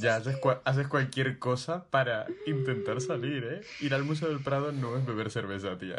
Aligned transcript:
Ya 0.00 0.16
haces, 0.16 0.36
cua- 0.40 0.60
haces 0.64 0.86
cualquier 0.88 1.38
cosa 1.38 1.84
para 1.90 2.26
intentar 2.46 3.00
salir, 3.00 3.44
¿eh? 3.44 3.60
Ir 3.80 3.94
al 3.94 4.04
Museo 4.04 4.28
del 4.28 4.40
Prado 4.40 4.72
no 4.72 4.96
es 4.96 5.04
beber 5.06 5.30
cerveza, 5.30 5.76
tía. 5.78 5.96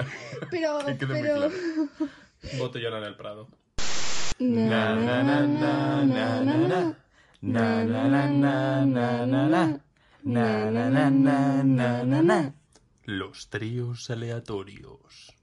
Pero, 0.52 0.80
Que 0.86 0.98
quede 0.98 1.14
muy 1.14 1.22
pero... 1.22 1.36
claro. 1.36 1.54
Botellón 2.58 2.94
en 2.98 3.04
el 3.04 3.16
Prado. 3.16 3.48
Na, 4.40 4.96
na, 4.96 5.24
na, 5.24 5.42
na, 5.48 6.04
na, 6.06 6.42
na, 6.42 6.58
na. 6.68 6.96
Na, 7.42 7.84
na, 7.84 8.08
na, 8.08 8.28
na, 8.28 8.86
na, 8.86 9.26
na, 9.26 9.48
na. 9.48 9.80
Na, 10.24 10.72
na, 10.72 10.90
na, 10.90 11.10
na, 11.10 11.64
na, 11.64 12.04
na, 12.04 12.22
na. 12.22 12.54
Los 13.06 13.50
tríos 13.50 14.10
aleatorios. 14.10 15.34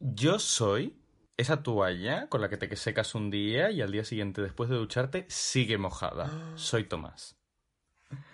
Yo 0.00 0.38
soy 0.38 0.94
esa 1.36 1.62
toalla 1.62 2.28
con 2.28 2.40
la 2.40 2.48
que 2.48 2.56
te 2.56 2.74
secas 2.76 3.14
un 3.14 3.30
día 3.30 3.70
y 3.70 3.82
al 3.82 3.92
día 3.92 4.04
siguiente, 4.04 4.42
después 4.42 4.70
de 4.70 4.76
ducharte, 4.76 5.26
sigue 5.28 5.78
mojada. 5.78 6.30
Soy 6.56 6.84
Tomás. 6.84 7.36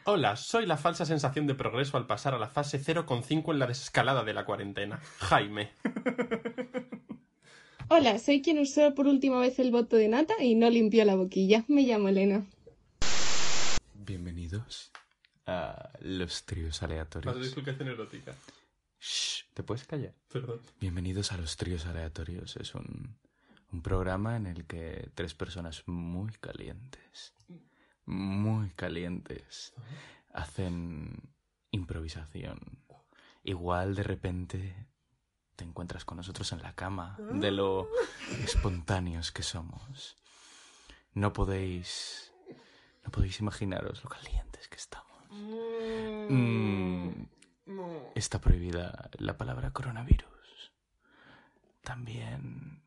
Hola, 0.05 0.37
soy 0.37 0.67
la 0.67 0.77
falsa 0.77 1.07
sensación 1.07 1.47
de 1.47 1.55
progreso 1.55 1.97
al 1.97 2.07
pasar 2.07 2.35
a 2.35 2.39
la 2.39 2.49
fase 2.49 2.79
0,5 2.79 3.53
en 3.53 3.59
la 3.59 3.67
desescalada 3.67 4.23
de 4.23 4.35
la 4.35 4.45
cuarentena. 4.45 5.01
Jaime. 5.19 5.71
Hola, 7.89 8.19
soy 8.19 8.43
quien 8.43 8.59
usó 8.59 8.95
por 8.95 9.07
última 9.07 9.39
vez 9.39 9.59
el 9.59 9.71
voto 9.71 9.97
de 9.97 10.09
nata 10.09 10.35
y 10.43 10.57
no 10.57 10.69
limpió 10.69 11.07
la 11.07 11.15
boquilla. 11.15 11.65
Me 11.69 11.83
llamo 11.83 12.09
Elena. 12.09 12.45
Bienvenidos 13.95 14.93
a 15.47 15.91
los 16.01 16.45
tríos 16.45 16.83
aleatorios. 16.83 17.57
erótica. 17.81 18.35
Shh, 19.05 19.47
¿te 19.53 19.65
puedes 19.65 19.85
callar? 19.85 20.15
Perdón. 20.29 20.61
Bienvenidos 20.79 21.33
a 21.33 21.37
los 21.37 21.57
tríos 21.57 21.87
aleatorios. 21.87 22.55
Es 22.57 22.73
un, 22.77 23.19
un 23.73 23.83
programa 23.83 24.37
en 24.37 24.47
el 24.47 24.65
que 24.65 25.11
tres 25.17 25.35
personas 25.35 25.83
muy 25.87 26.31
calientes, 26.35 27.35
muy 28.07 28.71
calientes, 28.71 29.75
hacen 30.33 31.21
improvisación. 31.73 32.61
Igual 33.43 33.97
de 33.97 34.05
repente 34.05 34.87
te 35.57 35.65
encuentras 35.65 36.05
con 36.05 36.19
nosotros 36.19 36.53
en 36.53 36.63
la 36.63 36.77
cama, 36.77 37.19
de 37.33 37.51
lo 37.51 37.89
espontáneos 38.45 39.33
que 39.33 39.43
somos. 39.43 40.17
No 41.13 41.33
podéis, 41.33 42.33
no 43.05 43.11
podéis 43.11 43.41
imaginaros 43.41 44.05
lo 44.05 44.11
calientes 44.11 44.69
que 44.69 44.77
estamos. 44.77 45.11
Mm, 45.29 47.25
Está 48.15 48.41
prohibida 48.41 49.11
la 49.19 49.37
palabra 49.37 49.71
coronavirus. 49.73 50.73
También... 51.83 52.81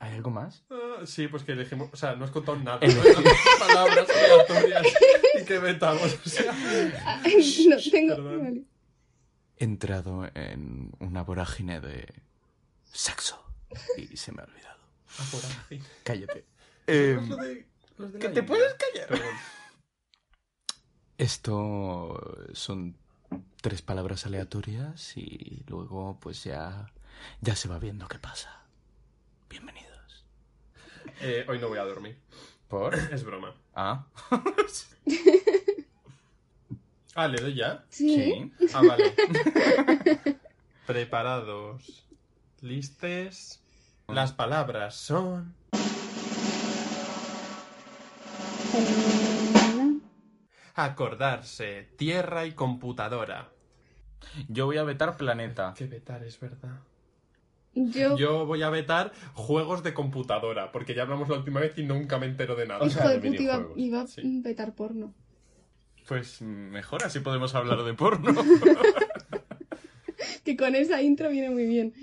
¿Hay 0.00 0.12
algo 0.16 0.30
más? 0.30 0.64
Ah, 0.70 1.06
sí, 1.06 1.28
pues 1.28 1.44
que 1.44 1.52
elegimos. 1.52 1.88
O 1.92 1.96
sea, 1.96 2.14
no 2.14 2.24
has 2.26 2.30
contado 2.30 2.58
nada. 2.58 2.78
Palabras 3.58 4.06
aleatorias 4.10 4.86
y 5.40 5.44
que 5.46 5.58
vetamos. 5.58 6.18
O 6.26 6.28
sea. 6.28 6.52
no 6.52 7.76
tengo... 7.90 8.38
Vale. 8.38 8.64
He 9.56 9.64
entrado 9.64 10.28
en 10.34 10.92
una 10.98 11.22
vorágine 11.22 11.80
de 11.80 12.12
sexo 12.84 13.42
y 13.96 14.16
se 14.16 14.32
me 14.32 14.42
ha 14.42 14.44
olvidado. 14.44 14.80
Ah. 15.18 15.76
Cállate. 16.02 16.44
Los 16.86 17.28
de- 17.38 17.66
los 17.96 18.12
de 18.12 18.18
¿Que 18.18 18.28
te 18.28 18.40
India. 18.40 18.46
puedes 18.46 18.74
callar? 18.74 19.20
Esto 21.16 22.18
son 22.52 22.98
tres 23.60 23.82
palabras 23.82 24.26
aleatorias 24.26 25.16
y 25.16 25.62
luego 25.68 26.18
pues 26.20 26.44
ya 26.44 26.90
ya 27.40 27.56
se 27.56 27.68
va 27.68 27.78
viendo 27.78 28.08
qué 28.08 28.18
pasa. 28.18 28.64
Bienvenidos. 29.48 30.24
Eh, 31.20 31.44
hoy 31.48 31.58
no 31.58 31.68
voy 31.68 31.78
a 31.78 31.84
dormir. 31.84 32.18
¿Por? 32.68 32.94
Es 32.94 33.24
broma. 33.24 33.54
Ah, 33.74 34.06
Ah, 37.16 37.28
¿le 37.28 37.40
doy 37.40 37.54
ya? 37.54 37.84
Sí. 37.90 38.52
sí. 38.58 38.68
Ah, 38.74 38.82
vale. 38.82 39.14
Preparados. 40.86 42.04
Listes. 42.60 43.60
Las 44.08 44.32
palabras 44.32 44.96
son. 44.96 45.54
Acordarse, 50.74 51.88
tierra 51.96 52.46
y 52.46 52.52
computadora. 52.52 53.50
Yo 54.48 54.66
voy 54.66 54.78
a 54.78 54.84
vetar 54.84 55.16
planeta. 55.16 55.74
Que 55.76 55.86
vetar 55.86 56.24
es 56.24 56.38
verdad. 56.40 56.80
Yo... 57.74 58.16
Yo 58.16 58.46
voy 58.46 58.62
a 58.62 58.70
vetar 58.70 59.12
juegos 59.34 59.82
de 59.82 59.94
computadora, 59.94 60.72
porque 60.72 60.94
ya 60.94 61.02
hablamos 61.02 61.28
la 61.28 61.36
última 61.36 61.60
vez 61.60 61.76
y 61.78 61.82
nunca 61.84 62.18
me 62.18 62.26
entero 62.26 62.54
de 62.54 62.66
nada. 62.66 62.80
O 62.80 62.86
Hijo 62.86 62.98
sea, 62.98 63.08
de 63.08 63.20
de 63.20 63.30
puta, 63.30 63.42
iba, 63.42 63.66
iba 63.76 64.00
a 64.02 64.06
sí. 64.06 64.40
vetar 64.42 64.74
porno. 64.74 65.12
Pues 66.06 66.42
mejor 66.42 67.04
así 67.04 67.20
podemos 67.20 67.54
hablar 67.54 67.82
de 67.82 67.94
porno. 67.94 68.32
Que 70.44 70.56
con 70.56 70.74
esa 70.74 71.00
intro 71.02 71.30
viene 71.30 71.50
muy 71.50 71.66
bien. 71.66 71.94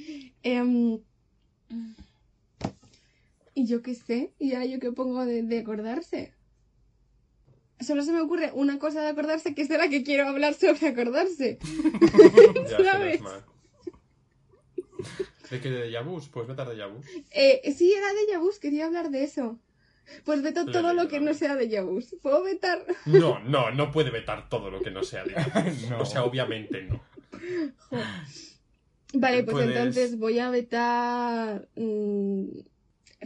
Em, 0.42 1.00
y 3.54 3.66
yo 3.68 3.82
qué 3.82 3.94
sé, 3.94 4.34
y 4.40 4.54
ahora 4.54 4.66
yo 4.66 4.80
qué 4.80 4.92
pongo 4.92 5.26
de, 5.26 5.44
de 5.44 5.60
acordarse. 5.60 6.34
Solo 7.82 8.04
se 8.04 8.12
me 8.12 8.22
ocurre 8.22 8.52
una 8.54 8.80
cosa 8.80 9.02
de 9.02 9.10
acordarse 9.10 9.56
que 9.56 9.62
es 9.64 9.70
de 9.70 9.78
la 9.78 9.90
que 9.90 10.04
quiero 10.04 10.28
hablar 10.28 10.54
sobre 10.54 10.88
acordarse. 10.88 11.58
Ya, 12.70 12.92
¿Sabes? 12.92 13.22
¿De 15.50 15.60
qué 15.60 15.70
de 15.70 16.02
vu? 16.02 16.22
Pues 16.32 16.48
vetar 16.48 16.70
de 16.70 16.86
vu. 16.86 17.02
Eh, 17.32 17.74
sí, 17.74 17.92
era 17.94 18.08
de 18.14 18.32
Yabus, 18.32 18.60
quería 18.60 18.86
hablar 18.86 19.10
de 19.10 19.24
eso. 19.24 19.60
Pues 20.24 20.42
veto 20.42 20.66
todo 20.66 20.94
lo 20.94 21.08
que 21.08 21.20
no 21.20 21.34
sea 21.34 21.56
de 21.56 21.68
Yabus. 21.70 22.16
¿Puedo 22.22 22.44
vetar? 22.44 22.86
No, 23.06 23.40
no, 23.44 23.72
no 23.72 23.92
puede 23.92 24.12
vetar 24.12 24.50
todo 24.50 24.70
lo 24.72 24.82
que 24.82 24.92
no 24.92 25.04
sea 25.04 25.24
de 25.24 25.36
No. 25.90 26.00
O 26.02 26.06
sea, 26.06 26.24
obviamente 26.24 26.84
no. 26.84 27.02
Jo. 27.90 27.98
Vale, 29.14 29.44
pues 29.44 29.54
Puedes- 29.54 29.70
entonces 29.76 30.18
voy 30.18 30.40
a 30.40 30.50
vetar 30.50 31.68
mm, 31.76 32.46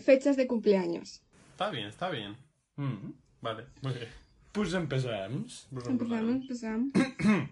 fechas 0.04 0.36
de 0.36 0.48
cumpleaños. 0.48 1.22
Está 1.52 1.70
bien, 1.70 1.88
está 1.88 2.10
bien. 2.10 2.36
Mm. 2.76 3.12
Vale, 3.42 3.66
muy 3.82 3.94
bien. 3.94 4.10
Pues 4.56 4.74
empezamos. 4.74 5.68
Empezamos, 5.72 6.36
empezamos. 6.36 6.92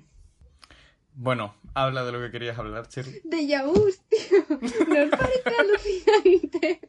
Bueno, 1.15 1.53
habla 1.75 2.03
de 2.05 2.11
lo 2.11 2.19
que 2.19 2.31
querías 2.31 2.57
hablar, 2.57 2.87
Cherry. 2.87 3.21
De 3.23 3.45
Yabus, 3.45 3.99
tío. 4.09 4.39
¿Nos 4.49 5.09
parece 5.11 5.51
alucinante? 5.59 6.79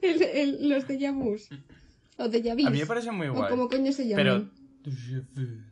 El- 0.00 0.22
el- 0.22 0.68
los 0.68 0.86
de 0.86 0.98
Yabus. 1.00 1.48
O 2.16 2.28
de 2.28 2.42
Yabis. 2.42 2.66
A 2.66 2.70
mí 2.70 2.78
me 2.78 2.86
parece 2.86 3.10
muy 3.10 3.26
O 3.26 3.34
guay. 3.34 3.50
como 3.50 3.68
coño 3.68 3.90
se 3.90 4.04
Pero... 4.14 4.34
llaman. 4.34 4.52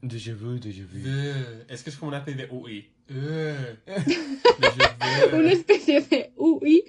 Déjà 0.02 0.34
vu, 0.34 0.58
déjà 0.58 0.84
vu. 0.84 0.98
Eh, 1.04 1.66
Es 1.68 1.84
que 1.84 1.90
es 1.90 1.96
como 1.96 2.08
una 2.08 2.18
especie 2.18 2.46
de 2.46 2.52
UI. 2.52 2.90
Eh. 3.08 3.76
Una 5.34 5.52
especie 5.52 6.00
de 6.00 6.32
UI. 6.36 6.82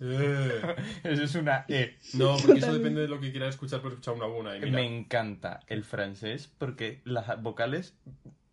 Eh. 0.00 0.76
Eso 1.04 1.22
es 1.24 1.34
una 1.34 1.64
E. 1.68 1.96
No, 2.14 2.36
porque 2.36 2.58
eso 2.60 2.72
depende 2.72 3.00
de 3.00 3.08
lo 3.08 3.20
que 3.20 3.30
quieras 3.30 3.50
escuchar 3.50 3.80
por 3.80 3.90
escuchar 3.92 4.14
una 4.14 4.26
buena. 4.26 4.56
Y 4.56 4.60
mira, 4.60 4.72
Me 4.78 4.86
encanta 4.98 5.60
el 5.66 5.84
francés 5.84 6.50
porque 6.58 7.00
las 7.04 7.42
vocales 7.42 7.94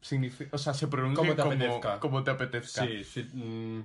significan, 0.01 0.50
o 0.53 0.57
sea, 0.57 0.73
se 0.73 0.88
pronuncian 0.88 1.16
Como 1.25 1.35
te 1.35 1.41
como, 1.41 1.53
apetezca. 1.53 2.00
como 2.00 2.23
te 2.23 2.31
apetezca. 2.31 2.85
Sí, 2.85 3.03
sí. 3.03 3.23
mm, 3.34 3.79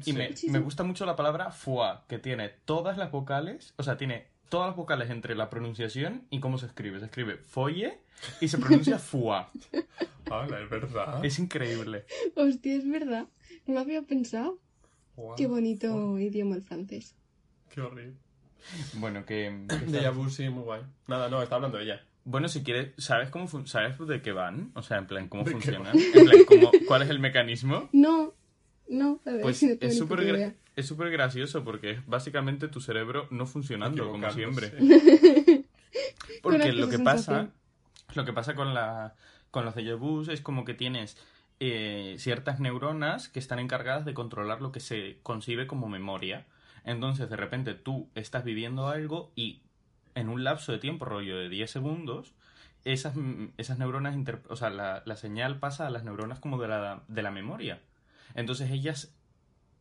Y 0.00 0.02
sí. 0.02 0.12
me, 0.12 0.34
me 0.52 0.58
gusta 0.58 0.82
mucho 0.84 1.04
la 1.06 1.16
palabra 1.16 1.50
foie, 1.50 1.98
que 2.08 2.18
tiene 2.18 2.48
todas 2.64 2.96
las 2.96 3.10
vocales, 3.10 3.74
o 3.76 3.82
sea, 3.82 3.96
tiene 3.96 4.26
todas 4.48 4.68
las 4.68 4.76
vocales 4.76 5.10
entre 5.10 5.34
la 5.34 5.48
pronunciación 5.50 6.26
y 6.30 6.40
cómo 6.40 6.58
se 6.58 6.66
escribe. 6.66 6.98
Se 6.98 7.04
escribe 7.06 7.36
folle 7.36 7.98
y 8.40 8.48
se 8.48 8.58
pronuncia 8.58 8.98
foie. 8.98 9.46
Es 10.24 10.70
verdad. 10.70 11.24
Es 11.24 11.38
increíble. 11.38 12.04
Hostia, 12.36 12.74
es 12.76 12.88
verdad. 12.88 13.26
No 13.66 13.74
lo 13.74 13.80
había 13.80 14.02
pensado. 14.02 14.58
Qué 15.36 15.46
bonito 15.46 16.18
idioma 16.18 16.56
el 16.56 16.62
francés. 16.62 17.14
Qué 17.74 17.80
horrible. 17.80 18.14
Bueno, 18.94 19.24
que... 19.24 19.50
De 19.86 20.10
vu, 20.10 20.28
sí, 20.28 20.48
muy 20.48 20.62
guay. 20.64 20.82
Nada, 21.06 21.28
no, 21.28 21.42
está 21.42 21.54
hablando 21.56 21.78
ella. 21.78 22.04
Bueno, 22.24 22.48
si 22.48 22.62
quieres, 22.62 22.92
¿sabes 22.98 23.30
cómo 23.30 23.48
sabes 23.66 23.96
de 24.06 24.20
qué 24.20 24.32
van? 24.32 24.70
O 24.74 24.82
sea, 24.82 24.98
en 24.98 25.06
plan, 25.06 25.28
¿cómo 25.28 25.44
¿De 25.44 25.50
qué 25.50 25.52
funcionan? 25.52 25.96
En 25.98 26.24
plan, 26.24 26.44
¿cómo- 26.46 26.70
¿cuál 26.86 27.02
es 27.02 27.08
el 27.10 27.18
mecanismo? 27.18 27.88
No, 27.92 28.34
no, 28.88 29.18
verdad 29.24 29.40
Pues 29.42 29.62
es 29.62 29.78
no 29.80 29.90
súper 29.90 30.20
gra- 30.20 30.54
es 30.76 30.86
súper 30.86 31.10
gracioso 31.10 31.64
porque 31.64 31.92
es 31.92 32.06
básicamente 32.06 32.68
tu 32.68 32.80
cerebro 32.80 33.26
no 33.30 33.46
funcionando 33.46 34.10
como 34.10 34.30
siempre. 34.30 34.72
Porque 36.42 36.72
lo 36.72 36.88
que 36.88 36.98
pasa, 36.98 37.50
lo 38.14 38.24
que 38.24 38.32
pasa 38.32 38.54
con 38.54 38.72
la 38.74 39.14
con 39.50 39.64
los 39.64 39.74
déjà 39.74 39.96
vus 39.98 40.28
es 40.28 40.40
como 40.40 40.64
que 40.64 40.74
tienes 40.74 41.16
eh, 41.60 42.16
ciertas 42.18 42.58
neuronas 42.60 43.28
que 43.28 43.38
están 43.38 43.58
encargadas 43.58 44.04
de 44.04 44.14
controlar 44.14 44.60
lo 44.62 44.72
que 44.72 44.80
se 44.80 45.18
concibe 45.22 45.66
como 45.66 45.88
memoria. 45.88 46.46
Entonces, 46.84 47.28
de 47.28 47.36
repente 47.36 47.74
tú 47.74 48.08
estás 48.14 48.44
viviendo 48.44 48.88
algo 48.88 49.30
y 49.36 49.60
en 50.14 50.28
un 50.28 50.42
lapso 50.42 50.72
de 50.72 50.78
tiempo, 50.78 51.04
rollo 51.04 51.36
de 51.36 51.48
10 51.48 51.70
segundos, 51.70 52.32
esas, 52.84 53.14
esas 53.58 53.78
neuronas, 53.78 54.14
inter- 54.14 54.42
o 54.48 54.56
sea, 54.56 54.70
la, 54.70 55.02
la 55.04 55.16
señal 55.16 55.58
pasa 55.58 55.86
a 55.86 55.90
las 55.90 56.02
neuronas 56.02 56.40
como 56.40 56.58
de 56.60 56.68
la, 56.68 57.02
de 57.08 57.22
la 57.22 57.30
memoria. 57.30 57.80
Entonces 58.34 58.70
ellas, 58.70 59.14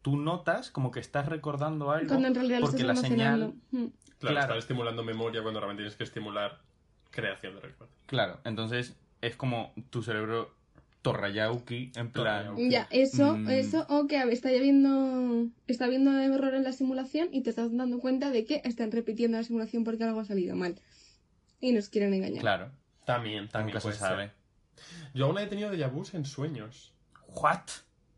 tú 0.01 0.17
notas 0.17 0.71
como 0.71 0.91
que 0.91 0.99
estás 0.99 1.27
recordando 1.27 1.91
algo 1.91 2.09
Cuando 2.09 2.27
en 2.27 2.35
realidad 2.35 2.59
porque 2.59 2.81
estás 2.81 2.95
la 2.97 3.01
señal. 3.01 3.53
Claro, 3.71 3.89
Claro. 4.19 4.39
estar 4.41 4.57
estimulando 4.57 5.01
memoria 5.03 5.41
cuando 5.41 5.61
realmente 5.61 5.83
tienes 5.83 5.95
que 5.95 6.03
estimular 6.03 6.59
creación 7.09 7.55
de 7.55 7.61
recuerdos. 7.61 7.95
Claro, 8.05 8.41
entonces 8.43 8.97
es 9.21 9.37
como 9.37 9.73
tu 9.89 10.03
cerebro 10.03 10.53
torrayauki, 11.01 11.91
en 11.95 12.11
plan... 12.11 12.45
Torrayauki. 12.45 12.69
Ya, 12.69 12.87
eso, 12.91 13.37
Mm. 13.37 13.49
eso, 13.49 13.85
o 13.89 14.07
que 14.07 14.17
está 14.31 14.49
habiendo, 14.49 15.47
está 15.67 15.85
habiendo 15.85 16.11
error 16.19 16.53
en 16.55 16.63
la 16.63 16.71
simulación 16.73 17.29
y 17.31 17.41
te 17.41 17.49
estás 17.51 17.75
dando 17.75 17.99
cuenta 17.99 18.31
de 18.31 18.45
que 18.45 18.61
están 18.65 18.91
repitiendo 18.91 19.37
la 19.37 19.43
simulación 19.43 19.83
porque 19.83 20.03
algo 20.03 20.19
ha 20.19 20.25
salido 20.25 20.55
mal. 20.55 20.75
Y 21.61 21.71
nos 21.71 21.89
quieren 21.89 22.13
engañar. 22.13 22.41
Claro, 22.41 22.71
También, 23.05 23.47
también 23.49 23.75
nunca 23.75 23.91
se 23.91 23.97
sabe. 23.97 24.31
Yo 25.13 25.25
aún 25.25 25.37
he 25.39 25.47
tenido 25.47 25.71
déjà 25.71 25.89
vus 25.91 26.13
en 26.13 26.25
sueños. 26.25 26.93
¿What? 27.27 27.61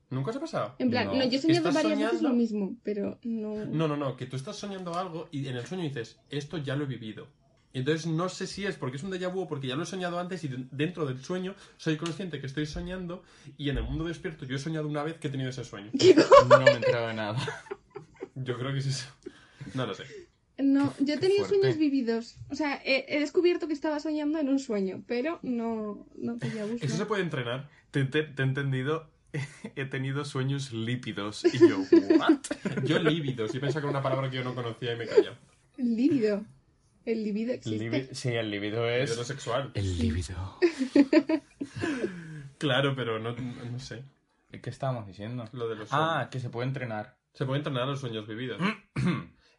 ¿Nunca 0.10 0.32
os 0.32 0.36
ha 0.38 0.40
pasado? 0.42 0.76
En 0.78 0.90
plan, 0.90 1.08
No. 1.08 1.16
no, 1.16 1.24
yo 1.24 1.38
he 1.38 1.42
soñado 1.42 1.70
¿Estás 1.70 1.84
varias 1.84 2.00
veces 2.00 2.22
lo 2.22 2.34
mismo, 2.34 2.76
pero 2.84 3.18
no... 3.24 3.66
No, 3.66 3.88
no, 3.88 3.96
no, 3.96 4.18
que 4.18 4.26
tú 4.26 4.36
estás 4.36 4.58
soñando 4.58 4.94
algo 4.96 5.30
y 5.32 5.48
en 5.48 5.56
el 5.56 5.66
sueño 5.66 5.84
dices, 5.84 6.20
esto 6.30 6.58
ya 6.58 6.76
lo 6.76 6.84
he 6.84 6.88
vivido. 6.88 7.28
Y 7.74 7.80
entonces 7.80 8.06
no 8.08 8.28
sé 8.30 8.48
si 8.48 8.66
es 8.66 8.76
porque 8.76 8.98
es 8.98 9.04
un 9.04 9.12
déjà 9.12 9.32
vu 9.32 9.42
o 9.42 9.48
porque 9.48 9.68
ya 9.68 9.76
lo 9.76 9.84
he 9.84 9.86
soñado 9.86 10.20
antes 10.20 10.44
y 10.44 10.50
de- 10.50 10.66
dentro 10.72 11.06
del 11.06 11.24
sueño 11.24 11.56
soy 11.78 11.96
consciente 11.98 12.40
que 12.42 12.48
estoy 12.48 12.66
soñando 12.66 13.24
y 13.58 13.70
en 13.70 13.78
el 13.78 13.84
mundo 13.84 14.04
despierto 14.06 14.46
yo 14.46 14.56
he 14.58 14.60
soñado 14.60 14.88
una 14.88 15.04
vez 15.04 15.18
que 15.18 15.28
he 15.30 15.32
tenido 15.32 15.50
ese 15.50 15.64
sueño. 15.64 15.90
No 16.50 16.60
me 16.60 16.72
enteraba 16.72 17.08
de 17.10 17.14
nada. 17.14 17.64
Yo 18.36 18.58
creo 18.58 18.72
que 18.74 18.80
es 18.80 18.88
eso. 18.88 19.08
No 19.74 19.86
lo 19.86 19.94
sé. 19.94 20.06
No, 20.58 20.94
yo 21.00 21.14
he 21.16 21.18
tenido 21.18 21.46
sueños 21.48 21.78
vividos. 21.78 22.36
O 22.50 22.56
sea, 22.56 22.82
he, 22.86 23.06
he 23.08 23.20
descubierto 23.20 23.68
que 23.68 23.74
estaba 23.74 24.00
soñando 24.00 24.38
en 24.40 24.48
un 24.50 24.60
sueño, 24.60 25.04
pero 25.08 25.40
no, 25.44 26.06
no 26.18 26.38
tenía 26.38 26.66
gusto. 26.66 26.86
Eso 26.86 26.98
se 26.98 27.06
puede 27.06 27.24
entrenar. 27.24 27.70
Te, 27.92 28.04
te- 28.06 28.24
te 28.24 28.42
he 28.42 28.46
entendido. 28.46 29.10
He 29.76 29.86
tenido 29.86 30.24
sueños 30.26 30.72
lípidos. 30.74 31.44
Y 31.46 31.58
yo, 31.58 31.80
¿what? 32.20 32.40
Yo 32.84 33.00
lívidos. 33.00 33.54
Yo 33.54 33.62
pensaba 33.62 33.82
que 33.82 33.88
era 33.88 33.92
una 33.92 34.04
palabra 34.04 34.30
que 34.30 34.36
yo 34.38 34.44
no 34.44 34.54
conocía 34.56 34.94
y 34.94 34.98
me 34.98 35.08
callé. 35.08 35.30
El 35.78 35.96
líbido. 35.96 36.44
El 37.06 37.24
líbido 37.24 37.54
existe. 37.54 37.90
Libi- 37.90 38.14
Sí, 38.14 38.30
el 38.30 38.52
líbido 38.52 38.88
es. 38.90 39.10
Lívido 39.10 39.24
sexual. 39.26 39.72
El. 39.74 40.24
Claro, 42.58 42.96
pero 42.96 43.20
no, 43.20 43.32
no 43.34 43.80
sé. 43.80 44.04
¿Qué 44.62 44.70
estábamos 44.70 45.08
diciendo? 45.08 45.46
Lo 45.54 45.68
de 45.68 45.76
los 45.76 45.90
sueños. 45.90 46.08
Ah, 46.12 46.30
que 46.30 46.40
se 46.40 46.50
puede 46.50 46.68
entrenar. 46.68 47.18
Se 47.34 47.46
puede 47.46 47.60
entrenar 47.60 47.88
los 47.88 48.00
sueños 48.00 48.28
vividos. 48.28 48.62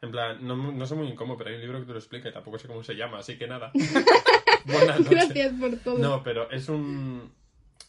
En 0.03 0.11
plan, 0.11 0.45
no, 0.45 0.57
no 0.57 0.85
sé 0.85 0.97
muy 0.97 1.05
bien 1.05 1.15
cómo, 1.17 1.37
pero 1.39 1.51
hay 1.51 1.55
un 1.55 1.63
libro 1.63 1.79
que 1.79 1.87
te 1.87 1.93
lo 1.93 1.99
explica 2.01 2.29
y 2.29 2.33
tampoco 2.33 2.59
sé 2.59 2.67
cómo 2.67 2.83
se 2.83 2.95
llama, 2.97 3.19
así 3.19 3.39
que 3.39 3.47
nada. 3.47 3.71
Buenas 4.65 4.99
noches. 4.99 5.11
Gracias 5.11 5.53
por 5.61 5.77
todo. 5.77 5.97
No, 5.99 6.25
pero 6.25 6.51
es 6.51 6.69
un... 6.69 7.33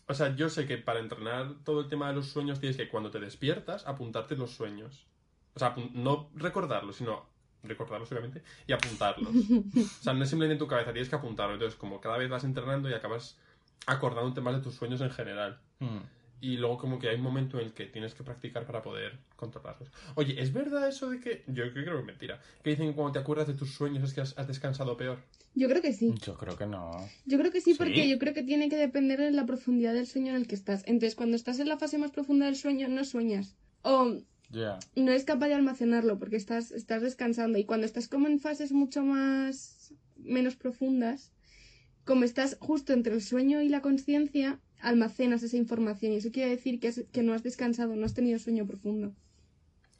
O 0.08 0.14
sea, 0.14 0.36
yo 0.36 0.48
sé 0.48 0.68
que 0.68 0.78
para 0.78 1.00
entrenar 1.00 1.56
todo 1.64 1.82
el 1.82 1.88
tema 1.90 2.10
de 2.10 2.14
los 2.14 2.28
sueños 2.28 2.60
tienes 2.60 2.78
que 2.78 2.88
cuando 2.88 3.10
te 3.10 3.20
despiertas 3.20 3.88
apuntarte 3.88 4.36
los 4.38 4.52
sueños. 4.52 5.08
O 5.56 5.60
sea, 5.60 5.74
no 5.96 6.30
recordarlos, 6.36 6.98
sino 6.98 7.26
recordarlos 7.64 8.12
obviamente 8.12 8.44
y 8.68 8.74
apuntarlos. 8.74 9.34
O 9.34 10.04
sea, 10.04 10.14
no 10.14 10.24
es 10.24 10.30
simplemente 10.30 10.54
en 10.54 10.60
tu 10.60 10.68
cabeza, 10.68 10.92
tienes 10.92 11.10
que 11.10 11.16
apuntarlo. 11.16 11.54
Entonces, 11.54 11.78
como 11.80 12.00
cada 12.02 12.18
vez 12.18 12.30
vas 12.30 12.44
entrenando 12.44 12.90
y 12.90 12.94
acabas 12.94 13.38
acordándote 13.86 14.42
más 14.42 14.56
de 14.56 14.62
tus 14.62 14.76
sueños 14.76 15.02
en 15.02 15.12
general. 15.12 15.60
Hmm. 15.80 16.00
Y 16.42 16.58
luego 16.58 16.78
como 16.78 17.00
que 17.00 17.08
hay 17.08 17.16
un 17.16 17.22
momento 17.22 17.58
en 17.58 17.68
el 17.68 17.74
que 17.74 17.86
tienes 17.86 18.14
que 18.14 18.24
practicar 18.24 18.66
para 18.66 18.82
poder 18.82 19.18
controlarlos. 19.38 19.90
Oye, 20.16 20.42
¿es 20.42 20.52
verdad 20.52 20.90
eso 20.90 21.10
de 21.10 21.22
que... 21.22 21.44
Yo 21.48 21.72
creo 21.72 21.94
que 21.94 22.00
es 22.00 22.06
mentira. 22.06 22.42
Que 22.62 22.72
dicen 22.72 22.90
que 22.90 22.96
cuando 22.96 23.14
te 23.14 23.20
acuerdas 23.20 23.48
de 23.48 23.54
tus 23.54 23.74
sueños 23.74 24.04
es 24.04 24.14
que 24.14 24.20
has, 24.20 24.38
has 24.38 24.48
descansado 24.48 24.98
peor. 24.98 25.20
Yo 25.56 25.70
creo 25.70 25.82
que 25.82 25.94
sí. 25.94 26.14
Yo 26.22 26.36
creo 26.36 26.58
que 26.58 26.66
no. 26.66 26.92
Yo 27.26 27.38
creo 27.38 27.50
que 27.50 27.62
sí, 27.62 27.72
¿Sí? 27.72 27.78
porque 27.78 28.10
yo 28.10 28.20
creo 28.20 28.34
que 28.34 28.44
tiene 28.44 28.68
que 28.68 28.76
depender 28.76 29.20
de 29.20 29.32
la 29.32 29.46
profundidad 29.46 29.94
del 29.94 30.06
sueño 30.06 30.32
en 30.32 30.36
el 30.36 30.48
que 30.48 30.56
estás. 30.56 30.84
Entonces, 30.86 31.16
cuando 31.16 31.38
estás 31.38 31.60
en 31.60 31.70
la 31.70 31.78
fase 31.78 31.98
más 31.98 32.12
profunda 32.12 32.48
del 32.48 32.58
sueño, 32.58 32.90
no 32.90 33.06
sueñas. 33.06 33.56
O 33.84 34.18
No 34.96 35.12
eres 35.12 35.26
capaz 35.26 35.48
de 35.50 35.56
almacenarlo 35.56 36.20
porque 36.20 36.36
estás, 36.38 36.72
estás 36.72 37.02
descansando. 37.02 37.58
Y 37.60 37.66
cuando 37.66 37.86
estás 37.86 38.08
como 38.08 38.28
en 38.28 38.40
fases 38.40 38.72
mucho 38.72 39.04
más 39.04 39.94
menos 40.18 40.56
profundas, 40.56 41.32
como 42.06 42.24
estás 42.26 42.58
justo 42.60 42.94
entre 42.94 43.14
el 43.14 43.22
sueño 43.22 43.62
y 43.62 43.70
la 43.70 43.82
conciencia, 43.82 44.60
almacenas 44.82 45.44
esa 45.44 45.58
información. 45.58 46.14
Y 46.14 46.18
eso 46.18 46.32
quiere 46.32 46.52
decir 46.52 46.80
que, 46.80 46.90
has- 46.90 47.06
que 47.12 47.24
no 47.24 47.34
has 47.34 47.44
descansado, 47.44 47.96
no 47.96 48.06
has 48.06 48.14
tenido 48.16 48.40
sueño 48.40 48.68
profundo. 48.68 49.16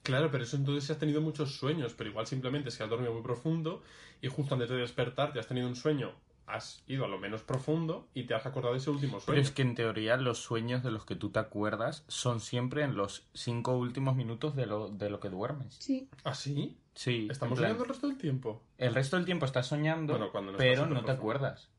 Claro, 0.04 0.30
pero 0.32 0.44
eso 0.44 0.58
entonces 0.58 0.90
has 0.92 1.00
tenido 1.00 1.22
muchos 1.22 1.56
sueños, 1.56 1.94
pero 1.94 2.10
igual 2.10 2.28
simplemente 2.28 2.70
es 2.70 2.78
que 2.78 2.84
has 2.84 2.90
dormido 2.90 3.14
muy 3.14 3.24
profundo 3.24 3.82
y 4.22 4.28
justo 4.28 4.54
antes 4.54 4.70
de 4.70 4.76
despertar 4.78 5.34
te 5.34 5.40
has 5.40 5.48
tenido 5.48 5.68
un 5.68 5.76
sueño, 5.76 6.12
has 6.46 6.84
ido 6.88 7.06
a 7.06 7.08
lo 7.08 7.18
menos 7.20 7.42
profundo 7.42 8.08
y 8.14 8.24
te 8.24 8.34
has 8.34 8.46
acordado 8.46 8.74
de 8.74 8.80
ese 8.80 8.90
último 8.90 9.14
Pero 9.14 9.22
sueño. 9.22 9.42
es 9.42 9.52
que 9.52 9.62
en 9.62 9.76
teoría 9.76 10.18
los 10.18 10.40
sueños 10.40 10.84
de 10.84 10.92
los 10.92 11.06
que 11.06 11.16
tú 11.16 11.30
te 11.30 11.40
acuerdas 11.40 12.04
son 12.08 12.40
siempre 12.40 12.84
en 12.84 12.96
los 12.96 13.28
cinco 13.34 13.78
últimos 13.78 14.16
minutos 14.16 14.56
de 14.56 14.66
lo, 14.66 14.90
de 14.90 15.10
lo 15.10 15.20
que 15.20 15.30
duermes. 15.30 15.76
Sí. 15.80 16.10
¿Ah, 16.24 16.36
sí? 16.36 16.78
Sí. 16.96 17.28
¿Estamos 17.32 17.58
soñando 17.58 17.84
el 17.84 17.90
resto 17.90 18.08
del 18.08 18.18
tiempo? 18.18 18.62
El 18.78 18.94
resto 18.94 19.16
del 19.16 19.26
tiempo 19.26 19.46
estás 19.46 19.68
soñando, 19.68 20.14
Bueno, 20.14 20.32
cuando 20.32 20.52
no 20.52 20.58
pero 20.58 20.84
estás 20.84 20.90
no 20.90 21.04
te 21.06 21.12
acuerdas. 21.12 21.70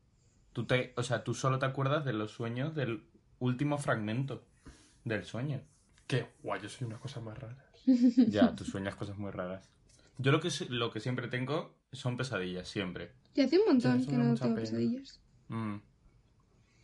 Tú 0.53 0.65
te, 0.65 0.93
o 0.97 1.03
sea, 1.03 1.23
tú 1.23 1.33
solo 1.33 1.59
te 1.59 1.65
acuerdas 1.65 2.05
de 2.05 2.13
los 2.13 2.31
sueños 2.31 2.75
del 2.75 3.03
último 3.39 3.77
fragmento 3.77 4.43
del 5.03 5.25
sueño. 5.25 5.61
Qué 6.07 6.27
guay, 6.43 6.61
yo 6.61 6.69
soy 6.69 6.87
una 6.87 6.97
cosa 6.97 7.19
más 7.19 7.37
rara. 7.37 7.65
Ya, 8.27 8.55
tú 8.55 8.63
sueñas 8.65 8.95
cosas 8.95 9.17
muy 9.17 9.31
raras. 9.31 9.69
Yo 10.17 10.31
lo 10.31 10.39
que, 10.39 10.49
lo 10.69 10.91
que 10.91 10.99
siempre 10.99 11.27
tengo 11.27 11.75
son 11.91 12.17
pesadillas, 12.17 12.67
siempre. 12.67 13.11
Y 13.33 13.41
hace 13.41 13.59
un 13.59 13.65
montón 13.67 14.05
que 14.05 14.13
no 14.13 14.35
tengo 14.35 14.39
pena. 14.39 14.55
pesadillas. 14.55 15.19
Mm. 15.49 15.75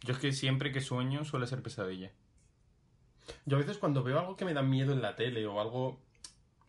Yo 0.01 0.13
es 0.13 0.19
que 0.19 0.33
siempre 0.33 0.71
que 0.71 0.81
sueño 0.81 1.23
suele 1.25 1.47
ser 1.47 1.61
pesadilla. 1.61 2.11
Yo 3.45 3.57
a 3.57 3.59
veces 3.59 3.77
cuando 3.77 4.03
veo 4.03 4.19
algo 4.19 4.35
que 4.35 4.45
me 4.45 4.53
da 4.53 4.61
miedo 4.61 4.93
en 4.93 5.01
la 5.01 5.15
tele 5.15 5.45
o 5.45 5.61
algo 5.61 6.01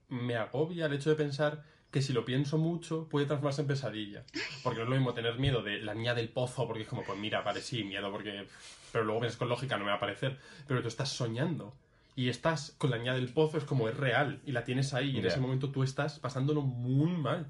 me 0.09 0.37
agobia 0.37 0.87
el 0.87 0.93
hecho 0.93 1.11
de 1.11 1.17
pensar 1.17 1.65
que 1.91 2.03
si 2.03 2.13
lo 2.13 2.25
pienso 2.25 2.59
mucho 2.59 3.09
puede 3.09 3.27
transformarse 3.27 3.63
en 3.63 3.69
pesadilla. 3.69 4.25
Porque 4.63 4.79
no 4.79 4.85
es 4.85 4.91
lo 4.91 4.97
mismo 4.97 5.15
tener 5.15 5.39
miedo 5.39 5.63
de 5.63 5.79
la 5.79 5.95
niña 5.95 6.15
del 6.15 6.29
pozo, 6.29 6.67
porque 6.67 6.83
es 6.83 6.89
como, 6.89 7.03
pues 7.05 7.19
mira, 7.19 7.43
vale, 7.43 7.61
sí, 7.61 7.85
miedo, 7.85 8.11
porque... 8.11 8.47
Pero 8.93 9.05
luego 9.05 9.21
piensas 9.21 9.39
con 9.39 9.49
lógica, 9.49 9.77
no 9.77 9.85
me 9.85 9.89
va 9.89 9.95
a 9.95 9.97
aparecer. 9.97 10.39
Pero 10.67 10.83
tú 10.83 10.89
estás 10.89 11.11
soñando. 11.11 11.75
Y 12.15 12.29
estás 12.29 12.75
con 12.79 12.91
la 12.91 12.99
niña 12.99 13.15
del 13.15 13.29
pozo, 13.33 13.57
es 13.59 13.65
como, 13.65 13.89
es 13.89 13.97
real. 13.97 14.41
Y 14.45 14.53
la 14.53 14.65
tienes 14.65 14.93
ahí. 14.95 15.11
Y 15.11 15.19
en 15.19 15.27
ese 15.27 15.41
momento 15.41 15.71
tú 15.71 15.83
estás 15.83 16.19
pasándolo 16.19 16.61
muy 16.63 17.11
mal. 17.13 17.47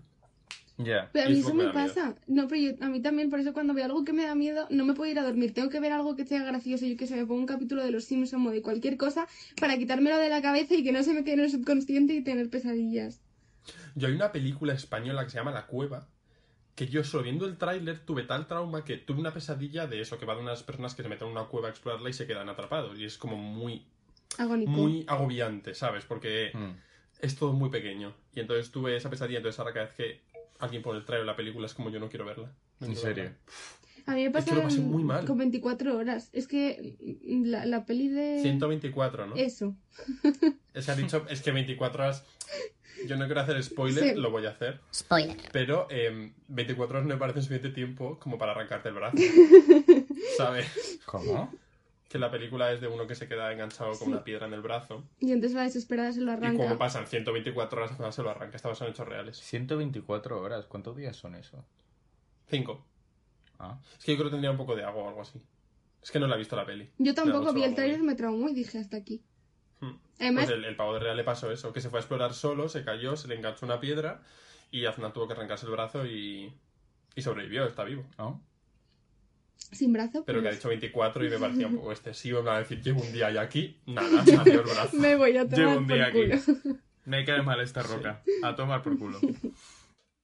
Ya. 0.78 1.10
Pero 1.12 1.26
a 1.26 1.28
mí 1.28 1.38
eso 1.38 1.48
eso 1.48 1.54
me 1.54 1.64
me 1.64 1.72
da 1.72 1.74
miedo. 1.80 1.94
pasa. 1.94 2.14
No, 2.26 2.48
pero 2.48 2.60
yo- 2.60 2.72
a 2.84 2.88
mí 2.88 3.00
también, 3.02 3.28
por 3.28 3.38
eso 3.40 3.52
cuando 3.52 3.74
veo 3.74 3.84
algo 3.84 4.04
que 4.04 4.12
me 4.12 4.24
da 4.24 4.34
miedo, 4.34 4.66
no 4.70 4.84
me 4.84 4.94
puedo 4.94 5.10
ir 5.10 5.18
a 5.18 5.22
dormir. 5.22 5.52
Tengo 5.52 5.68
que 5.68 5.80
ver 5.80 5.92
algo 5.92 6.16
que 6.16 6.24
sea 6.24 6.42
gracioso. 6.44 6.86
Yo 6.86 6.96
que 6.96 7.06
sé, 7.06 7.16
me 7.16 7.26
pongo 7.26 7.40
un 7.40 7.46
capítulo 7.46 7.84
de 7.84 7.90
Los 7.90 8.04
Simpsons 8.04 8.46
o 8.46 8.50
de 8.50 8.62
cualquier 8.62 8.96
cosa 8.96 9.26
para 9.60 9.76
quitármelo 9.76 10.16
de 10.18 10.28
la 10.28 10.40
cabeza 10.42 10.74
y 10.74 10.82
que 10.82 10.92
no 10.92 11.02
se 11.02 11.12
me 11.12 11.24
quede 11.24 11.34
en 11.34 11.40
el 11.40 11.50
subconsciente 11.50 12.14
y 12.14 12.22
tener 12.22 12.48
pesadillas. 12.48 13.20
Yo 13.94 14.08
hay 14.08 14.14
una 14.14 14.32
película 14.32 14.72
española 14.72 15.24
que 15.24 15.30
se 15.30 15.36
llama 15.38 15.50
La 15.52 15.66
Cueva, 15.66 16.08
que 16.74 16.86
yo 16.88 17.04
solo 17.04 17.22
viendo 17.24 17.44
el 17.46 17.58
tráiler 17.58 17.98
tuve 17.98 18.22
tal 18.22 18.46
trauma 18.46 18.82
que 18.84 18.96
tuve 18.96 19.20
una 19.20 19.32
pesadilla 19.34 19.86
de 19.86 20.00
eso, 20.00 20.18
que 20.18 20.24
va 20.24 20.34
de 20.34 20.40
unas 20.40 20.62
personas 20.62 20.94
que 20.94 21.02
se 21.02 21.08
meten 21.08 21.26
en 21.28 21.32
una 21.32 21.44
cueva 21.44 21.68
a 21.68 21.70
explorarla 21.70 22.08
y 22.08 22.12
se 22.14 22.26
quedan 22.26 22.48
atrapados. 22.48 22.98
Y 22.98 23.04
es 23.04 23.18
como 23.18 23.36
muy, 23.36 23.84
Agónico. 24.38 24.70
muy 24.70 25.04
agobiante, 25.08 25.74
¿sabes? 25.74 26.04
Porque 26.04 26.50
Mm. 26.54 26.72
es 27.20 27.36
todo 27.36 27.52
muy 27.52 27.70
pequeño. 27.70 28.14
Y 28.34 28.40
entonces 28.40 28.70
tuve 28.70 28.96
esa 28.96 29.10
pesadilla, 29.10 29.38
entonces 29.38 29.58
ahora 29.58 29.72
cada 29.72 29.86
vez 29.86 29.94
que 29.94 30.20
alguien 30.58 30.82
pone 30.82 30.98
el 30.98 31.04
trailer 31.04 31.24
de 31.26 31.32
la 31.32 31.36
película 31.36 31.66
es 31.66 31.74
como 31.74 31.90
yo 31.90 32.00
no 32.00 32.08
quiero 32.08 32.24
verla. 32.24 32.50
No 32.80 32.86
¿En 32.86 32.92
quiero 32.94 33.00
serio? 33.08 33.24
verla. 33.24 33.38
A 34.06 34.14
mí 34.14 34.22
me 34.22 34.26
que 34.26 34.30
pasa 34.32 34.54
lo 34.56 34.62
pasé 34.62 34.78
en- 34.78 34.90
muy 34.90 35.04
mal. 35.04 35.24
con 35.24 35.38
24 35.38 35.96
horas. 35.96 36.28
Es 36.32 36.48
que 36.48 36.96
la, 37.44 37.64
la 37.66 37.84
peli 37.86 38.08
de... 38.08 38.40
124, 38.42 39.26
¿no? 39.28 39.36
Eso. 39.36 39.76
Se 40.74 40.90
ha 40.90 40.96
dicho, 40.96 41.24
es 41.28 41.40
que 41.42 41.52
24 41.52 42.02
horas... 42.02 42.24
Yo 43.06 43.16
no 43.16 43.24
quiero 43.26 43.40
hacer 43.40 43.60
spoiler, 43.64 44.14
Sí. 44.14 44.20
lo 44.20 44.30
voy 44.30 44.46
a 44.46 44.50
hacer. 44.50 44.80
Spoiler. 44.94 45.36
Pero 45.52 45.86
em, 45.90 46.32
24 46.48 46.98
horas 46.98 47.08
no 47.08 47.14
me 47.14 47.18
parece 47.18 47.40
suficiente 47.42 47.70
tiempo 47.70 48.18
como 48.18 48.38
para 48.38 48.52
arrancarte 48.52 48.88
el 48.90 48.94
brazo. 48.96 49.16
¿Sabes? 50.36 51.00
¿Cómo? 51.06 51.52
Que 52.12 52.18
la 52.18 52.30
película 52.30 52.70
es 52.70 52.82
de 52.82 52.88
uno 52.88 53.06
que 53.06 53.14
se 53.14 53.26
queda 53.26 53.50
enganchado 53.50 53.88
con 53.92 53.98
Sí. 54.00 54.04
una 54.12 54.22
piedra 54.22 54.46
en 54.46 54.52
el 54.52 54.60
brazo. 54.60 55.02
Y 55.18 55.32
entonces 55.32 55.56
la 55.56 55.62
desesperada 55.62 56.12
se 56.12 56.20
lo 56.20 56.30
Y 56.30 56.34
arranca. 56.34 56.62
como 56.62 56.76
pasan 56.78 57.06
124 57.06 57.80
horas 57.80 57.96
cuando 57.96 58.12
se 58.12 58.22
lo 58.22 58.28
arranca. 58.28 58.56
Estos 58.56 58.76
son 58.76 58.88
hechos 58.88 59.08
reales. 59.08 59.38
124 59.38 60.38
horas. 60.38 60.66
¿Cuántos 60.66 60.94
días 60.94 61.16
son 61.16 61.34
eso? 61.36 61.64
5. 62.50 62.84
Ah. 63.58 63.78
Es 63.98 64.04
que 64.04 64.12
yo 64.12 64.18
creo 64.18 64.26
que 64.28 64.32
tendría 64.32 64.50
un 64.50 64.58
poco 64.58 64.76
de 64.76 64.84
agua 64.84 65.04
o 65.04 65.08
algo 65.08 65.22
así. 65.22 65.40
Es 66.02 66.10
que 66.10 66.20
no 66.20 66.26
la 66.26 66.34
he 66.34 66.38
visto 66.38 66.54
la 66.54 66.66
peli. 66.66 66.90
Yo 66.98 67.14
tampoco 67.14 67.52
vi 67.54 67.62
el 67.64 67.74
trailer, 67.74 68.02
me 68.02 68.14
traumó 68.14 68.48
y 68.50 68.54
dije 68.54 68.76
hasta 68.78 68.98
aquí. 68.98 69.22
Hmm. 69.80 69.96
Además, 70.20 70.44
Pues 70.44 70.56
el, 70.58 70.64
el 70.66 70.76
pavo 70.76 70.92
de 70.92 71.00
real 71.00 71.16
le 71.16 71.24
pasó 71.24 71.50
eso, 71.50 71.72
que 71.72 71.80
se 71.80 71.88
fue 71.88 71.98
a 71.98 72.02
explorar 72.02 72.34
solo, 72.34 72.68
se 72.68 72.84
cayó, 72.84 73.16
se 73.16 73.26
le 73.28 73.36
enganchó 73.36 73.64
una 73.64 73.80
piedra 73.80 74.20
y 74.70 74.84
al 74.84 74.92
final 74.92 75.12
tuvo 75.14 75.26
que 75.28 75.32
arrancarse 75.32 75.64
el 75.64 75.72
brazo 75.72 76.04
y, 76.04 76.52
y 77.14 77.22
sobrevivió, 77.22 77.64
está 77.66 77.84
vivo. 77.84 78.04
¿No? 78.18 78.42
Sin 79.70 79.92
brazo, 79.92 80.24
Pero 80.26 80.40
que 80.42 80.48
ha 80.48 80.50
pues, 80.50 80.58
dicho 80.58 80.68
24 80.68 81.24
y 81.24 81.30
me 81.30 81.38
parecía 81.38 81.66
un 81.66 81.76
poco 81.76 81.92
excesivo, 81.92 82.38
en 82.40 82.44
plan 82.44 82.58
decir, 82.62 82.82
llevo 82.82 83.02
un 83.02 83.12
día 83.12 83.30
y 83.30 83.36
aquí, 83.38 83.80
nada, 83.86 84.22
adiós 84.40 84.64
brazo. 84.64 84.96
me 84.98 85.16
voy 85.16 85.36
a 85.36 85.42
tomar 85.44 85.58
Llevo 85.58 85.78
un 85.78 85.86
por 85.86 85.96
día 85.96 86.06
aquí. 86.06 86.22
culo. 86.62 86.76
Me 87.04 87.24
cae 87.24 87.42
mal 87.42 87.60
esta 87.60 87.82
roca. 87.82 88.22
A 88.44 88.54
tomar 88.54 88.80
por 88.82 88.96
culo. 88.96 89.18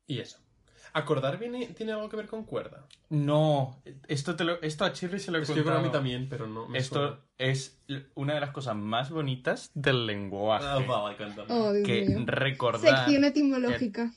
Y 0.06 0.20
eso. 0.20 0.38
¿Acordar 0.92 1.38
viene, 1.38 1.66
tiene 1.66 1.90
algo 1.92 2.08
que 2.08 2.16
ver 2.16 2.28
con 2.28 2.44
cuerda? 2.44 2.86
No, 3.10 3.82
esto, 4.06 4.36
te 4.36 4.44
lo, 4.44 4.60
esto 4.62 4.84
a 4.84 4.92
Chirri 4.92 5.18
se 5.18 5.30
lo 5.32 5.38
he 5.38 5.42
Es 5.42 5.50
creo 5.50 5.64
que 5.64 5.70
a 5.70 5.74
mí 5.74 5.78
contado. 5.82 5.92
también, 5.98 6.28
pero 6.28 6.46
no 6.46 6.68
me 6.68 6.78
Esto 6.78 7.20
es 7.36 7.80
una 8.14 8.34
de 8.34 8.40
las 8.40 8.50
cosas 8.50 8.76
más 8.76 9.10
bonitas 9.10 9.70
del 9.74 10.06
lenguaje. 10.06 10.64
Ah, 10.66 10.78
vale, 10.78 11.16
cántame. 11.16 11.52
Oh, 11.52 11.72
Dios 11.72 11.86
que 11.86 12.06
mío. 12.06 12.22
recordar 12.26 12.80
Sección 13.04 13.24
etimológica. 13.24 14.12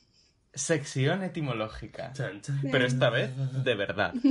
Sección 0.54 1.24
etimológica. 1.24 2.12
Chan, 2.14 2.42
chan. 2.42 2.60
Pero 2.72 2.86
esta 2.86 3.10
vez, 3.10 3.32
de 3.64 3.76
verdad. 3.76 4.14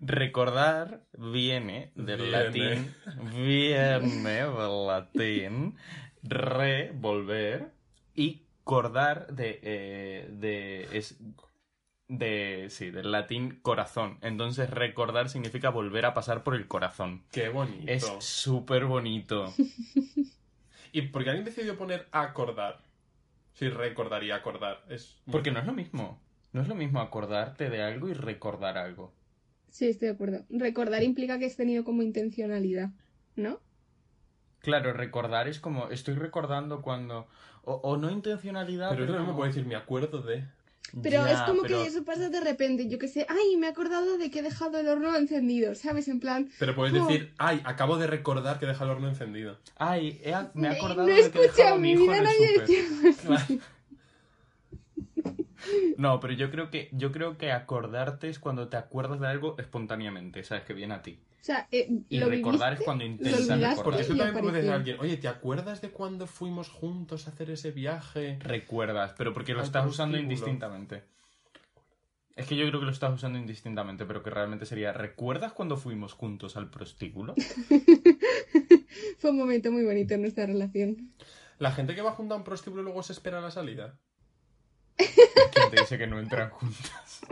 Recordar 0.00 1.02
viene 1.18 1.92
del 1.94 2.22
Viene. 2.22 2.30
latín. 2.30 2.94
Viene 3.34 4.46
del 4.46 4.86
latín. 4.86 5.76
Re, 6.22 6.92
volver. 6.94 7.72
Y 8.14 8.42
cordar 8.64 9.26
de. 9.28 9.60
eh, 9.62 10.28
de 10.32 10.88
es, 10.96 11.18
de. 12.08 12.66
Sí, 12.70 12.90
del 12.90 13.12
latín 13.12 13.58
corazón. 13.60 14.18
Entonces, 14.22 14.70
recordar 14.70 15.28
significa 15.28 15.68
volver 15.70 16.06
a 16.06 16.14
pasar 16.14 16.42
por 16.42 16.54
el 16.54 16.66
corazón. 16.66 17.22
Qué 17.30 17.50
bonito. 17.50 17.90
Es 17.90 18.10
súper 18.20 18.86
bonito. 18.86 19.52
¿Y 20.92 21.02
por 21.02 21.22
qué 21.22 21.30
alguien 21.30 21.44
decidió 21.44 21.76
poner 21.76 22.08
acordar? 22.12 22.80
Sí, 23.54 23.68
recordar 23.68 24.22
y 24.24 24.30
acordar. 24.30 24.84
Es 24.88 25.20
Porque 25.30 25.50
no 25.50 25.60
es 25.60 25.66
lo 25.66 25.72
mismo. 25.72 26.20
No 26.52 26.62
es 26.62 26.68
lo 26.68 26.74
mismo 26.74 27.00
acordarte 27.00 27.70
de 27.70 27.82
algo 27.82 28.08
y 28.08 28.14
recordar 28.14 28.78
algo. 28.78 29.12
Sí, 29.68 29.88
estoy 29.88 30.08
de 30.08 30.14
acuerdo. 30.14 30.44
Recordar 30.50 31.02
implica 31.02 31.38
que 31.38 31.46
has 31.46 31.56
tenido 31.56 31.84
como 31.84 32.02
intencionalidad, 32.02 32.90
¿no? 33.36 33.60
Claro, 34.60 34.92
recordar 34.92 35.48
es 35.48 35.60
como 35.60 35.88
estoy 35.88 36.14
recordando 36.14 36.82
cuando. 36.82 37.28
O, 37.62 37.74
o 37.74 37.96
no 37.96 38.10
intencionalidad. 38.10 38.90
Pero 38.90 39.04
es 39.04 39.10
lo 39.10 39.16
mismo, 39.16 39.26
como- 39.28 39.38
puedo 39.38 39.48
decir, 39.52 39.66
me 39.66 39.76
acuerdo 39.76 40.22
de. 40.22 40.44
Pero 41.02 41.24
Ya, 41.24 41.32
es 41.32 41.40
como 41.42 41.62
pero- 41.62 41.82
que 41.82 41.88
eso 41.88 42.04
pasa 42.04 42.28
de 42.30 42.40
repente. 42.40 42.88
Yo 42.88 42.98
que 42.98 43.06
sé, 43.06 43.24
ay, 43.28 43.56
me 43.56 43.68
he 43.68 43.70
acordado 43.70 44.18
de 44.18 44.28
que 44.30 44.40
he 44.40 44.42
dejado 44.42 44.76
el 44.78 44.88
horno 44.88 45.14
encendido, 45.16 45.74
¿sabes? 45.76 46.08
En 46.08 46.18
plan, 46.18 46.50
Pero 46.58 46.74
puedes 46.74 47.00
Oh. 47.00 47.06
decir, 47.06 47.32
ay, 47.38 47.60
acabo 47.64 47.96
de 47.96 48.08
recordar 48.08 48.58
que 48.58 48.66
deja 48.66 48.82
el 48.84 48.90
horno 48.90 49.08
encendido. 49.08 49.56
Ay, 49.76 50.20
he 50.24 50.34
me 50.54 50.66
he 50.68 50.70
no 50.72 50.76
acordado 50.76 51.08
he 51.08 51.22
de 51.22 51.30
que 51.30 51.38
he 51.38 51.42
dejado 51.42 51.74
a 51.74 51.78
mi 51.78 51.82
mi 51.82 51.92
hijo 51.92 52.02
vida 52.02 52.12
en 52.14 52.18
el 52.18 52.24
nadie 52.24 52.48
súper. 52.48 52.66
decir 52.66 53.16
algo 53.22 53.34
así. 53.34 53.60
No, 55.96 56.20
pero 56.20 56.32
yo 56.32 56.50
creo 56.50 56.70
que 56.70 56.88
yo 56.92 57.12
creo 57.12 57.36
que 57.38 57.52
acordarte 57.52 58.28
es 58.28 58.38
cuando 58.38 58.68
te 58.68 58.76
acuerdas 58.76 59.20
de 59.20 59.28
algo 59.28 59.56
espontáneamente, 59.58 60.42
sabes 60.44 60.64
que 60.64 60.74
viene 60.74 60.94
a 60.94 61.02
ti. 61.02 61.18
O 61.40 61.42
sea, 61.42 61.68
eh, 61.72 61.88
Y 62.10 62.18
lo 62.18 62.28
recordar 62.28 62.72
viviste, 62.72 62.82
es 62.82 62.84
cuando 62.84 63.04
intentas 63.04 63.80
Porque 63.80 64.02
y 64.02 64.06
también 64.08 64.32
puedes 64.32 64.52
decir 64.52 64.70
a 64.70 64.74
alguien, 64.74 64.96
oye, 65.00 65.16
¿te 65.16 65.28
acuerdas 65.28 65.80
de 65.80 65.88
cuando 65.90 66.26
fuimos 66.26 66.68
juntos 66.68 67.26
a 67.26 67.30
hacer 67.30 67.50
ese 67.50 67.70
viaje? 67.70 68.38
Recuerdas, 68.40 69.14
pero 69.16 69.32
porque 69.32 69.54
lo 69.54 69.60
Al 69.60 69.64
estás 69.64 69.86
usando 69.86 70.18
indistintamente. 70.18 71.02
Es 72.36 72.46
que 72.46 72.56
yo 72.56 72.66
creo 72.68 72.80
que 72.80 72.86
lo 72.86 72.92
estás 72.92 73.12
usando 73.12 73.38
indistintamente, 73.38 74.04
pero 74.04 74.22
que 74.22 74.30
realmente 74.30 74.66
sería 74.66 74.92
¿Recuerdas 74.92 75.52
cuando 75.52 75.76
fuimos 75.76 76.12
juntos 76.12 76.56
al 76.56 76.70
prostíbulo? 76.70 77.34
Fue 79.18 79.30
un 79.30 79.38
momento 79.38 79.70
muy 79.72 79.84
bonito 79.84 80.14
en 80.14 80.22
nuestra 80.22 80.46
relación. 80.46 81.12
La 81.58 81.72
gente 81.72 81.94
que 81.94 82.02
va 82.02 82.12
junto 82.12 82.34
a 82.34 82.38
un 82.38 82.44
prostíbulo 82.44 82.82
luego 82.82 83.02
se 83.02 83.12
espera 83.12 83.38
a 83.38 83.42
la 83.42 83.50
salida. 83.50 83.98
¿Quién 85.52 85.70
te 85.70 85.80
dice 85.80 85.98
que 85.98 86.06
no 86.06 86.18
entran 86.18 86.50
juntas? 86.50 87.20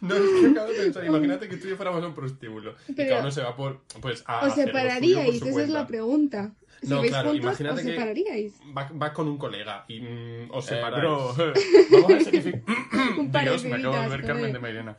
No, 0.00 0.14
es 0.14 0.22
que 0.40 0.46
acabo 0.52 0.68
de 0.72 0.74
pensar, 0.78 1.04
imagínate 1.04 1.46
que 1.46 1.58
tú 1.58 1.66
y 1.66 1.70
yo 1.70 1.76
fuéramos 1.76 2.02
a 2.02 2.06
un 2.06 2.14
prostíbulo. 2.14 2.76
Y 2.88 2.94
Pero- 2.94 3.10
cada 3.10 3.20
uno 3.20 3.30
se 3.30 3.42
va 3.42 3.54
por, 3.54 3.82
pues, 4.00 4.22
a 4.26 4.46
¿Os 4.46 4.54
separaríais? 4.54 5.42
Esa 5.42 5.62
es 5.62 5.68
la 5.68 5.86
pregunta. 5.86 6.52
Si 6.80 6.88
No, 6.88 7.00
vais 7.00 7.10
claro, 7.10 7.28
juntos, 7.30 7.44
imagínate 7.44 7.74
¿os 7.80 7.86
que- 7.86 7.92
separaríais? 7.92 8.54
Va, 8.74 8.90
va 8.92 9.12
con 9.12 9.28
un 9.28 9.36
colega 9.36 9.84
y 9.86 10.00
mm, 10.00 10.50
os 10.50 10.64
Eh, 10.64 10.76
separáis. 10.76 11.02
bro, 11.02 11.34
eh, 11.38 11.52
vamos 11.90 12.10
a 12.26 12.30
de 12.30 12.30
Dios, 13.42 13.64
me 13.64 13.76
acabo 13.76 14.00
de 14.00 14.08
ver 14.08 14.22
Carmen 14.24 14.52
de 14.52 14.58
Mairena. 14.60 14.96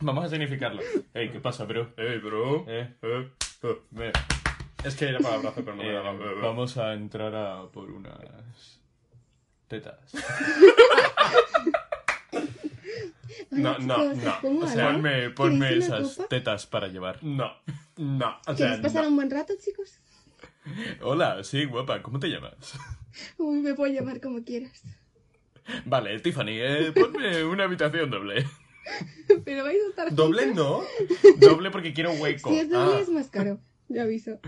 Vamos 0.00 0.24
a 0.24 0.26
escenificarlo. 0.26 0.82
Ey, 1.14 1.30
¿qué 1.30 1.38
pasa, 1.38 1.64
bro? 1.64 1.92
Eh, 1.96 2.20
bro. 2.20 2.64
Eh, 2.66 2.94
Eh, 3.00 3.28
eh. 3.62 3.76
ve. 3.92 4.12
Es 4.82 4.96
que 4.96 5.04
era 5.08 5.20
para 5.20 5.36
abrazo, 5.36 5.62
pero 5.64 5.76
no 5.76 5.82
me 5.84 5.88
Eh, 5.88 5.92
daba. 5.92 6.10
Eh, 6.10 6.16
eh. 6.20 6.38
vamos 6.42 6.76
a 6.78 6.94
entrar 6.94 7.32
a 7.36 7.62
por 7.70 7.90
unas 7.92 8.18
tetas. 9.80 9.98
No, 13.50 13.78
no, 13.78 14.14
no. 14.14 14.40
¿cómo 14.40 14.60
O 14.60 14.68
sea? 14.68 14.92
Ponme, 14.92 15.30
ponme 15.30 15.68
¿Queréis 15.68 15.86
una 15.88 15.98
esas 15.98 16.16
copa? 16.16 16.28
tetas 16.28 16.66
para 16.66 16.88
llevar. 16.88 17.22
No, 17.22 17.52
no. 17.96 18.36
O 18.46 18.54
sea, 18.54 18.66
¿Queréis 18.66 18.80
pasar 18.80 19.04
no. 19.04 19.10
un 19.10 19.16
buen 19.16 19.30
rato, 19.30 19.52
chicos? 19.62 20.00
Hola, 21.02 21.44
sí, 21.44 21.64
guapa, 21.64 22.02
¿cómo 22.02 22.18
te 22.18 22.28
llamas? 22.28 22.74
Uy, 23.38 23.60
me 23.60 23.74
puedo 23.74 23.92
llamar 23.92 24.20
como 24.20 24.42
quieras. 24.44 24.82
Vale, 25.84 26.18
Tiffany, 26.20 26.48
eh, 26.60 26.92
ponme 26.92 27.44
una 27.44 27.64
habitación 27.64 28.10
doble. 28.10 28.44
Pero 29.44 29.62
vais 29.64 29.78
a 29.86 29.88
estar 29.90 30.14
¿Doble 30.14 30.46
juntos. 30.46 30.84
no? 31.38 31.38
Doble 31.48 31.70
porque 31.70 31.92
quiero 31.94 32.10
hueco. 32.12 32.50
Si 32.50 32.58
es 32.58 32.70
doble 32.70 32.96
Ah. 32.96 33.00
es 33.00 33.08
más 33.08 33.28
caro. 33.28 33.58
Ya 33.88 34.02
aviso. 34.02 34.40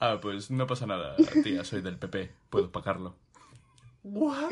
Ah, 0.00 0.18
pues 0.20 0.50
no 0.50 0.66
pasa 0.66 0.86
nada, 0.86 1.16
tía, 1.42 1.64
soy 1.64 1.80
del 1.82 1.96
PP, 1.98 2.30
puedo 2.50 2.70
pagarlo. 2.70 3.16
What? 4.02 4.50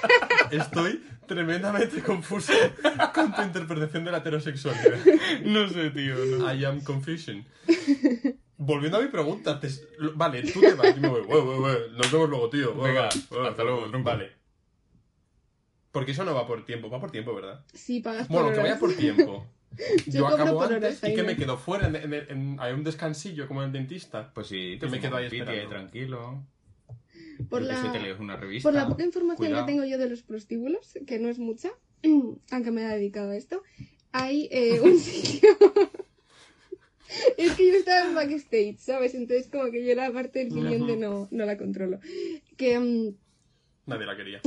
Estoy 0.50 1.02
tremendamente 1.26 2.02
confuso 2.02 2.52
con 3.14 3.32
tu 3.34 3.42
interpretación 3.42 4.04
de 4.04 4.10
la 4.12 4.18
heterosexualidad. 4.18 4.98
No 5.44 5.68
sé, 5.68 5.90
tío, 5.90 6.14
no. 6.38 6.52
I 6.54 6.64
am 6.64 6.80
confusion. 6.82 7.44
Volviendo 8.56 8.98
a 8.98 9.00
mi 9.02 9.08
pregunta, 9.08 9.60
te- 9.60 9.68
vale, 10.14 10.42
tú 10.50 10.60
te 10.60 10.74
vas, 10.74 10.94
yo 10.94 11.00
me 11.00 11.08
voy. 11.08 11.20
Ué, 11.22 11.40
ué, 11.40 11.58
ué, 11.60 11.78
Nos 11.96 12.10
vemos 12.12 12.28
luego, 12.28 12.50
tío. 12.50 12.74
Venga, 12.74 13.08
hasta 13.08 13.62
luego. 13.64 13.86
Vale. 14.02 14.32
Porque 15.92 16.12
eso 16.12 16.24
no 16.24 16.34
va 16.34 16.46
por 16.46 16.64
tiempo, 16.66 16.90
va 16.90 17.00
por 17.00 17.10
tiempo, 17.10 17.34
¿verdad? 17.34 17.64
Sí, 17.72 18.00
pagas 18.00 18.26
por 18.26 18.42
Bueno, 18.42 18.52
que 18.54 18.60
vaya 18.62 18.78
por 18.78 18.92
tiempo. 18.94 19.46
Yo 20.06 20.20
Yo 20.20 20.26
acabo 20.28 20.62
antes 20.62 21.00
y 21.04 21.14
que 21.14 21.22
me 21.22 21.36
quedo 21.36 21.56
fuera. 21.56 21.86
En, 21.88 21.96
en- 21.96 22.14
en- 22.14 22.56
hay 22.60 22.72
un 22.72 22.82
descansillo 22.84 23.46
como 23.46 23.62
en 23.62 23.66
el 23.68 23.72
dentista. 23.72 24.32
Pues 24.34 24.48
sí, 24.48 24.76
Que 24.80 24.86
me 24.88 24.98
quedo 24.98 25.16
ahí 25.16 25.26
esperando. 25.26 25.68
tranquilo. 25.68 26.42
Por 27.50 27.62
la- 27.62 27.82
sé, 27.82 27.88
te 27.90 28.00
lees 28.00 28.18
una 28.20 28.36
revista. 28.36 28.68
Por 28.68 28.74
la 28.74 28.88
poca 28.88 29.04
información 29.04 29.48
Cuidado. 29.48 29.66
que 29.66 29.72
tengo 29.72 29.84
yo 29.84 29.98
de 29.98 30.08
los 30.08 30.22
prostíbulos, 30.22 30.94
que 31.06 31.18
no 31.18 31.28
es 31.28 31.38
mucha, 31.38 31.70
aunque 32.50 32.70
me 32.70 32.84
haya 32.84 32.94
dedicado 32.96 33.30
a 33.30 33.36
esto, 33.36 33.62
hay 34.12 34.48
eh, 34.50 34.80
un 34.82 34.98
sitio... 34.98 35.48
es 37.38 37.52
que 37.52 37.66
yo 37.68 37.74
estaba 37.74 38.06
en 38.08 38.14
backstage, 38.14 38.78
¿sabes? 38.78 39.14
Entonces 39.14 39.48
como 39.48 39.70
que 39.70 39.84
yo 39.86 39.94
la 39.94 40.12
parte 40.12 40.40
del 40.40 40.48
cliente 40.50 40.96
no, 40.96 41.28
no 41.30 41.46
la 41.46 41.56
controlo. 41.56 42.00
Que... 42.56 42.78
mm, 42.78 43.14
Nadie 43.86 44.04
la 44.04 44.16
quería. 44.18 44.42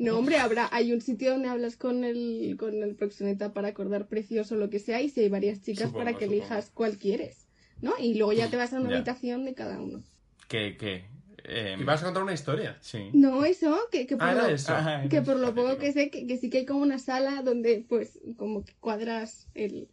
No, 0.00 0.18
hombre, 0.18 0.38
habrá, 0.38 0.68
hay 0.72 0.92
un 0.92 1.00
sitio 1.00 1.30
donde 1.30 1.48
hablas 1.48 1.76
con 1.76 2.02
el, 2.02 2.56
con 2.58 2.82
el 2.82 2.96
proxeneta 2.96 3.52
para 3.52 3.68
acordar 3.68 4.08
precios 4.08 4.50
o 4.50 4.56
lo 4.56 4.68
que 4.68 4.80
sea, 4.80 5.00
y 5.00 5.10
si 5.10 5.20
hay 5.20 5.28
varias 5.28 5.62
chicas 5.62 5.84
Supongo, 5.90 5.98
para 5.98 6.18
que 6.18 6.24
supongo. 6.24 6.42
elijas 6.42 6.70
cuál 6.74 6.98
quieres, 6.98 7.46
¿no? 7.82 7.92
Y 8.00 8.14
luego 8.14 8.32
ya 8.32 8.50
te 8.50 8.56
vas 8.56 8.72
a 8.72 8.80
una 8.80 8.90
Ya. 8.90 8.96
habitación 8.96 9.44
de 9.44 9.54
cada 9.54 9.80
uno. 9.80 10.02
¿Qué, 10.48 10.76
qué? 10.76 11.04
Eh, 11.44 11.76
¿Y 11.78 11.84
vas 11.84 12.00
a 12.02 12.06
contar 12.06 12.22
una 12.22 12.32
historia? 12.32 12.78
Sí. 12.80 13.10
No, 13.12 13.44
eso, 13.44 13.78
que, 13.92 14.06
que 14.06 14.16
por, 14.16 14.26
Ah, 14.26 14.34
lo, 14.34 14.46
eso. 14.46 14.72
Ah, 14.74 15.02
que 15.10 15.20
por 15.22 15.36
lo 15.36 15.54
poco 15.54 15.76
que 15.78 15.92
sé, 15.92 16.10
que, 16.10 16.26
que 16.26 16.38
sí 16.38 16.48
que 16.50 16.58
hay 16.58 16.66
como 16.66 16.80
una 16.80 16.98
sala 16.98 17.42
donde, 17.42 17.84
pues, 17.88 18.18
como 18.38 18.64
que 18.64 18.72
cuadras 18.80 19.46
el, 19.54 19.88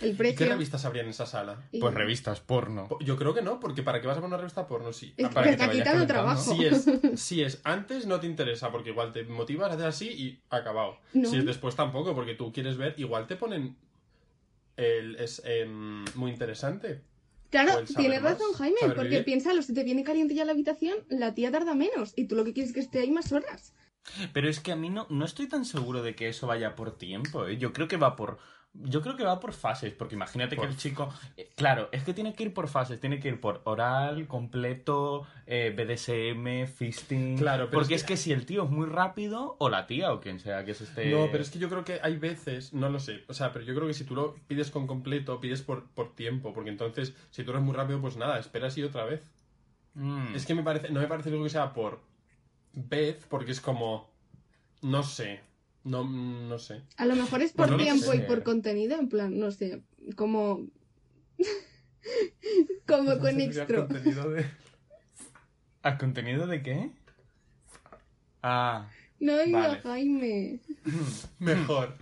el 0.00 0.08
¿Y 0.08 0.12
qué 0.12 0.16
precio. 0.16 0.46
revistas 0.48 0.84
habría 0.86 1.02
en 1.02 1.10
esa 1.10 1.26
sala? 1.26 1.62
y- 1.72 1.78
Pues 1.80 1.92
revistas 1.92 2.40
porno. 2.40 2.88
Po- 2.88 2.98
Yo 3.00 3.16
creo 3.18 3.34
que 3.34 3.42
no, 3.42 3.60
porque 3.60 3.82
¿para 3.82 4.00
qué 4.00 4.06
vas 4.06 4.16
a 4.16 4.20
poner 4.20 4.28
una 4.34 4.38
revista 4.38 4.66
porno? 4.66 4.92
Sí. 4.94 5.12
Es 5.18 5.26
Ah, 5.26 5.28
que 5.28 5.34
para 5.34 5.50
te 5.50 5.56
que 5.58 5.66
te 5.66 5.72
quitando 5.72 6.06
trabajo. 6.06 6.54
Si 6.54 6.64
es, 6.64 6.86
si 7.20 7.42
es 7.42 7.60
antes, 7.64 8.06
no 8.06 8.18
te 8.18 8.26
interesa, 8.26 8.72
porque 8.72 8.90
igual 8.90 9.12
te 9.12 9.24
motivas 9.24 9.70
a 9.70 9.74
hacer 9.74 9.86
así 9.86 10.08
y 10.08 10.40
acabado. 10.48 10.96
No. 11.12 11.28
Si 11.28 11.36
es 11.36 11.44
después, 11.44 11.76
tampoco, 11.76 12.14
porque 12.14 12.34
tú 12.34 12.50
quieres 12.52 12.76
ver, 12.78 12.94
igual 12.96 13.26
te 13.26 13.36
ponen. 13.36 13.76
El, 14.76 15.16
es 15.16 15.40
em, 15.44 16.04
muy 16.14 16.30
interesante. 16.32 17.02
Claro, 17.54 17.72
saber 17.72 17.94
tienes 17.96 18.22
más, 18.22 18.32
razón, 18.32 18.52
Jaime, 18.54 18.78
porque 18.94 19.02
vivir. 19.02 19.24
piénsalo, 19.24 19.62
si 19.62 19.72
te 19.72 19.84
viene 19.84 20.02
caliente 20.02 20.34
ya 20.34 20.44
la 20.44 20.52
habitación, 20.52 20.98
la 21.08 21.34
tía 21.34 21.52
tarda 21.52 21.74
menos, 21.74 22.12
y 22.16 22.26
tú 22.26 22.34
lo 22.34 22.44
que 22.44 22.52
quieres 22.52 22.70
es 22.70 22.74
que 22.74 22.80
esté 22.80 22.98
ahí 22.98 23.10
más 23.10 23.30
horas. 23.32 23.74
Pero 24.32 24.48
es 24.48 24.60
que 24.60 24.72
a 24.72 24.76
mí 24.76 24.90
no, 24.90 25.06
no 25.08 25.24
estoy 25.24 25.48
tan 25.48 25.64
seguro 25.64 26.02
de 26.02 26.14
que 26.14 26.28
eso 26.28 26.46
vaya 26.46 26.74
por 26.74 26.98
tiempo, 26.98 27.46
¿eh? 27.46 27.56
Yo 27.56 27.72
creo 27.72 27.88
que 27.88 27.96
va 27.96 28.16
por... 28.16 28.38
Yo 28.76 29.02
creo 29.02 29.14
que 29.16 29.22
va 29.22 29.38
por 29.38 29.52
fases, 29.52 29.92
porque 29.92 30.16
imagínate 30.16 30.56
Por- 30.56 30.66
que 30.66 30.72
el 30.72 30.76
chico... 30.76 31.08
eh, 31.36 31.48
Claro, 31.54 31.88
es 31.92 32.02
que 32.02 32.12
tiene 32.12 32.34
que 32.34 32.42
ir 32.42 32.52
por 32.52 32.66
fases, 32.66 32.98
tiene 32.98 33.20
que 33.20 33.28
ir 33.28 33.40
por 33.40 33.60
oral, 33.64 34.26
completo, 34.26 35.26
eh, 35.46 35.72
BDSM, 35.76 36.66
fisting... 36.66 37.36
Claro, 37.38 37.66
pero 37.66 37.78
Porque 37.78 37.94
es 37.94 38.02
que... 38.02 38.16
si 38.16 38.32
el 38.32 38.46
tío 38.46 38.64
es 38.64 38.70
muy 38.70 38.86
rápido, 38.86 39.54
o 39.60 39.68
la 39.68 39.86
tía, 39.86 40.12
o 40.12 40.20
quien 40.20 40.40
sea 40.40 40.64
que 40.64 40.74
se 40.74 40.84
esté... 40.84 41.08
No, 41.10 41.28
pero 41.30 41.42
es 41.44 41.50
que 41.50 41.60
yo 41.60 41.68
creo 41.68 41.84
que 41.84 42.00
hay 42.02 42.16
veces, 42.16 42.72
no 42.72 42.88
lo 42.90 42.98
sé, 42.98 43.22
o 43.28 43.32
sea, 43.34 43.52
pero 43.52 43.64
yo 43.64 43.76
creo 43.76 43.86
que 43.86 43.94
si 43.94 44.02
tú 44.04 44.16
lo 44.16 44.34
pides 44.48 44.72
con 44.72 44.88
completo, 44.88 45.40
pides 45.40 45.62
por, 45.62 45.88
por 45.90 46.14
tiempo, 46.16 46.52
porque 46.52 46.70
entonces, 46.70 47.14
si 47.30 47.44
tú 47.44 47.52
eres 47.52 47.62
muy 47.62 47.74
rápido, 47.76 48.00
pues 48.00 48.16
nada, 48.16 48.40
esperas 48.40 48.76
y 48.76 48.82
otra 48.82 49.04
vez. 49.04 49.30
Mm. 49.94 50.34
Es 50.34 50.46
que 50.46 50.54
me 50.56 50.64
parece, 50.64 50.90
no 50.90 50.98
me 50.98 51.06
parece 51.06 51.30
algo 51.30 51.44
que 51.44 51.50
sea 51.50 51.72
por 51.72 52.00
vez, 52.72 53.24
porque 53.30 53.52
es 53.52 53.60
como, 53.60 54.10
no 54.82 55.04
sé, 55.04 55.40
no, 55.84 56.04
no 56.04 56.58
sé. 56.58 56.82
A 56.96 57.06
lo 57.06 57.14
mejor 57.16 57.42
es 57.42 57.52
por 57.52 57.66
Pues 57.68 57.70
no 57.70 57.76
lo 57.78 57.82
tiempo 57.84 58.14
y 58.14 58.20
por 58.20 58.42
contenido, 58.42 58.98
en 58.98 59.08
plan, 59.08 59.38
no 59.38 59.50
sé, 59.50 59.82
como... 60.16 60.66
como 62.86 63.18
con 63.18 63.40
extra. 63.40 63.86
Contenido 63.86 64.30
de... 64.30 64.46
¿A 65.82 65.98
contenido 65.98 66.46
de 66.46 66.62
qué? 66.62 66.90
Ah, 68.42 68.88
No 69.20 69.38
diga 69.38 69.68
Vale. 69.68 69.80
Jaime. 69.82 70.60
Mejor. 71.38 71.96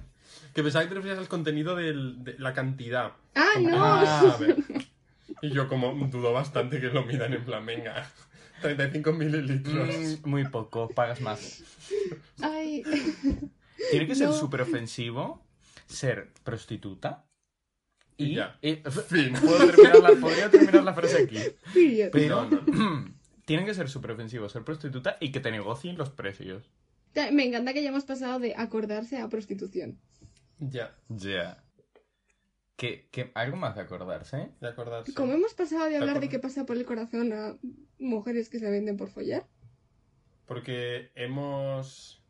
Que 0.55 0.63
pensaba 0.63 0.85
que 0.85 0.89
te 0.91 0.95
referías 0.97 1.19
al 1.19 1.29
contenido 1.29 1.75
del- 1.77 2.23
de 2.25 2.39
la 2.39 2.53
cantidad. 2.53 3.13
Ah, 3.35 3.59
no. 3.61 3.71
Ah, 3.85 4.33
a 4.35 4.37
ver. 4.39 4.57
Y 5.41 5.51
yo 5.51 5.69
como 5.69 5.93
dudo 6.09 6.33
bastante 6.33 6.81
que 6.81 6.89
lo 6.89 7.05
midan 7.05 7.33
en 7.33 7.45
plan, 7.45 7.65
venga, 7.67 8.09
35 8.61 9.13
mililitros. 9.13 9.89
Mm, 10.25 10.29
muy 10.29 10.47
poco, 10.49 10.89
pagas 10.89 11.21
más. 11.21 11.65
Ay, 12.41 12.85
Tiene 13.91 14.07
que 14.07 14.15
ser 14.15 14.29
No. 14.29 14.33
súper 14.35 14.63
ofensivo 14.63 15.45
ser 15.87 16.33
prostituta. 16.45 17.27
Y, 18.17 18.35
Ya. 18.37 18.59
y- 18.63 18.77
Fin. 18.77 19.33
¿Puedo 19.41 19.67
terminar 19.67 19.99
la, 20.01 20.21
podría 20.21 20.51
terminar 20.51 20.85
la 20.85 20.95
frase 20.95 21.25
aquí. 21.25 21.39
Pero 22.13 22.45
No, 22.49 22.63
no. 22.63 23.15
tiene 23.45 23.65
que 23.65 23.75
ser 23.75 23.89
súper 23.89 24.13
ofensivo 24.13 24.49
ser 24.49 24.63
prostituta 24.65 25.17
y 25.21 25.33
que 25.33 25.41
te 25.41 25.51
negocien 25.51 25.97
los 25.99 26.11
precios. 26.11 26.71
Me 27.33 27.45
encanta 27.45 27.73
que 27.73 27.81
hayamos 27.81 28.05
pasado 28.05 28.39
de 28.39 28.55
acordarse 28.57 29.19
a 29.19 29.29
prostitución. 29.29 29.99
Ya, 30.59 30.97
Ya. 31.09 31.63
¿Qué, 32.77 33.09
qué- 33.13 33.31
algo 33.35 33.57
más 33.57 33.75
de 33.77 33.83
acordarse? 33.83 34.49
de 34.61 34.69
acordarse. 34.69 35.13
Como 35.15 35.35
hemos 35.35 35.55
pasado 35.55 35.85
de 35.89 35.97
hablar 35.99 36.19
de 36.21 36.29
qué 36.29 36.39
pasa 36.39 36.65
por 36.67 36.77
el 36.77 36.85
corazón 36.85 37.33
a 37.33 37.57
mujeres 37.99 38.49
que 38.49 38.59
se 38.59 38.71
venden 38.71 38.97
por 38.97 39.09
follar. 39.11 39.47
Porque 40.47 41.13
hemos... 41.15 42.22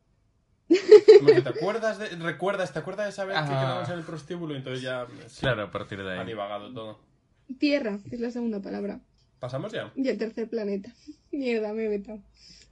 ¿Te 1.42 1.48
acuerdas 1.48 1.98
de... 1.98 2.08
¿Recuerdas? 2.16 2.72
¿Te 2.72 2.78
acuerdas 2.78 3.06
de 3.06 3.10
esa 3.10 3.24
vez 3.24 3.38
que 3.40 3.48
quedamos 3.48 3.88
en 3.88 3.98
el 3.98 4.04
prostíbulo? 4.04 4.54
Entonces 4.56 4.82
ya 4.82 5.06
sí, 5.26 5.40
Claro, 5.40 5.62
a 5.64 5.70
partir 5.70 6.02
de 6.02 6.16
ha 6.16 6.20
ahí. 6.20 6.26
divagado 6.26 6.72
todo. 6.72 7.00
Tierra, 7.58 7.98
es 8.10 8.20
la 8.20 8.30
segunda 8.30 8.60
palabra. 8.60 9.00
¿Pasamos 9.38 9.72
ya? 9.72 9.92
Y 9.96 10.08
el 10.08 10.18
tercer 10.18 10.48
planeta. 10.48 10.92
Mierda, 11.32 11.72
me 11.72 11.84
he 11.84 11.88
vetado. 11.88 12.22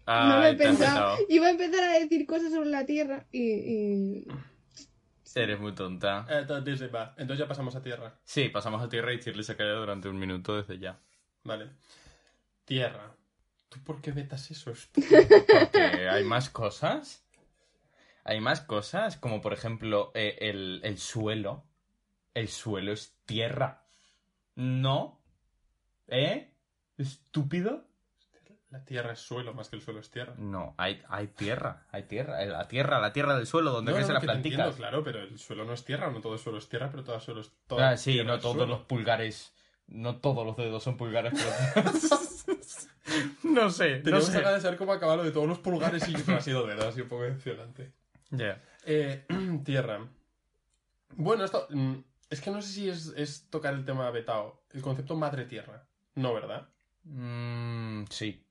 No 0.06 0.38
lo 0.40 0.46
he 0.46 0.54
pensado. 0.54 1.16
Iba 1.28 1.46
a 1.46 1.50
empezar 1.50 1.84
a 1.84 1.98
decir 1.98 2.26
cosas 2.26 2.52
sobre 2.52 2.68
la 2.70 2.84
Tierra 2.86 3.26
y... 3.30 3.42
y- 3.52 4.26
Eres 5.32 5.60
muy 5.60 5.72
tonta. 5.76 6.26
Eh, 6.28 6.38
Entonces 6.40 6.92
va. 6.92 7.14
Entonces 7.16 7.38
ya 7.38 7.46
pasamos 7.46 7.76
a 7.76 7.82
tierra. 7.82 8.18
Sí, 8.24 8.48
pasamos 8.48 8.82
a 8.82 8.88
tierra 8.88 9.12
y 9.12 9.18
Shirley 9.18 9.44
se 9.44 9.54
calla 9.54 9.74
durante 9.74 10.08
un 10.08 10.18
minuto 10.18 10.56
desde 10.56 10.80
ya. 10.80 10.98
Vale. 11.44 11.68
Tierra. 12.64 13.14
¿Tú 13.68 13.78
por 13.84 14.00
qué 14.02 14.10
vetas 14.10 14.50
eso? 14.50 14.72
Porque 14.94 16.08
hay 16.08 16.24
más 16.24 16.50
cosas. 16.50 17.24
Hay 18.24 18.40
más 18.40 18.60
cosas, 18.60 19.16
como 19.16 19.40
por 19.40 19.52
ejemplo 19.52 20.10
eh, 20.14 20.36
el, 20.40 20.80
el 20.84 20.98
suelo. 20.98 21.64
El 22.34 22.48
suelo 22.48 22.92
es 22.92 23.16
tierra. 23.26 23.84
¿No? 24.54 25.20
¿Eh? 26.08 26.52
¿Estúpido? 26.98 27.84
La 28.70 28.84
tierra 28.84 29.14
es 29.14 29.18
suelo 29.18 29.52
más 29.52 29.68
que 29.68 29.74
el 29.76 29.82
suelo 29.82 29.98
es 29.98 30.10
tierra. 30.12 30.34
No, 30.38 30.74
hay, 30.78 31.02
hay 31.08 31.26
tierra, 31.26 31.86
hay 31.90 32.04
tierra. 32.04 32.44
La 32.46 32.68
tierra, 32.68 33.00
la 33.00 33.12
tierra 33.12 33.36
del 33.36 33.46
suelo, 33.48 33.72
donde 33.72 33.90
No, 33.90 33.96
crecen 33.96 34.14
no, 34.14 34.20
que 34.20 34.28
te 34.28 34.32
entiendo, 34.32 34.72
claro, 34.74 35.02
pero 35.02 35.20
el 35.22 35.38
suelo 35.40 35.64
no 35.64 35.72
es 35.72 35.84
tierra, 35.84 36.08
no 36.08 36.20
todo 36.20 36.38
suelo 36.38 36.58
es 36.58 36.68
tierra, 36.68 36.88
pero 36.88 37.02
todo 37.02 37.18
suelo 37.18 37.40
es 37.40 37.50
todo. 37.66 37.80
Ah, 37.80 37.96
sí, 37.96 38.22
no 38.22 38.38
todos 38.38 38.68
los 38.68 38.82
pulgares. 38.82 39.52
No 39.88 40.18
todos 40.18 40.46
los 40.46 40.56
dedos 40.56 40.84
son 40.84 40.96
pulgares, 40.96 41.32
pero. 41.34 41.90
no 43.42 43.70
sé, 43.70 43.96
no 43.96 44.02
Teníamos 44.04 44.26
sé. 44.26 44.38
ganas 44.40 44.54
de 44.54 44.60
saber 44.60 44.78
cómo 44.78 44.92
acaba 44.92 45.16
lo 45.16 45.24
de 45.24 45.32
todos 45.32 45.48
los 45.48 45.58
pulgares 45.58 46.06
y 46.08 46.12
no 46.12 46.36
ha 46.36 46.40
sido 46.40 46.64
dedo, 46.64 46.86
ha 46.86 46.92
sido 46.92 47.04
un 47.04 47.10
poco 47.10 47.22
decepcionante. 47.24 47.92
Ya. 48.30 48.62
Eh, 48.86 49.26
tierra. 49.64 50.08
Bueno, 51.16 51.44
esto. 51.44 51.66
mm, 51.70 51.94
Es 52.30 52.40
que 52.40 52.50
no 52.50 52.62
sé 52.62 52.72
si 52.72 52.88
es, 52.88 53.12
es 53.16 53.48
tocar 53.50 53.74
el 53.74 53.84
tema 53.84 54.10
vetao. 54.10 54.62
El 54.72 54.82
concepto 54.82 55.16
madre 55.16 55.44
tierra. 55.44 55.84
No, 56.14 56.32
¿verdad? 56.34 56.68
Mm, 57.04 58.04
sí. 58.10 58.44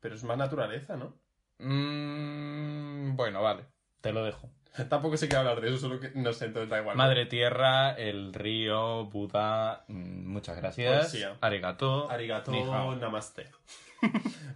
Pero 0.00 0.14
es 0.14 0.24
más 0.24 0.38
naturaleza, 0.38 0.96
¿no? 0.96 1.14
Mm, 1.58 3.16
bueno, 3.16 3.42
vale. 3.42 3.64
Te 4.00 4.12
lo 4.12 4.24
dejo. 4.24 4.50
Tampoco 4.88 5.16
sé 5.16 5.28
qué 5.28 5.36
hablar 5.36 5.60
de 5.60 5.68
eso, 5.68 5.78
solo 5.78 6.00
que 6.00 6.10
no 6.14 6.32
sé, 6.32 6.46
entonces 6.46 6.70
da 6.70 6.80
igual. 6.80 6.96
Madre 6.96 7.26
Tierra, 7.26 7.92
el 7.92 8.32
río, 8.32 9.06
Buda, 9.06 9.84
mm, 9.88 10.26
muchas 10.32 10.56
gracias. 10.56 11.10
Poesía. 11.10 11.36
Arigato. 11.40 12.10
Arigato, 12.10 12.52
namaste. 12.96 13.50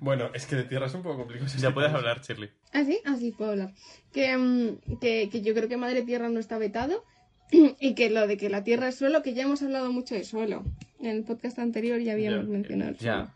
Bueno, 0.00 0.30
es 0.34 0.46
que 0.46 0.56
de 0.56 0.64
tierra 0.64 0.86
es 0.86 0.94
un 0.94 1.02
poco 1.02 1.18
complicado. 1.18 1.50
Ya 1.58 1.72
puedes 1.74 1.92
hablar, 1.92 2.20
Shirley. 2.22 2.50
¿Ah, 2.72 2.84
sí? 2.84 3.00
Ah, 3.04 3.16
sí, 3.18 3.32
puedo 3.32 3.52
hablar. 3.52 3.72
Que, 4.12 4.36
mm, 4.36 4.98
que, 5.00 5.28
que 5.30 5.42
yo 5.42 5.54
creo 5.54 5.68
que 5.68 5.76
Madre 5.76 6.02
Tierra 6.02 6.28
no 6.28 6.40
está 6.40 6.58
vetado 6.58 7.04
y 7.52 7.94
que 7.94 8.10
lo 8.10 8.26
de 8.26 8.36
que 8.36 8.48
la 8.48 8.64
Tierra 8.64 8.88
es 8.88 8.96
suelo, 8.96 9.22
que 9.22 9.34
ya 9.34 9.42
hemos 9.44 9.62
hablado 9.62 9.92
mucho 9.92 10.14
de 10.14 10.24
suelo. 10.24 10.64
En 11.00 11.06
el 11.10 11.24
podcast 11.24 11.58
anterior 11.58 12.00
ya 12.00 12.12
habíamos 12.12 12.46
Ya, 12.46 12.52
mencionado 12.52 12.90
el 12.92 12.98
suelo. 12.98 13.30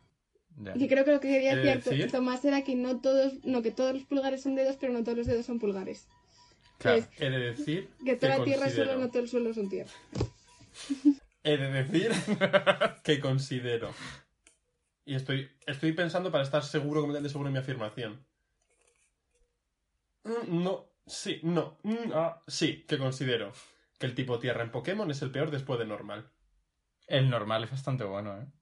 Ya. 0.57 0.73
ya. 0.75 0.83
Y 0.85 0.89
creo 0.89 1.05
que 1.05 1.13
lo 1.13 1.21
que 1.21 1.29
quería 1.29 1.53
¿He 1.53 1.57
de 1.57 1.63
decir 1.77 1.93
decir? 1.93 2.11
Tomás 2.11 2.45
era 2.45 2.63
que 2.63 2.75
no 2.75 3.01
todos, 3.01 3.45
no 3.45 3.63
que 3.63 3.71
todos 3.71 3.95
los 3.95 4.05
pulgares 4.05 4.43
son 4.43 4.55
dedos, 4.55 4.77
pero 4.81 4.93
no 4.93 5.03
todos 5.05 5.19
los 5.19 5.27
dedos 5.27 5.47
son 5.47 5.59
pulgares. 5.59 6.07
Claro. 6.79 6.99
es- 6.99 7.09
He 7.19 7.29
de 7.31 7.39
decir 7.39 7.89
Que 8.05 8.17
toda 8.17 8.33
que 8.35 8.39
la 8.39 8.45
tierra 8.45 8.67
es 8.69 8.75
suelo, 8.75 8.97
no 8.99 9.09
todo 9.09 9.23
el 9.23 9.29
suelo 9.29 9.53
son 9.53 9.69
tierra. 9.69 9.91
He 11.45 11.57
de 11.57 11.71
decir 11.71 12.11
que 13.05 13.21
considero. 13.21 13.91
Y 15.09 15.15
estoy, 15.15 15.49
estoy 15.67 15.93
pensando 15.93 16.31
para 16.31 16.45
estar 16.45 16.63
seguro, 16.63 17.01
completamente 17.01 17.31
seguro 17.31 17.49
en 17.49 17.55
mi 17.55 17.59
afirmación. 17.61 18.27
Mm, 20.25 20.63
No, 20.63 20.91
sí, 21.07 21.41
no, 21.43 21.79
mm, 21.83 22.13
ah, 22.13 22.43
sí, 22.47 22.85
que 22.87 22.99
considero 22.99 23.53
que 23.99 24.05
el 24.05 24.15
tipo 24.15 24.39
tierra 24.39 24.63
en 24.63 24.71
Pokémon 24.71 25.11
es 25.11 25.23
el 25.23 25.31
peor 25.31 25.51
después 25.51 25.79
de 25.79 25.87
normal. 25.87 26.31
El 27.07 27.31
normal 27.31 27.65
es 27.65 27.71
bastante 27.71 28.05
bueno, 28.05 28.39
¿eh? 28.39 28.53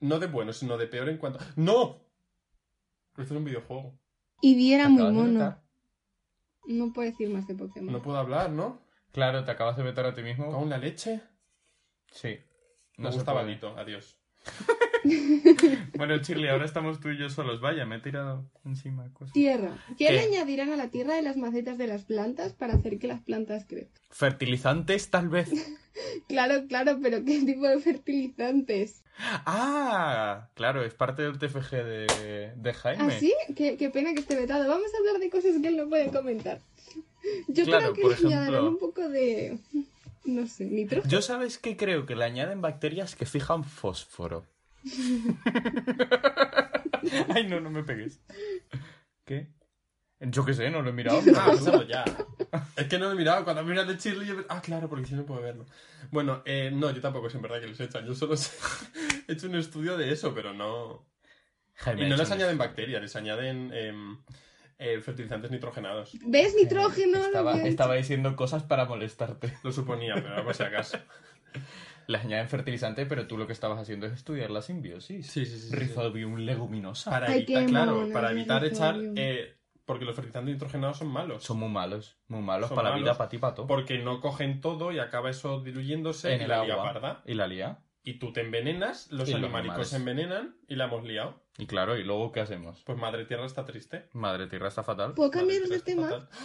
No 0.00 0.18
de 0.18 0.26
bueno, 0.26 0.52
sino 0.52 0.76
de 0.78 0.88
peor 0.88 1.08
en 1.08 1.16
cuanto. 1.16 1.38
¡No! 1.54 2.04
Esto 3.10 3.22
es 3.22 3.30
un 3.30 3.44
videojuego. 3.44 3.96
Y 4.42 4.56
Viera 4.56 4.88
muy 4.88 5.12
mono. 5.12 5.62
No 6.66 6.92
puedo 6.92 7.08
decir 7.08 7.30
más 7.30 7.46
de 7.46 7.54
Pokémon. 7.54 7.92
No 7.92 8.02
puedo 8.02 8.18
hablar, 8.18 8.50
¿no? 8.50 8.82
Claro, 9.12 9.44
te 9.44 9.52
acabas 9.52 9.76
de 9.76 9.84
vetar 9.84 10.06
a 10.06 10.14
ti 10.14 10.22
mismo. 10.22 10.50
¿Con 10.50 10.68
la 10.68 10.78
leche? 10.78 11.22
Sí. 12.10 12.40
Me 12.96 13.04
No 13.04 13.12
se 13.12 13.18
gustaba 13.18 13.42
puede. 13.42 13.54
Vito, 13.54 13.78
adiós. 13.78 14.18
Bueno, 15.96 16.16
Shirley, 16.16 16.48
ahora 16.48 16.64
estamos 16.64 16.98
tú 17.00 17.10
y 17.10 17.18
yo 17.18 17.28
solos. 17.30 17.60
Vaya, 17.60 17.86
me 17.86 17.96
he 17.96 18.00
tirado 18.00 18.44
encima 18.64 19.08
cosas. 19.12 19.32
Tierra. 19.32 19.70
¿Qué, 19.98 20.06
¿Qué? 20.06 20.12
le 20.12 20.20
añadirán 20.20 20.70
a 20.72 20.76
la 20.76 20.88
tierra 20.88 21.14
de 21.14 21.22
las 21.22 21.36
macetas 21.36 21.78
de 21.78 21.86
las 21.86 22.04
plantas 22.04 22.52
para 22.54 22.74
hacer 22.74 22.98
que 22.98 23.06
las 23.06 23.20
plantas 23.22 23.64
crezcan? 23.68 24.02
Fertilizantes, 24.10 25.10
tal 25.10 25.28
vez. 25.28 25.50
Claro, 26.26 26.66
claro, 26.68 26.98
pero 27.00 27.24
¿qué 27.24 27.40
tipo 27.44 27.68
de 27.68 27.78
fertilizantes? 27.78 29.04
Ah, 29.46 30.48
claro, 30.54 30.82
es 30.84 30.92
parte 30.92 31.22
del 31.22 31.38
TFG 31.38 31.70
de, 31.70 32.52
de 32.56 32.74
Jaime. 32.74 33.04
¿Ah, 33.04 33.10
sí? 33.20 33.32
Qué, 33.54 33.76
qué 33.76 33.90
pena 33.90 34.12
que 34.12 34.18
esté 34.20 34.34
vetado. 34.34 34.68
Vamos 34.68 34.88
a 34.92 34.98
hablar 34.98 35.20
de 35.20 35.30
cosas 35.30 35.52
que 35.62 35.68
él 35.68 35.76
no 35.76 35.88
puede 35.88 36.08
comentar. 36.08 36.58
Yo 37.46 37.64
Claro, 37.64 37.92
creo 37.92 37.94
que 37.94 38.08
le 38.08 38.26
añadirán 38.26 38.42
ejemplo- 38.64 38.68
un 38.70 38.78
poco 38.78 39.08
de... 39.08 39.58
No 40.24 40.46
sé, 40.48 40.64
nitrógeno. 40.64 41.08
Yo 41.10 41.22
sabes 41.22 41.58
que 41.58 41.76
creo 41.76 42.06
que 42.06 42.16
le 42.16 42.24
añaden 42.24 42.60
bacterias 42.60 43.14
que 43.14 43.24
fijan 43.26 43.62
fósforo. 43.62 44.44
Ay, 47.34 47.46
no, 47.48 47.60
no 47.60 47.70
me 47.70 47.82
pegues. 47.82 48.20
¿Qué? 49.24 49.48
Yo 50.20 50.44
qué 50.44 50.54
sé, 50.54 50.70
no 50.70 50.82
lo 50.82 50.90
he 50.90 50.92
mirado. 50.92 51.20
Ah, 51.36 51.52
ya. 51.88 52.04
Es 52.76 52.86
que 52.86 52.98
no 52.98 53.08
me 53.08 53.14
he 53.14 53.18
mirado. 53.18 53.44
Cuando 53.44 53.64
miras 53.64 53.86
de 53.86 53.96
Shirley, 53.96 54.26
yo... 54.28 54.36
Ah, 54.48 54.60
claro, 54.62 54.88
porque 54.88 55.06
si 55.06 55.14
no 55.14 55.24
puedo 55.26 55.42
verlo. 55.42 55.66
Bueno, 56.10 56.42
eh, 56.44 56.70
no, 56.72 56.90
yo 56.90 57.00
tampoco 57.00 57.28
sé 57.28 57.36
en 57.36 57.42
verdad 57.42 57.60
que 57.60 57.66
les 57.68 57.80
echan. 57.80 58.06
Yo 58.06 58.14
solo 58.14 58.36
sé- 58.36 58.56
he 59.28 59.32
hecho 59.32 59.48
un 59.48 59.56
estudio 59.56 59.96
de 59.96 60.12
eso, 60.12 60.34
pero 60.34 60.52
no... 60.54 61.04
Jaime 61.76 62.06
Y 62.06 62.08
no 62.08 62.16
les 62.16 62.30
añaden 62.30 62.56
bacterias, 62.56 63.02
les 63.02 63.16
añaden 63.16 63.72
em, 63.74 64.16
eh, 64.78 65.00
fertilizantes 65.00 65.50
nitrogenados. 65.50 66.12
¿Ves 66.24 66.54
nitrógeno? 66.54 67.18
Lo 67.18 67.24
Estaba, 67.26 67.56
estaba 67.62 67.94
diciendo 67.94 68.36
cosas 68.36 68.62
para 68.62 68.84
molestarte. 68.84 69.52
Lo 69.64 69.72
suponía, 69.72 70.14
pero 70.14 70.44
por 70.44 70.54
si 70.54 70.62
acaso. 70.62 70.98
Les 72.06 72.20
añaden 72.24 72.48
fertilizante, 72.48 73.06
pero 73.06 73.26
tú 73.26 73.36
lo 73.38 73.46
que 73.46 73.52
estabas 73.52 73.78
haciendo 73.80 74.06
es 74.06 74.12
estudiar 74.12 74.50
la 74.50 74.62
simbiosis. 74.62 75.26
Sí, 75.26 75.46
sí, 75.46 75.58
sí. 75.58 75.68
sí. 75.68 75.74
Rhizobium 75.76 76.36
leguminosa. 76.36 77.10
Para 77.10 77.28
Ay, 77.28 77.42
evitar, 77.42 77.66
claro, 77.66 77.94
mono, 77.96 78.12
para 78.12 78.30
evitar 78.32 78.64
echar... 78.64 78.96
eh, 79.16 79.56
porque 79.84 80.04
los 80.06 80.14
fertilizantes 80.14 80.54
nitrogenados 80.54 80.96
son 80.98 81.08
malos. 81.08 81.42
Son 81.44 81.58
muy 81.58 81.68
malos, 81.68 82.16
muy 82.28 82.40
malos 82.40 82.68
Son 82.68 82.76
para 82.76 82.90
la 82.90 82.96
vida, 82.96 83.16
para 83.18 83.28
ti, 83.28 83.36
para 83.38 83.54
todo. 83.54 83.66
Porque 83.66 83.98
no 83.98 84.20
cogen 84.22 84.60
todo 84.62 84.92
y 84.92 84.98
acaba 84.98 85.28
eso 85.30 85.60
diluyéndose 85.60 86.32
En 86.34 86.40
y 86.40 86.44
el 86.44 86.48
la 86.48 86.64
lía 86.64 86.72
agua. 86.74 86.84
parda. 86.92 87.22
Y 87.26 87.34
la 87.34 87.46
lía. 87.46 87.80
Y 88.02 88.14
tú 88.18 88.32
te 88.32 88.40
envenenas, 88.42 89.10
los 89.10 89.28
Y 89.28 89.34
animalicos 89.34 89.88
se 89.88 89.96
envenenan 89.96 90.56
y 90.68 90.76
la 90.76 90.84
hemos 90.84 91.04
liado. 91.04 91.42
Y 91.58 91.66
claro, 91.66 91.96
¿y 91.98 92.02
luego 92.04 92.32
qué 92.32 92.40
hacemos? 92.40 92.82
Pues 92.84 92.98
Madre 92.98 93.24
Tierra 93.26 93.46
está 93.46 93.64
triste. 93.64 94.08
Madre 94.12 94.46
Tierra 94.46 94.68
está 94.68 94.82
fatal. 94.84 95.14
¿Puedo 95.14 95.28
Madre 95.30 95.40
cambiaros 95.40 95.68
de 95.70 95.80
tema? 95.80 96.28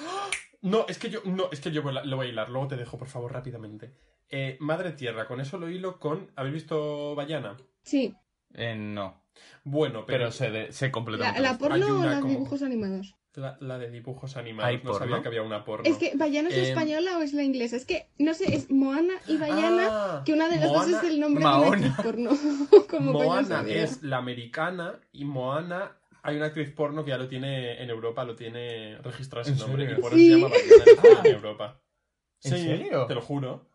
No, 0.61 0.85
es 0.89 0.97
que 0.99 1.09
yo, 1.09 1.21
no, 1.23 1.47
es 1.53 1.61
que 1.61 1.71
yo 1.71 1.81
voy 1.81 1.97
a- 1.97 2.03
lo 2.03 2.17
voy 2.17 2.27
a 2.27 2.29
hilar, 2.29 2.49
luego 2.49 2.67
te 2.67 2.75
dejo, 2.75 2.97
por 2.97 3.07
favor, 3.07 3.31
rápidamente. 3.31 3.93
Eh, 4.29 4.57
Madre 4.59 4.91
Tierra, 4.91 5.27
con 5.27 5.41
eso 5.41 5.57
lo 5.57 5.69
hilo 5.69 5.99
con. 5.99 6.31
¿Habéis 6.35 6.53
visto 6.55 7.15
Bayana? 7.15 7.57
Sí. 7.83 8.15
Eh, 8.53 8.75
no. 8.75 9.23
Bueno, 9.63 10.05
pero, 10.05 10.19
Pero 10.25 10.31
se, 10.31 10.51
de- 10.51 10.71
se 10.71 10.87
¿La, 10.87 10.91
completa. 10.91 11.39
la 11.39 11.57
porno 11.57 11.99
o 12.01 12.05
los 12.05 12.15
como- 12.15 12.27
dibujos 12.29 12.61
animados? 12.61 13.15
la, 13.35 13.57
la 13.61 13.77
de 13.77 13.89
dibujos 13.89 14.35
animados. 14.35 14.69
¿Hay 14.69 14.77
no 14.77 14.83
porno? 14.91 14.99
sabía 14.99 15.21
que 15.21 15.27
había 15.29 15.43
una 15.43 15.63
porno. 15.63 15.89
Es 15.89 15.97
que 15.97 16.11
¿Bayana 16.15 16.49
es 16.49 16.57
la 16.57 16.63
Eh, 16.63 16.69
española 16.69 17.17
o 17.17 17.21
es 17.21 17.33
la 17.33 17.43
inglesa? 17.43 17.75
Es 17.77 17.85
que, 17.85 18.09
no 18.17 18.33
sé, 18.33 18.53
es 18.53 18.69
Moana 18.69 19.13
y 19.27 19.37
Bayana, 19.37 19.87
Ah, 19.89 20.23
que 20.25 20.33
una 20.33 20.49
de 20.49 20.57
las 20.57 20.73
dos 20.73 20.87
es 20.89 21.03
el 21.03 21.19
nombre 21.21 21.43
Mahona. 21.43 21.69
de 21.71 21.77
una 21.77 21.87
actriz 21.95 22.05
porno. 22.05 22.29
Como 22.89 23.13
Moana 23.13 23.63
es 23.67 24.03
la 24.03 24.17
americana 24.17 24.99
y 25.13 25.23
Moana 25.25 25.95
hay 26.21 26.35
una 26.35 26.47
actriz 26.47 26.69
porno 26.71 27.05
que 27.05 27.11
ya 27.11 27.17
lo 27.17 27.29
tiene 27.29 27.81
en 27.81 27.89
Europa, 27.89 28.25
lo 28.25 28.35
tiene 28.35 28.97
registrado 28.97 29.43
ese 29.43 29.51
¿En 29.53 29.59
nombre 29.59 29.85
serio? 29.85 29.99
y 29.99 30.01
por 30.01 30.11
eso 30.11 30.17
Sí. 30.17 30.27
se 30.27 30.35
llama 30.35 30.49
Bayana 30.49 30.83
en- 30.91 31.17
Ah. 31.17 31.21
en 31.29 31.35
Europa. 31.35 31.81
¿En 32.43 32.51
Sí, 32.51 32.57
serio? 32.63 33.05
Te 33.05 33.15
lo 33.15 33.21
juro. 33.21 33.68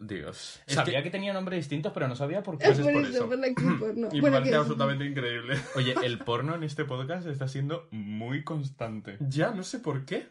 Dios. 0.00 0.60
Es 0.66 0.74
sabía 0.74 0.98
que- 0.98 1.04
que... 1.04 1.10
tenía 1.10 1.32
nombres 1.32 1.58
distintos, 1.58 1.92
pero 1.92 2.08
no 2.08 2.16
sabía 2.16 2.42
por 2.42 2.58
qué. 2.58 2.66
Pues 2.66 2.78
es 2.78 2.84
por 2.84 2.92
por 2.92 3.02
eso, 3.02 3.10
eso. 3.12 3.28
por 3.28 3.38
la 3.38 3.46
actriz 3.48 3.72
porno. 3.78 4.08
Y 4.12 4.22
me 4.22 4.30
parece 4.30 4.50
que- 4.50 4.56
absolutamente 4.56 5.04
increíble. 5.04 5.58
Oye, 5.76 5.94
el 6.04 6.18
porno 6.18 6.54
en 6.54 6.62
este 6.64 6.84
podcast 6.84 7.26
está 7.26 7.48
siendo 7.48 7.88
muy 7.90 8.44
constante. 8.44 9.16
Ya, 9.20 9.50
no 9.50 9.62
sé 9.62 9.78
por 9.80 10.04
qué. 10.04 10.28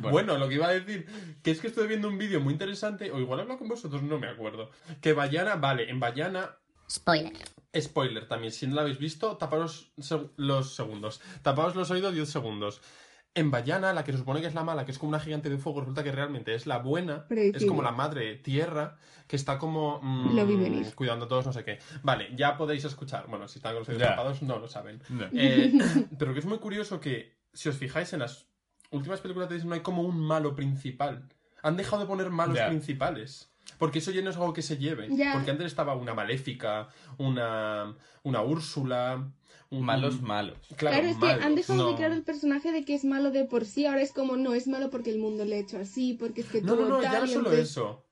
Bueno. 0.00 0.36
lo 0.36 0.48
que 0.48 0.54
iba 0.56 0.66
a 0.66 0.72
decir, 0.72 1.06
que 1.42 1.50
es 1.52 1.60
que 1.60 1.68
estoy 1.68 1.86
viendo 1.86 2.08
un 2.08 2.18
vídeo 2.18 2.40
muy 2.40 2.52
interesante, 2.52 3.10
o 3.12 3.20
igual 3.20 3.40
hablo 3.40 3.56
con 3.58 3.68
vosotros, 3.68 4.02
no 4.02 4.18
me 4.18 4.26
acuerdo. 4.28 4.70
Que 5.00 5.12
Bayana, 5.12 5.54
vale, 5.56 5.88
en 5.88 6.00
Bayana, 6.00 6.56
Spoiler. 6.90 7.32
spoiler 7.80 8.26
también, 8.26 8.52
si 8.52 8.66
no 8.66 8.74
lo 8.74 8.80
habéis 8.80 8.98
visto, 8.98 9.36
taparos 9.36 9.92
seg- 9.98 10.30
los 10.36 10.74
segundos. 10.74 11.20
Tapaos 11.42 11.76
los 11.76 11.90
oídos 11.92 12.14
10 12.14 12.28
segundos. 12.28 12.80
En 13.36 13.50
Bayana, 13.50 13.92
la 13.92 14.02
que 14.02 14.12
se 14.12 14.18
supone 14.18 14.40
que 14.40 14.46
es 14.46 14.54
la 14.54 14.64
mala, 14.64 14.84
que 14.84 14.90
es 14.92 14.98
como 14.98 15.10
una 15.10 15.20
gigante 15.20 15.50
de 15.50 15.58
fuego, 15.58 15.80
resulta 15.80 16.02
que 16.02 16.10
realmente 16.10 16.54
es 16.54 16.66
la 16.66 16.78
buena, 16.78 17.26
es 17.30 17.66
como 17.66 17.82
la 17.82 17.92
madre 17.92 18.36
tierra, 18.36 18.96
que 19.28 19.36
está 19.36 19.58
como... 19.58 20.00
mm, 20.02 20.34
Lo 20.34 20.46
vi 20.46 20.56
venir. 20.56 20.94
Cuidando 20.94 21.26
a 21.26 21.28
todos, 21.28 21.44
no 21.46 21.52
sé 21.52 21.62
qué. 21.62 21.78
Vale, 22.02 22.30
ya 22.34 22.56
podéis 22.56 22.84
escuchar. 22.84 23.26
Bueno, 23.28 23.46
si 23.46 23.58
están 23.58 23.72
con 23.74 23.80
los 23.80 23.88
oídos 23.90 24.02
tapados, 24.08 24.42
no 24.42 24.58
lo 24.58 24.68
saben. 24.68 25.02
No. 25.10 25.26
Eh, 25.32 25.70
pero 26.18 26.32
que 26.32 26.40
es 26.40 26.46
muy 26.46 26.58
curioso 26.58 26.98
que, 26.98 27.36
si 27.52 27.68
os 27.68 27.76
fijáis 27.76 28.12
en 28.14 28.20
las 28.20 28.46
últimas 28.90 29.20
películas 29.20 29.48
de 29.50 29.56
Disney, 29.56 29.68
no 29.68 29.74
hay 29.74 29.82
como 29.82 30.02
un 30.02 30.18
malo 30.18 30.54
principal. 30.54 31.28
Han 31.62 31.76
dejado 31.76 32.00
de 32.02 32.08
poner 32.08 32.30
malos 32.30 32.58
principales. 32.68 33.52
Porque 33.78 33.98
eso 33.98 34.12
ya 34.12 34.22
no 34.22 34.30
es 34.30 34.36
algo 34.36 34.52
que 34.52 34.62
se 34.62 34.78
lleve. 34.78 35.08
Porque 35.34 35.50
antes 35.50 35.66
estaba 35.66 35.94
una 35.94 36.14
maléfica, 36.14 36.88
una, 37.18 37.94
una 38.22 38.40
Úrsula. 38.42 39.28
Malos, 39.70 40.22
malos. 40.22 40.58
Claro, 40.76 40.96
Claro, 40.96 41.08
es 41.08 41.16
que 41.16 41.44
han 41.44 41.54
dejado 41.54 41.88
de 41.90 41.96
crear 41.96 42.12
el 42.12 42.22
personaje 42.22 42.72
de 42.72 42.84
que 42.84 42.94
es 42.94 43.04
malo 43.04 43.30
de 43.30 43.44
por 43.44 43.64
sí. 43.64 43.86
Ahora 43.86 44.02
es 44.02 44.12
como, 44.12 44.36
no, 44.36 44.54
es 44.54 44.68
malo 44.68 44.90
porque 44.90 45.10
el 45.10 45.18
mundo 45.18 45.44
le 45.44 45.56
ha 45.56 45.58
hecho 45.58 45.78
así, 45.78 46.14
porque 46.14 46.42
es 46.42 46.46
que 46.48 46.62
No, 46.62 46.74
todo 46.74 46.88
no, 46.88 46.96
no, 46.96 47.02
ya 47.02 47.20
no 47.20 47.26
solo 47.26 47.38
entonces- 47.50 47.70
eso. 47.70 48.02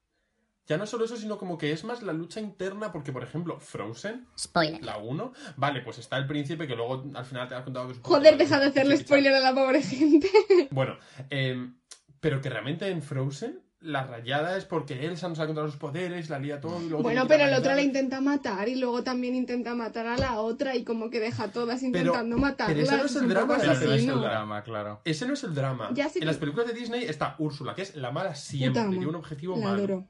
Ya 0.67 0.79
no 0.79 0.87
solo 0.87 1.05
eso, 1.05 1.19
sino 1.19 1.37
como 1.37 1.59
que 1.59 1.73
es 1.73 1.85
más 1.85 2.03
la 2.03 2.15
lucha 2.15 2.41
interna, 2.41 2.91
porque, 2.91 3.13
por 3.13 3.23
ejemplo, 3.23 3.61
Frozen, 3.61 4.27
Spoiler. 4.39 4.83
la 4.83 4.97
1, 4.97 5.33
vale, 5.59 5.83
pues 5.83 5.99
está 5.99 6.17
el 6.17 6.27
príncipe 6.27 6.67
que 6.67 6.75
luego 6.75 7.05
al 7.15 7.27
final 7.27 7.47
te 7.49 7.55
das 7.55 7.65
cuenta 7.65 7.85
que 7.85 7.91
es 7.93 7.97
un 7.99 8.03
Joder, 8.03 8.39
deja 8.39 8.59
de 8.59 8.67
hacerle 8.69 8.97
spoiler 8.97 9.35
a 9.35 9.41
la 9.41 9.55
pobre 9.55 9.83
gente. 9.83 10.31
Bueno, 10.71 10.97
eh, 11.29 11.71
pero 12.19 12.41
que 12.41 12.49
realmente 12.49 12.89
en 12.89 13.03
Frozen 13.03 13.61
la 13.85 14.05
rayada 14.05 14.57
es 14.57 14.65
porque 14.65 15.07
Elsa 15.07 15.29
no 15.29 15.35
sabe 15.35 15.49
controlar 15.49 15.71
sus 15.71 15.79
poderes, 15.79 16.31
la 16.31 16.39
lía 16.39 16.61
todo 16.61 16.81
y 16.83 16.89
luego... 16.89 17.03
Bueno, 17.03 17.27
pero 17.29 17.45
el 17.45 17.55
otro 17.55 17.75
la 17.75 17.83
intenta 17.83 18.21
matar 18.21 18.69
y 18.69 18.77
luego 18.77 19.03
también 19.05 19.35
intenta 19.35 19.75
matar 19.75 20.07
a 20.07 20.17
la 20.17 20.41
otra 20.41 20.75
y 20.75 20.85
como 20.85 21.11
que 21.11 21.21
deja 21.21 21.45
a 21.45 21.53
todas 21.53 21.83
intentando 21.83 22.37
matarlas. 22.39 22.75
pero 22.75 22.87
ese 22.87 22.97
no 22.97 23.05
es 23.05 23.17
el 23.17 23.29
drama 23.29 23.57
Pero 23.59 23.67
no 23.75 23.93
es 23.95 24.07
el 24.09 24.21
drama, 24.21 24.63
claro. 24.63 25.01
Ese 25.05 25.27
no 25.27 25.35
es 25.35 25.45
el 25.45 25.55
drama. 25.55 25.91
Ya 25.93 26.07
en 26.07 26.13
que- 26.13 26.25
las 26.25 26.39
películas 26.39 26.67
de 26.67 26.73
Disney 26.75 27.05
está 27.05 27.37
Úrsula, 27.39 27.75
que 27.75 27.83
es 27.83 27.95
la 27.97 28.11
mala 28.11 28.35
siempre, 28.35 28.83
tiene 28.89 29.07
un 29.07 29.15
objetivo 29.15 29.57
La 29.57 29.65
malo. 29.67 29.77
adoro. 29.79 30.09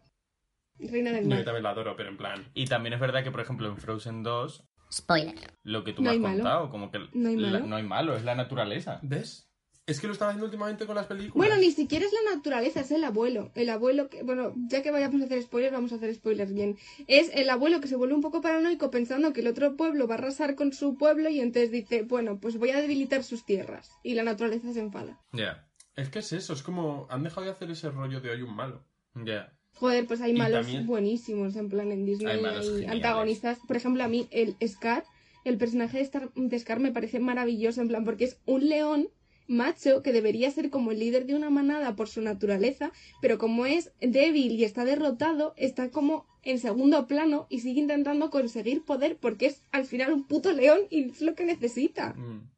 Reina 0.79 1.13
del 1.13 1.29
No, 1.29 1.37
yo 1.37 1.45
también 1.45 1.63
la 1.65 1.71
adoro, 1.71 1.95
pero 1.97 2.09
en 2.11 2.17
plan... 2.17 2.51
Y 2.55 2.67
también 2.67 2.95
es 2.95 3.01
verdad 3.01 3.23
que, 3.25 3.31
por 3.31 3.41
ejemplo, 3.41 3.69
en 3.69 3.77
Frozen 3.77 4.23
2, 4.23 4.65
Spoiler. 4.93 5.53
lo 5.63 5.83
que 5.85 5.93
tú 5.93 6.03
No 6.03 6.11
me 6.11 6.17
has 6.17 6.21
malo. 6.23 6.35
contado, 6.37 6.71
como 6.71 6.91
que 6.91 6.99
No 7.13 7.29
hay 7.29 7.37
la- 7.37 7.51
malo. 7.51 7.67
no 7.67 7.77
hay 7.77 7.83
malo, 7.83 8.17
es 8.17 8.25
la 8.25 8.35
naturaleza. 8.35 8.99
¿Ves? 9.03 9.49
Es 9.87 10.01
que 10.01 10.07
lo 10.07 10.14
están 10.14 10.29
haciendo 10.29 10.47
últimamente 10.47 10.87
con 10.87 10.94
las 10.97 11.07
películas. 11.07 11.35
Bueno, 11.35 11.57
ni 11.61 11.70
siquiera 11.70 12.07
es 12.07 12.12
la 12.12 12.35
naturaleza, 12.35 12.81
es 12.81 12.90
el 12.90 13.05
abuelo. 13.05 13.51
El 13.55 13.68
abuelo 13.68 14.09
que, 14.09 14.23
bueno, 14.23 14.55
ya 14.68 14.83
que 14.83 14.90
vayamos 14.90 15.20
a 15.20 15.27
hacer 15.27 15.42
spoilers, 15.42 15.75
vamos 15.75 15.92
a 15.92 15.97
hacer 15.97 16.14
spoilers 16.14 16.55
bien. 16.55 16.79
Es 17.07 17.31
el 17.35 17.51
abuelo 17.51 17.81
que 17.83 17.88
se 17.88 17.97
vuelve 17.97 18.14
un 18.14 18.23
poco 18.23 18.40
paranoico 18.40 18.90
pensando 18.90 19.35
que 19.35 19.40
el 19.42 19.47
otro 19.49 19.77
pueblo 19.77 20.07
va 20.09 20.14
a 20.14 20.18
arrasar 20.18 20.55
con 20.55 20.73
su 20.73 20.97
pueblo 20.97 21.29
y 21.29 21.40
entonces 21.40 21.70
dice, 21.70 22.03
bueno, 22.03 22.38
pues 22.40 22.57
voy 22.57 22.70
a 22.70 22.81
debilitar 22.81 23.23
sus 23.25 23.44
tierras. 23.44 23.90
Y 24.03 24.14
la 24.14 24.23
naturaleza 24.23 24.73
se 24.73 24.81
enfada. 24.81 25.20
Ya, 25.33 25.68
Es 25.97 26.09
que 26.09 26.20
es 26.20 26.33
eso, 26.33 26.55
es 26.55 26.62
como... 26.62 27.07
Han 27.11 27.23
dejado 27.23 27.44
de 27.44 27.53
hacer 27.53 27.70
ese 27.70 27.90
rollo 27.90 28.20
de 28.23 28.31
hoy 28.31 28.40
un 28.42 28.57
malo. 28.57 28.83
ya. 29.14 29.53
Joder, 29.77 30.07
pues 30.07 30.20
hay 30.20 30.31
Y 30.31 30.35
malos 30.38 30.62
también- 30.66 30.87
buenísimos, 30.87 31.57
en 31.57 31.68
plan 31.68 31.90
en 31.90 32.07
Disney 32.07 32.37
Hay 32.37 32.40
malos 32.40 32.68
hay 32.79 32.85
antagonistas. 32.87 33.59
Por 33.66 33.77
ejemplo, 33.77 34.05
a 34.05 34.09
mí 34.09 34.29
el 34.31 34.57
Scar, 34.66 35.05
el 35.44 35.59
personaje 35.59 35.99
de, 35.99 36.05
Star- 36.05 36.33
de 36.33 36.59
Scar 36.61 36.79
me 36.79 36.92
parece 36.92 37.18
maravilloso, 37.18 37.83
en 37.83 37.88
plan, 37.88 38.05
porque 38.05 38.23
es 38.25 38.38
un 38.47 38.68
león 38.68 39.09
macho 39.46 40.02
que 40.02 40.12
debería 40.12 40.50
ser 40.50 40.70
como 40.70 40.90
el 40.92 40.98
líder 40.98 41.26
de 41.26 41.35
una 41.35 41.50
manada 41.50 41.96
por 41.96 42.09
su 42.09 42.20
naturaleza, 42.22 42.92
pero 43.20 43.38
como 43.38 43.66
es 43.66 43.92
débil 44.00 44.52
y 44.52 44.64
está 44.64 44.85
derrotado, 44.85 45.54
está 45.57 45.90
como 45.90 46.26
en 46.42 46.59
segundo 46.59 47.07
plano 47.07 47.46
y 47.50 47.61
sigue 47.61 47.80
intentando 47.80 48.30
conseguir 48.30 48.85
poder 48.85 49.16
porque 49.18 49.46
es 49.46 49.62
al 49.72 49.85
final 49.87 50.12
un 50.12 50.26
puto 50.26 50.52
león 50.52 50.80
y 50.90 51.11
es 51.11 51.20
lo 51.22 51.35
que 51.35 51.44
necesita. 51.44 52.14
Mm. 52.14 52.50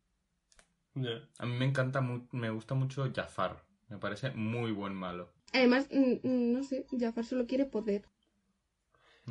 Ya. 0.94 1.28
A 1.38 1.46
mí 1.46 1.56
me 1.58 1.64
encanta, 1.66 2.00
mu- 2.00 2.26
me 2.32 2.50
gusta 2.50 2.74
mucho 2.74 3.10
Jafar. 3.14 3.62
Me 3.88 3.98
parece 3.98 4.30
muy 4.30 4.72
buen 4.72 4.94
malo. 4.94 5.32
Además, 5.52 5.88
mm, 5.92 6.26
mm, 6.26 6.52
no 6.52 6.62
sé, 6.64 6.86
Jafar 6.98 7.24
solo 7.24 7.46
quiere 7.46 7.66
poder. 7.66 8.04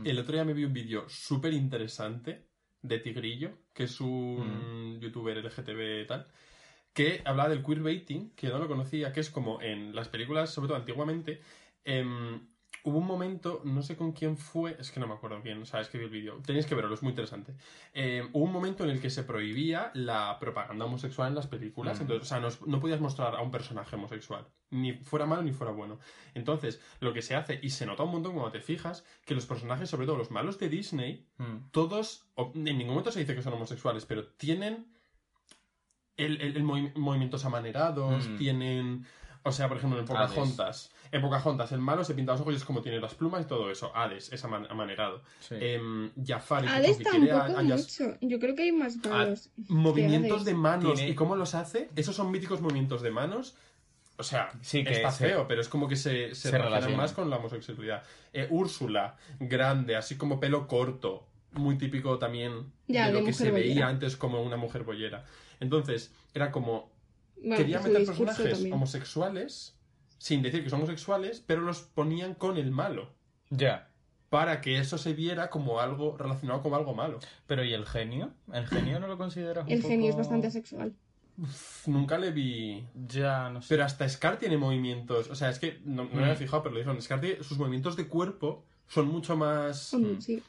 El 0.04 0.20
otro 0.20 0.34
día 0.34 0.44
me 0.44 0.54
vi 0.54 0.66
un 0.66 0.74
vídeo 0.74 1.08
súper 1.08 1.54
interesante 1.54 2.46
de 2.82 3.00
Tigrillo, 3.00 3.58
que 3.74 3.86
es 3.86 4.00
un 4.02 5.00
youtuber 5.02 5.38
LGTB 5.38 6.02
y 6.04 6.08
tal, 6.08 6.28
que 6.96 7.22
hablaba 7.26 7.50
del 7.50 7.62
queerbaiting, 7.64 8.32
que 8.32 8.48
no 8.48 8.58
lo 8.58 8.68
conocía, 8.68 9.12
que 9.14 9.20
es 9.20 9.30
como 9.30 9.62
en 9.62 9.94
las 9.94 10.08
películas, 10.10 10.50
sobre 10.52 10.70
todo 10.70 10.78
antiguamente, 10.78 11.42
em, 11.84 12.40
hubo 12.86 13.00
un 13.00 13.06
momento, 13.08 13.62
no 13.66 13.82
sé 13.82 13.96
con 13.98 14.12
quién 14.14 14.38
fue, 14.38 14.78
es 14.80 14.92
que 14.92 15.00
no 15.00 15.08
me 15.08 15.14
acuerdo 15.16 15.42
bien, 15.42 15.62
o 15.62 15.66
sea, 15.66 15.82
es 15.82 15.90
que 15.90 15.98
vi 15.98 16.06
el 16.06 16.10
vídeo, 16.12 16.42
tenéis 16.46 16.66
que 16.68 16.76
verlo, 16.76 16.94
es 16.94 17.02
muy 17.04 17.10
interesante. 17.10 17.54
Em, 17.94 18.30
hubo 18.32 18.46
un 18.46 18.52
momento 18.52 18.84
en 18.86 18.92
el 18.92 19.02
que 19.02 19.10
se 19.10 19.24
prohibía 19.24 19.92
la 19.94 20.38
propaganda 20.40 20.86
homosexual 20.86 21.30
en 21.30 21.36
las 21.36 21.48
películas, 21.48 21.98
Mm. 22.00 22.02
entonces, 22.04 22.24
o 22.24 22.30
sea, 22.30 22.40
no, 22.40 22.48
no 22.72 22.80
podías 22.80 23.02
mostrar 23.02 23.36
a 23.36 23.42
un 23.42 23.52
personaje 23.52 23.96
homosexual, 23.96 24.48
ni 24.70 24.94
fuera 24.94 25.26
malo 25.26 25.42
ni 25.42 25.52
fuera 25.52 25.74
bueno. 25.74 26.00
Entonces, 26.34 26.80
lo 27.02 27.12
que 27.12 27.22
se 27.24 27.36
hace, 27.36 27.60
y 27.62 27.72
se 27.72 27.86
nota 27.86 28.04
un 28.04 28.12
montón 28.12 28.34
cuando 28.34 28.52
te 28.52 28.62
fijas, 28.62 29.04
que 29.26 29.34
los 29.36 29.46
personajes, 29.48 29.90
sobre 29.90 30.06
todo 30.06 30.16
los 30.16 30.32
malos 30.32 30.60
de 30.60 30.70
Disney, 30.70 31.26
Mm. 31.40 31.72
todos, 31.72 32.26
en 32.38 32.64
ningún 32.64 32.90
momento 32.94 33.12
se 33.12 33.20
dice 33.20 33.36
que 33.36 33.42
son 33.42 33.54
homosexuales, 33.54 34.06
pero 34.06 34.28
tienen 34.38 34.95
el, 36.18 36.42
el- 36.42 36.58
el 36.58 36.64
movi- 36.64 36.94
movimientos 36.96 37.46
amanerados, 37.46 38.28
Mm. 38.28 38.38
tienen... 38.38 39.06
O 39.48 39.52
sea, 39.52 39.68
por 39.68 39.78
ejemplo, 39.78 40.00
en 40.00 40.06
Hades. 40.10 40.30
Pocahontas. 40.32 40.92
En 41.12 41.22
Pocahontas, 41.22 41.72
el 41.72 41.80
malo 41.80 42.04
se 42.04 42.16
pinta 42.16 42.32
los 42.32 42.42
ojos 42.42 42.56
y 42.56 42.58
es 42.58 42.66
como 42.66 42.82
tiene 42.82 43.00
las 43.00 43.14
plumas 43.14 43.44
y 43.44 43.48
todo 43.48 43.70
eso. 43.70 43.96
Hades 43.96 44.34
es 44.34 44.44
aman- 44.44 44.66
amanerado. 44.72 45.22
Sí. 45.40 45.54
Em, 45.60 46.12
Jafar, 46.26 46.66
Hades 46.68 46.98
tampoco 46.98 47.36
a 47.36 47.62
Yas- 47.62 48.02
mucho. 48.02 48.18
Yo 48.22 48.40
creo 48.40 48.56
que 48.56 48.64
hay 48.64 48.72
más 48.72 48.98
malos. 49.06 49.52
Movimientos 49.68 50.32
Hades. 50.38 50.46
de 50.46 50.54
manos. 50.56 50.96
Tiene- 50.96 51.12
¿Y 51.12 51.14
cómo 51.16 51.36
los 51.36 51.54
hace? 51.54 51.90
Esos 51.96 52.16
son 52.16 52.32
míticos 52.32 52.60
movimientos 52.62 53.04
de 53.04 53.12
manos. 53.12 53.56
O 54.18 54.24
sea, 54.24 54.50
Sí, 54.62 54.84
que 54.84 54.94
está 54.94 55.12
se- 55.12 55.28
feo, 55.28 55.48
pero 55.48 55.62
es 55.62 55.68
como 55.70 55.88
que 55.88 55.96
se, 55.96 56.34
se, 56.34 56.50
relacionan. 56.50 56.98
más 56.98 57.12
con 57.14 57.30
la 57.30 57.36
homosexualidad. 57.38 58.02
Eh, 58.34 58.48
Úrsula, 58.50 59.16
grande, 59.40 59.96
así 59.96 60.18
como 60.18 60.40
pelo 60.40 60.68
corto, 60.68 61.28
muy 61.52 61.78
típico 61.78 62.18
también 62.18 62.72
Ya, 62.88 63.08
de 63.08 63.14
lo 63.14 63.20
de 63.20 63.26
que 63.26 63.34
se 63.34 63.52
veía 63.52 63.88
antes 63.88 64.16
como 64.18 64.42
una 64.42 64.58
mujer 64.58 64.84
boyera. 64.84 65.24
Entonces, 65.60 66.12
era 66.34 66.52
como, 66.52 66.90
Bueno, 67.38 67.58
quería 67.58 67.80
meter 67.80 68.06
personajes 68.06 68.52
también. 68.52 68.74
homosexuales, 68.74 69.76
sin 70.18 70.42
decir 70.42 70.64
que 70.64 70.70
son 70.70 70.80
homosexuales, 70.80 71.44
pero 71.46 71.62
los 71.62 71.82
ponían 71.82 72.34
con 72.36 72.58
el 72.58 72.72
malo, 72.72 73.10
Ya. 73.50 73.90
para 74.30 74.62
que 74.62 74.80
eso 74.80 74.98
se 74.98 75.14
viera 75.14 75.50
como 75.50 75.80
algo 75.80 76.18
relacionado 76.18 76.62
con 76.62 76.74
algo 76.74 76.94
malo. 76.94 77.20
Pero 77.48 77.64
¿y 77.64 77.74
el 77.74 77.86
genio? 77.86 78.32
¿El 78.54 78.68
genio 78.68 79.00
no 79.00 79.08
lo 79.08 79.18
consideras 79.18 79.66
un 79.66 79.72
El 79.72 79.82
genio 79.82 80.10
es 80.10 80.16
bastante 80.18 80.48
asexual. 80.48 80.94
Nunca 81.86 82.18
le 82.18 82.32
vi 82.32 82.88
Ya, 83.08 83.50
no 83.50 83.62
sé. 83.62 83.68
Pero 83.70 83.84
hasta 83.84 84.08
Scar 84.08 84.38
tiene 84.38 84.58
movimientos. 84.58 85.30
O 85.30 85.36
sea, 85.36 85.50
es 85.50 85.60
que 85.60 85.80
no, 85.84 86.06
no 86.06 86.10
me 86.12 86.22
Mm. 86.22 86.24
había 86.24 86.36
fijado, 86.36 86.64
pero 86.64 86.74
lo 86.74 86.80
dijeron. 86.80 87.02
Scar 87.02 87.20
tiene, 87.20 87.44
sus 87.44 87.58
movimientos 87.58 87.96
de 87.98 88.08
cuerpo 88.08 88.64
son 88.88 89.08
mucho 89.08 89.36
más 89.36 89.94
Mm, 89.94 90.20
Sí. 90.22 90.42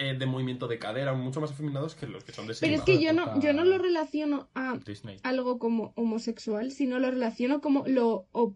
Eh, 0.00 0.14
de 0.18 0.24
movimiento 0.26 0.66
de 0.66 0.78
cadera, 0.78 1.12
mucho 1.12 1.40
más 1.42 1.50
afeminados 1.50 1.94
que 1.94 2.06
los 2.06 2.24
que 2.24 2.32
son 2.32 2.46
de 2.46 2.54
Pero 2.58 2.74
es 2.74 2.80
que 2.82 3.00
yo 3.02 3.12
no, 3.12 3.38
yo 3.38 3.52
no 3.52 3.64
lo 3.64 3.76
relaciono 3.76 4.48
a 4.54 4.78
Disney. 4.84 5.18
algo 5.22 5.58
como 5.58 5.92
homosexual, 5.94 6.72
sino 6.72 6.98
lo 6.98 7.10
relaciono 7.10 7.60
como 7.60 7.84
lo, 7.86 8.26
o- 8.32 8.54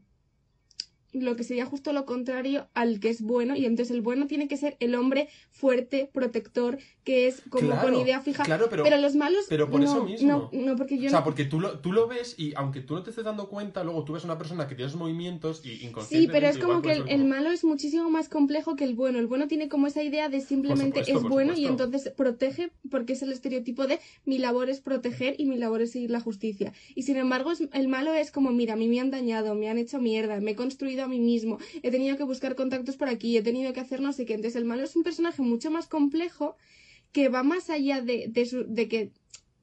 lo 1.14 1.37
que 1.37 1.44
sería 1.44 1.64
justo 1.66 1.92
lo 1.92 2.05
contrario 2.07 2.68
al 2.74 3.00
que 3.00 3.09
es 3.09 3.22
bueno. 3.22 3.57
Y 3.57 3.64
entonces 3.66 3.94
el 3.94 4.03
bueno 4.03 4.27
tiene 4.27 4.48
que 4.48 4.57
ser 4.57 4.77
el 4.81 4.94
hombre 4.94 5.29
fuerte, 5.50 6.11
protector, 6.12 6.79
que 7.05 7.27
es 7.27 7.42
como 7.50 7.68
Claro, 7.68 7.83
con 7.92 8.00
idea 8.00 8.20
fija. 8.20 8.42
claro, 8.44 8.66
pero- 8.70 8.85
los 9.00 9.14
malos. 9.16 9.46
pero 9.48 9.68
por 9.70 9.81
no, 9.81 9.87
eso 9.87 10.05
mismo. 10.05 10.29
No, 10.29 10.50
no, 10.53 10.77
porque 10.77 10.98
yo 10.98 11.07
O 11.07 11.11
sea, 11.11 11.18
no. 11.20 11.24
porque 11.24 11.44
tú 11.44 11.61
lo, 11.61 11.79
tú 11.81 11.92
lo 11.92 12.07
ves 12.09 12.35
y 12.38 12.55
aunque 12.57 12.81
tú 12.81 12.94
no 12.94 13.03
te 13.03 13.11
estés 13.11 13.24
dando 13.24 13.48
cuenta, 13.48 13.83
luego 13.85 14.05
tú 14.05 14.12
ves 14.14 14.22
a 14.24 14.27
una 14.27 14.38
persona 14.38 14.66
que 14.68 14.74
tiene 14.74 14.88
esos 14.88 15.00
movimientos 15.00 15.61
y 15.64 15.77
Sí, 15.79 15.87
inconscientemente... 15.87 16.33
pero 16.33 16.46
es 16.48 16.59
como 16.59 16.83
que 16.83 16.92
el, 17.12 17.24
malo 17.24 17.50
es 17.50 17.64
muchísimo 17.64 18.09
más 18.11 18.29
complejo 18.29 18.77
que 18.77 18.85
el 18.85 18.94
bueno. 18.94 19.18
El 19.18 19.27
bueno 19.27 19.46
tiene 19.48 19.68
como 19.68 19.87
esa 19.87 20.03
idea 20.03 20.29
de 20.29 20.40
simplemente 20.40 21.00
supuesto, 21.05 21.18
es 21.27 21.31
bueno 21.31 21.55
y 21.57 21.66
entonces 21.66 22.11
protege 22.16 22.70
porque 22.90 23.12
es 23.14 23.22
el 23.22 23.33
estereotipo 23.33 23.87
de 23.87 24.00
mi 24.24 24.38
labor 24.38 24.70
es 24.70 24.81
proteger 24.81 25.35
y 25.38 25.46
mi 25.46 25.57
labor 25.57 25.83
es 25.83 25.92
seguir 25.92 26.11
la 26.11 26.20
justicia. 26.20 26.72
Y 26.94 27.03
sin 27.03 27.16
embargo, 27.16 27.53
es- 27.53 27.62
el 27.72 27.88
malo 27.88 28.14
es 28.14 28.31
como, 28.31 28.50
mira, 28.53 28.74
a 28.74 28.77
mí 28.77 28.88
me 28.88 29.00
han 29.00 29.11
dañado, 29.11 29.55
me 29.55 29.68
han 29.68 29.79
hecho 29.79 29.98
mierda, 30.00 30.40
me 30.40 30.53
he 30.53 30.57
construido 30.57 31.04
a 31.05 31.09
mí 31.09 31.19
mismo, 31.21 31.59
he 31.83 31.90
tenido 31.90 32.17
que 32.17 32.25
buscar 32.25 32.55
contactos 32.55 32.97
por 32.97 33.09
aquí, 33.09 33.37
he 33.37 33.43
tenido 33.43 33.73
que 33.73 33.81
hacer 33.81 34.01
no 34.01 34.12
sé 34.12 34.25
qué. 34.27 34.35
Entonces 34.35 34.57
el 34.57 34.64
malo 34.64 34.83
es 34.85 34.97
un 34.97 35.03
personaje 35.03 35.43
mucho 35.43 35.71
más 35.71 35.87
complejo 35.87 36.57
que 37.12 37.29
va 37.29 37.43
más 37.43 37.71
allá 37.71 38.01
de, 38.03 38.27
de, 38.29 38.47
su- 38.47 38.67
de 38.69 38.88
que 38.88 39.12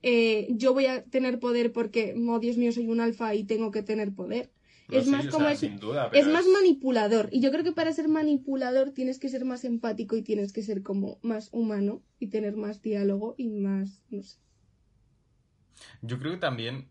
eh, 0.03 0.47
yo 0.51 0.73
voy 0.73 0.85
a 0.87 1.03
tener 1.03 1.39
poder 1.39 1.71
porque, 1.71 2.15
oh 2.29 2.39
Dios 2.39 2.57
mío, 2.57 2.71
soy 2.71 2.87
un 2.87 2.99
alfa 3.01 3.35
y 3.35 3.43
tengo 3.43 3.71
que 3.71 3.83
tener 3.83 4.13
poder. 4.13 4.51
No 4.89 4.97
es 4.97 5.05
sé, 5.05 5.11
más 5.11 5.27
como 5.27 5.45
sea, 5.45 5.51
es, 5.53 5.59
sin 5.59 5.79
duda, 5.79 6.09
es 6.13 6.27
más 6.27 6.45
manipulador. 6.47 7.29
Y 7.31 7.39
yo 7.39 7.51
creo 7.51 7.63
que 7.63 7.71
para 7.71 7.93
ser 7.93 8.07
manipulador 8.07 8.91
tienes 8.91 9.19
que 9.19 9.29
ser 9.29 9.45
más 9.45 9.63
empático 9.63 10.17
y 10.17 10.21
tienes 10.23 10.51
que 10.53 10.63
ser 10.63 10.81
como 10.83 11.19
más 11.21 11.49
humano 11.53 12.01
y 12.19 12.27
tener 12.27 12.55
más 12.57 12.81
diálogo 12.81 13.35
y 13.37 13.49
más, 13.49 14.01
no 14.09 14.23
sé. 14.23 14.37
Yo 16.01 16.19
creo 16.19 16.33
que 16.33 16.37
también, 16.39 16.89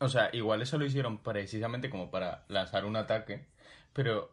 o 0.00 0.08
sea, 0.08 0.30
igual 0.32 0.62
eso 0.62 0.78
lo 0.78 0.84
hicieron 0.84 1.18
precisamente 1.18 1.90
como 1.90 2.10
para 2.10 2.44
lanzar 2.48 2.84
un 2.84 2.96
ataque, 2.96 3.46
pero 3.92 4.30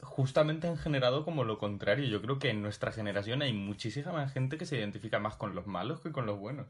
justamente 0.00 0.68
han 0.68 0.76
generado 0.78 1.24
como 1.24 1.44
lo 1.44 1.58
contrario. 1.58 2.06
Yo 2.06 2.22
creo 2.22 2.38
que 2.38 2.50
en 2.50 2.62
nuestra 2.62 2.92
generación 2.92 3.42
hay 3.42 3.52
muchísima 3.52 4.12
más 4.12 4.32
gente 4.32 4.58
que 4.58 4.66
se 4.66 4.76
identifica 4.78 5.18
más 5.18 5.36
con 5.36 5.54
los 5.54 5.66
malos 5.66 6.00
que 6.00 6.12
con 6.12 6.26
los 6.26 6.38
buenos. 6.38 6.66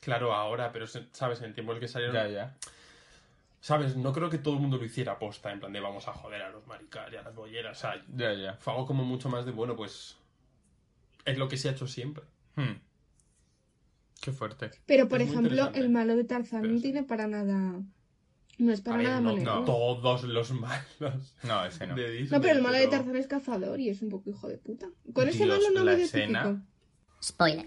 Claro, 0.00 0.34
ahora, 0.34 0.72
pero 0.72 0.86
sabes, 0.86 1.38
en 1.40 1.46
el 1.46 1.54
tiempo 1.54 1.72
en 1.72 1.76
el 1.76 1.80
que 1.80 1.88
salieron, 1.88 2.14
Ya, 2.16 2.28
ya. 2.28 2.54
sabes, 3.60 3.96
no 3.96 4.12
creo 4.12 4.28
que 4.28 4.38
todo 4.38 4.54
el 4.54 4.60
mundo 4.60 4.76
lo 4.76 4.84
hiciera 4.84 5.12
aposta, 5.12 5.52
en 5.52 5.60
plan 5.60 5.72
de 5.72 5.80
vamos 5.80 6.08
a 6.08 6.12
joder 6.12 6.42
a 6.42 6.50
los 6.50 6.66
maricas 6.66 7.10
y 7.12 7.16
a 7.16 7.22
las 7.22 7.34
bolleras, 7.34 7.78
o 7.78 7.80
sea, 7.80 8.04
Ya, 8.14 8.32
ya. 8.34 8.54
fue 8.54 8.72
algo 8.72 8.86
como 8.86 9.04
mucho 9.04 9.28
más 9.28 9.46
de, 9.46 9.52
bueno, 9.52 9.76
pues 9.76 10.16
es 11.24 11.38
lo 11.38 11.48
que 11.48 11.56
se 11.56 11.68
ha 11.68 11.72
hecho 11.72 11.86
siempre. 11.86 12.24
Hmm. 12.56 12.74
Qué 14.24 14.32
fuerte. 14.32 14.70
Pero, 14.86 15.06
por 15.06 15.20
Es 15.20 15.28
ejemplo, 15.28 15.70
el 15.74 15.90
malo 15.90 16.16
de 16.16 16.24
Tarzán 16.24 16.62
Pero 16.62 16.72
no 16.74 16.80
tiene 16.80 17.02
para 17.02 17.26
nada... 17.26 17.82
No 18.56 18.72
es 18.72 18.80
para 18.80 18.96
ver, 18.98 19.06
nada 19.08 19.20
no, 19.20 19.36
no 19.36 19.64
todos 19.64 20.22
los 20.24 20.52
malos 20.52 21.34
No, 21.42 21.64
ese 21.64 21.86
no. 21.88 21.94
de 21.96 22.10
Disney. 22.10 22.30
No, 22.30 22.40
pero 22.40 22.54
el 22.56 22.62
malo 22.62 22.78
de 22.78 22.86
Tarzán 22.86 23.16
es 23.16 23.26
cazador 23.26 23.80
y 23.80 23.88
es 23.90 24.00
un 24.00 24.08
poco 24.10 24.30
hijo 24.30 24.48
de 24.48 24.56
puta. 24.58 24.86
Con 25.12 25.28
ese 25.28 25.44
malo 25.44 25.60
no 25.74 25.82
la 25.84 25.96
me 25.96 26.02
escena. 26.04 26.64
Spoiler. 27.22 27.66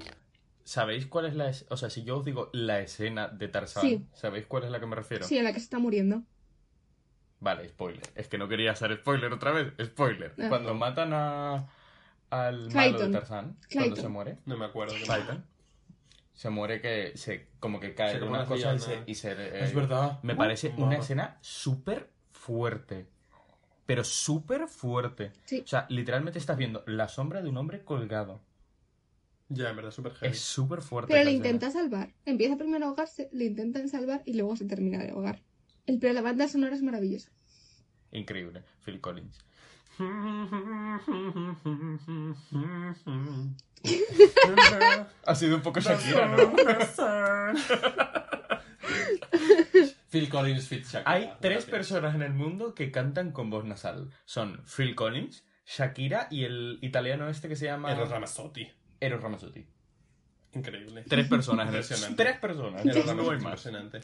¿Sabéis 0.63 1.05
cuál 1.05 1.25
es 1.27 1.35
la 1.35 1.49
es- 1.49 1.65
O 1.69 1.77
sea, 1.77 1.89
si 1.89 2.03
yo 2.03 2.17
os 2.17 2.25
digo 2.25 2.49
la 2.53 2.79
escena 2.79 3.27
de 3.27 3.47
Tarzán, 3.49 3.83
Sí. 3.83 4.05
¿sabéis 4.13 4.45
cuál 4.47 4.63
es 4.63 4.71
la 4.71 4.79
que 4.79 4.85
me 4.87 4.95
refiero? 4.95 5.25
Sí, 5.27 5.37
en 5.37 5.43
la 5.43 5.53
que 5.53 5.59
se 5.59 5.65
está 5.65 5.77
muriendo. 5.79 6.23
Vale, 7.39 7.67
spoiler. 7.69 8.01
Es 8.15 8.27
que 8.29 8.37
no 8.37 8.47
quería 8.47 8.71
hacer 8.71 8.95
spoiler 8.97 9.31
otra 9.31 9.51
vez. 9.51 9.73
Spoiler. 9.83 10.33
Ah. 10.39 10.45
Cuando 10.49 10.73
matan 10.73 11.11
a 11.13 11.67
al 12.29 12.55
malo 12.55 12.65
de 12.65 12.69
Clayton. 12.71 13.11
Tarzán, 13.11 13.45
cuando 13.45 13.67
Clayton. 13.69 13.97
se 13.97 14.07
muere, 14.09 14.37
No 14.45 14.57
me 14.57 14.65
acuerdo. 14.65 14.93
de 14.95 15.01
Clayton, 15.01 15.45
se 16.37 16.51
muere 16.51 16.79
que 16.79 17.17
se 17.17 17.47
como 17.59 17.79
que 17.79 17.95
cae 17.95 18.13
Se 18.13 18.19
de 18.19 18.27
una 18.27 18.45
cosa 18.45 18.75
y 18.75 18.79
se, 18.79 19.03
y 19.07 19.15
se, 19.15 19.31
eh, 19.31 19.63
Es 19.63 19.73
verdad. 19.73 20.19
Me 20.21 20.35
parece 20.35 20.71
una 20.77 20.97
escena 20.97 21.39
súper 21.41 22.11
fuerte. 22.31 23.07
Pero 23.87 24.03
súper 24.03 24.67
fuerte. 24.67 25.31
Sí. 25.45 25.61
O 25.61 25.67
sea, 25.67 25.87
literalmente 25.89 26.37
estás 26.37 26.55
viendo 26.55 26.83
la 26.85 27.07
sombra 27.07 27.41
de 27.41 27.49
un 27.49 27.57
hombre 27.57 27.83
colgado. 27.83 28.39
Ya, 29.49 29.71
en 29.71 29.77
verdad, 29.77 29.89
súper 29.89 30.13
heavy. 30.13 30.33
Es 30.33 30.39
súper 30.39 30.81
fuerte. 30.81 31.11
Pero 31.11 31.23
le 31.23 31.31
escena. 31.31 31.47
intenta 31.47 31.71
salvar. 31.71 32.13
Empieza 32.25 32.55
primero 32.55 32.85
a 32.85 32.89
ahogarse, 32.89 33.29
le 33.31 33.45
intentan 33.45 33.89
salvar 33.89 34.21
y 34.25 34.33
luego 34.33 34.55
se 34.55 34.65
termina 34.65 34.99
de 34.99 35.09
ahogar. 35.09 35.41
El, 35.87 35.97
pero 35.97 36.13
la 36.13 36.21
banda 36.21 36.47
sonora 36.47 36.75
es 36.75 36.83
maravillosa. 36.83 37.31
Increíble. 38.11 38.61
Phil 38.85 39.01
Collins. 39.01 39.39
Ha 45.25 45.35
sido 45.35 45.55
un 45.55 45.61
poco 45.61 45.79
Shakira, 45.79 46.27
¿no? 46.27 46.53
Phil 50.09 50.29
Collins 50.29 50.67
fit 50.67 50.83
Shakira. 50.85 51.11
Hay 51.11 51.25
tres 51.41 51.65
Gracias. 51.65 51.71
personas 51.71 52.15
en 52.15 52.21
el 52.21 52.33
mundo 52.33 52.73
que 52.73 52.91
cantan 52.91 53.31
con 53.31 53.49
voz 53.49 53.65
nasal. 53.65 54.09
Son 54.25 54.63
Phil 54.65 54.95
Collins, 54.95 55.43
Shakira 55.65 56.27
y 56.31 56.45
el 56.45 56.79
italiano 56.81 57.27
este 57.29 57.47
que 57.49 57.55
se 57.55 57.65
llama... 57.65 57.91
Eros 57.91 58.09
Ramazzotti. 58.09 58.67
Eros 58.99 59.21
Ramazzotti. 59.21 59.67
Increíble. 60.53 61.03
Tres 61.07 61.27
personas 61.27 61.67
en 61.67 61.75
el... 61.75 61.81
Impresionante. 61.81 62.23
Tres 62.23 62.37
personas. 62.39 62.85
Eros 62.85 63.05
No 63.05 63.11
Ramazzotti, 63.11 63.35
hay 63.35 63.41
más. 63.41 63.65
impresionante. 63.65 63.99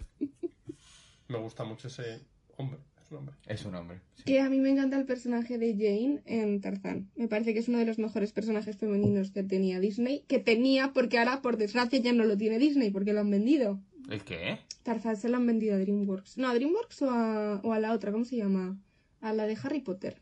Me 1.29 1.37
gusta 1.37 1.63
mucho 1.63 1.87
ese 1.87 2.27
hombre. 2.57 2.79
Es 3.13 3.15
un 3.15 3.17
hombre. 3.19 3.35
Es 3.47 3.65
un 3.65 3.75
hombre. 3.75 4.01
sí. 4.15 4.23
Que 4.23 4.39
a 4.41 4.49
mí 4.49 4.59
me 4.59 4.69
encanta 4.71 4.97
el 4.97 5.05
personaje 5.05 5.57
de 5.57 5.73
Jane 5.73 6.21
en 6.25 6.61
Tarzán. 6.61 7.09
Me 7.15 7.27
parece 7.27 7.53
que 7.53 7.59
es 7.59 7.67
uno 7.67 7.77
de 7.77 7.85
los 7.85 7.99
mejores 7.99 8.31
personajes 8.31 8.77
femeninos 8.77 9.31
que 9.31 9.43
tenía 9.43 9.79
Disney. 9.79 10.23
Que 10.27 10.39
tenía 10.39 10.93
porque 10.93 11.19
ahora, 11.19 11.41
por 11.41 11.57
desgracia, 11.57 11.99
ya 11.99 12.13
no 12.13 12.23
lo 12.23 12.37
tiene 12.37 12.57
Disney 12.59 12.89
porque 12.91 13.13
lo 13.13 13.19
han 13.21 13.29
vendido. 13.29 13.79
¿El 14.09 14.23
qué? 14.23 14.59
Tarzán 14.83 15.15
se 15.15 15.29
lo 15.29 15.37
han 15.37 15.45
vendido 15.47 15.75
a 15.75 15.79
DreamWorks. 15.79 16.37
No, 16.37 16.47
a 16.49 16.53
DreamWorks 16.53 17.01
o 17.03 17.09
a, 17.11 17.61
o 17.63 17.71
a 17.73 17.79
la 17.79 17.93
otra, 17.93 18.11
¿cómo 18.11 18.25
se 18.25 18.35
llama? 18.37 18.77
A 19.21 19.31
la 19.33 19.45
de 19.47 19.57
Harry 19.63 19.79
Potter. 19.81 20.17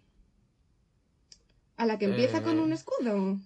A 1.78 1.86
la 1.86 1.98
que 1.98 2.06
empieza 2.06 2.40
Eh, 2.40 2.44
con 2.44 2.60
un 2.60 2.74
escudo. 2.74 3.40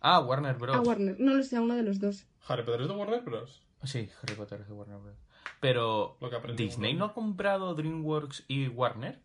Ah, 0.00 0.20
Warner 0.20 0.56
Bros. 0.56 0.76
A 0.76 0.80
Warner. 0.82 1.18
No 1.18 1.34
lo 1.34 1.42
sé, 1.42 1.56
a 1.56 1.62
uno 1.62 1.74
de 1.74 1.82
los 1.82 1.98
dos. 1.98 2.26
Harry 2.46 2.62
Potter 2.64 2.82
es 2.82 2.88
de 2.88 2.94
Warner 2.94 3.22
Bros. 3.22 3.62
Sí, 3.84 4.08
Harry 4.22 4.34
Potter 4.34 4.60
es 4.60 4.68
de 4.68 4.74
Warner 4.74 4.98
Bros. 4.98 5.16
Pero 5.60 6.16
Lo 6.20 6.30
que 6.30 6.36
aprendí 6.36 6.64
Disney 6.64 6.94
no 6.94 7.06
ha 7.06 7.14
comprado 7.14 7.74
DreamWorks 7.74 8.44
y 8.48 8.68
Warner. 8.68 9.20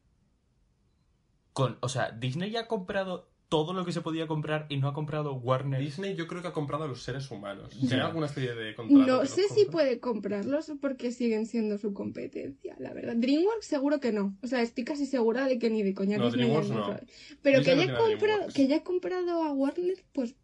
Con, 1.54 1.78
o 1.82 1.90
sea, 1.90 2.12
Disney 2.12 2.52
ya 2.52 2.62
ha 2.62 2.68
comprado 2.68 3.30
todo 3.50 3.74
lo 3.74 3.84
que 3.84 3.92
se 3.92 4.02
podía 4.02 4.28
comprar 4.28 4.68
y 4.70 4.78
no 4.78 4.88
ha 4.88 4.94
comprado 4.94 5.34
Warner. 5.34 5.80
Disney 5.80 6.16
yo 6.16 6.28
creo 6.28 6.42
que 6.44 6.50
ha 6.50 6.54
comprado 6.54 6.84
a 6.84 6.88
los 6.88 7.02
seres 7.02 7.30
humanos. 7.32 7.74
Ya. 7.74 7.90
¿Tiene 7.90 8.04
alguna 8.04 8.28
especie 8.28 8.54
de 8.54 8.76
contrato? 8.76 9.06
No 9.06 9.26
sé 9.26 9.50
si 9.50 9.66
puede 9.66 10.00
comprarlos 10.00 10.72
porque 10.80 11.12
siguen 11.12 11.48
siendo 11.48 11.78
su 11.80 11.94
competencia, 11.94 12.76
la 12.80 12.94
verdad. 12.94 13.16
DreamWorks 13.18 13.66
seguro 13.66 14.00
que 14.00 14.12
no. 14.12 14.38
O 14.44 14.48
sea, 14.48 14.62
estoy 14.62 14.84
casi 14.84 15.08
segura 15.08 15.48
de 15.48 15.58
que 15.58 15.72
ni 15.72 15.82
de 15.82 15.96
coña 15.96 16.18
No, 16.18 16.26
Disney 16.26 16.46
DreamWorks 16.46 16.70
no. 16.70 17.00
Pero 17.42 17.60
Disney 17.60 17.64
que 17.64 17.76
no 17.76 17.82
haya, 17.82 17.94
a 17.94 18.10
comprado, 18.10 18.48
que 18.54 18.62
haya 18.62 18.84
comprado 18.84 19.44
a 19.44 19.52
Warner, 19.52 20.06
pues 20.14 20.36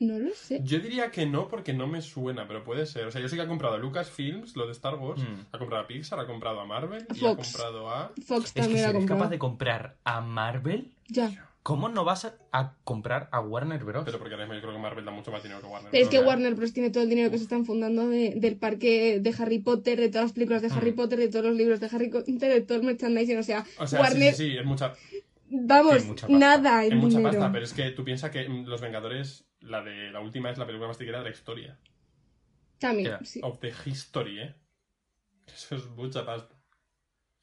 no 0.00 0.18
lo 0.18 0.30
sé. 0.34 0.60
Yo 0.62 0.78
diría 0.78 1.10
que 1.10 1.26
no 1.26 1.48
porque 1.48 1.72
no 1.72 1.86
me 1.86 2.00
suena, 2.02 2.46
pero 2.46 2.62
puede 2.64 2.86
ser. 2.86 3.06
O 3.06 3.10
sea, 3.10 3.20
yo 3.20 3.28
sé 3.28 3.36
que 3.36 3.42
ha 3.42 3.48
comprado 3.48 3.74
a 3.74 3.78
Lucasfilms, 3.78 4.56
lo 4.56 4.66
de 4.66 4.72
Star 4.72 4.94
Wars, 4.96 5.20
Mm. 5.22 5.46
ha 5.52 5.58
comprado 5.58 5.84
a 5.84 5.86
Pixar, 5.86 6.20
ha 6.20 6.26
comprado 6.26 6.60
a 6.60 6.64
Marvel 6.66 7.06
y 7.14 7.26
ha 7.26 7.34
comprado 7.36 7.88
a... 7.90 8.12
Fox 8.24 8.46
Es 8.46 8.52
que 8.52 8.60
también 8.60 8.78
si 8.78 8.84
ha 8.84 8.88
eres 8.90 8.98
comprado. 9.00 9.18
capaz 9.20 9.30
de 9.30 9.38
comprar 9.38 9.96
a 10.04 10.20
Marvel, 10.20 10.92
Ya. 11.08 11.44
¿cómo 11.64 11.88
no 11.88 12.04
vas 12.04 12.24
a, 12.24 12.34
a 12.52 12.74
comprar 12.84 13.28
a 13.32 13.40
Warner 13.40 13.82
Bros? 13.84 14.04
Pero 14.06 14.18
porque 14.18 14.34
ahora 14.34 14.46
mismo 14.46 14.54
yo 14.54 14.60
creo 14.62 14.72
que 14.74 14.80
Marvel 14.80 15.04
da 15.04 15.10
mucho 15.10 15.30
más 15.32 15.42
dinero 15.42 15.60
que 15.60 15.66
Warner. 15.66 15.90
Pero 15.90 16.04
es 16.04 16.08
que 16.08 16.18
Bros. 16.18 16.28
Warner 16.28 16.54
Bros. 16.54 16.72
tiene 16.72 16.90
todo 16.90 17.02
el 17.02 17.10
dinero 17.10 17.30
que 17.30 17.36
se 17.38 17.42
están 17.42 17.66
fundando 17.66 18.08
de- 18.08 18.34
del 18.36 18.56
parque 18.56 19.18
de 19.20 19.34
Harry 19.38 19.58
Potter, 19.58 19.98
de 19.98 20.08
todas 20.08 20.26
las 20.26 20.32
películas 20.32 20.62
de 20.62 20.68
Harry 20.68 20.92
Mm. 20.92 20.96
Potter, 20.96 21.18
de 21.18 21.28
todos 21.28 21.44
los 21.44 21.56
libros 21.56 21.80
de 21.80 21.86
Harry 21.92 22.08
Potter, 22.08 22.38
de 22.38 22.60
todo 22.62 22.78
el 22.78 22.84
merchandising. 22.84 23.36
O 23.38 23.42
sea, 23.42 23.64
O 23.78 23.86
sea, 23.86 24.00
Warner, 24.00 24.32
sí, 24.34 24.44
sí, 24.44 24.50
sí, 24.52 24.58
es 24.58 24.64
mucha, 24.64 24.94
vamos, 25.50 26.04
mucha 26.04 26.28
nada 26.28 26.84
es 26.84 26.92
en 26.92 26.98
mucha 26.98 27.18
dinero. 27.18 27.32
pasta, 27.38 27.52
pero 27.52 27.64
es 27.64 27.72
que 27.74 27.90
tú 27.90 28.04
piensas 28.04 28.30
que 28.30 28.48
mm, 28.48 28.66
Los 28.66 28.80
Vengadores, 28.80 29.44
la 29.60 29.82
de 29.82 30.10
la 30.10 30.20
última 30.20 30.50
es 30.50 30.58
la 30.58 30.66
película 30.66 30.88
más 30.88 30.98
taquillera 30.98 31.18
de 31.18 31.24
la 31.24 31.30
historia. 31.30 31.78
También, 32.78 33.24
sí. 33.24 33.40
Of 33.42 33.58
the 33.60 33.72
history, 33.84 34.40
¿eh? 34.40 34.54
Eso 35.46 35.76
es 35.76 35.86
mucha 35.90 36.24
pasta. 36.24 36.54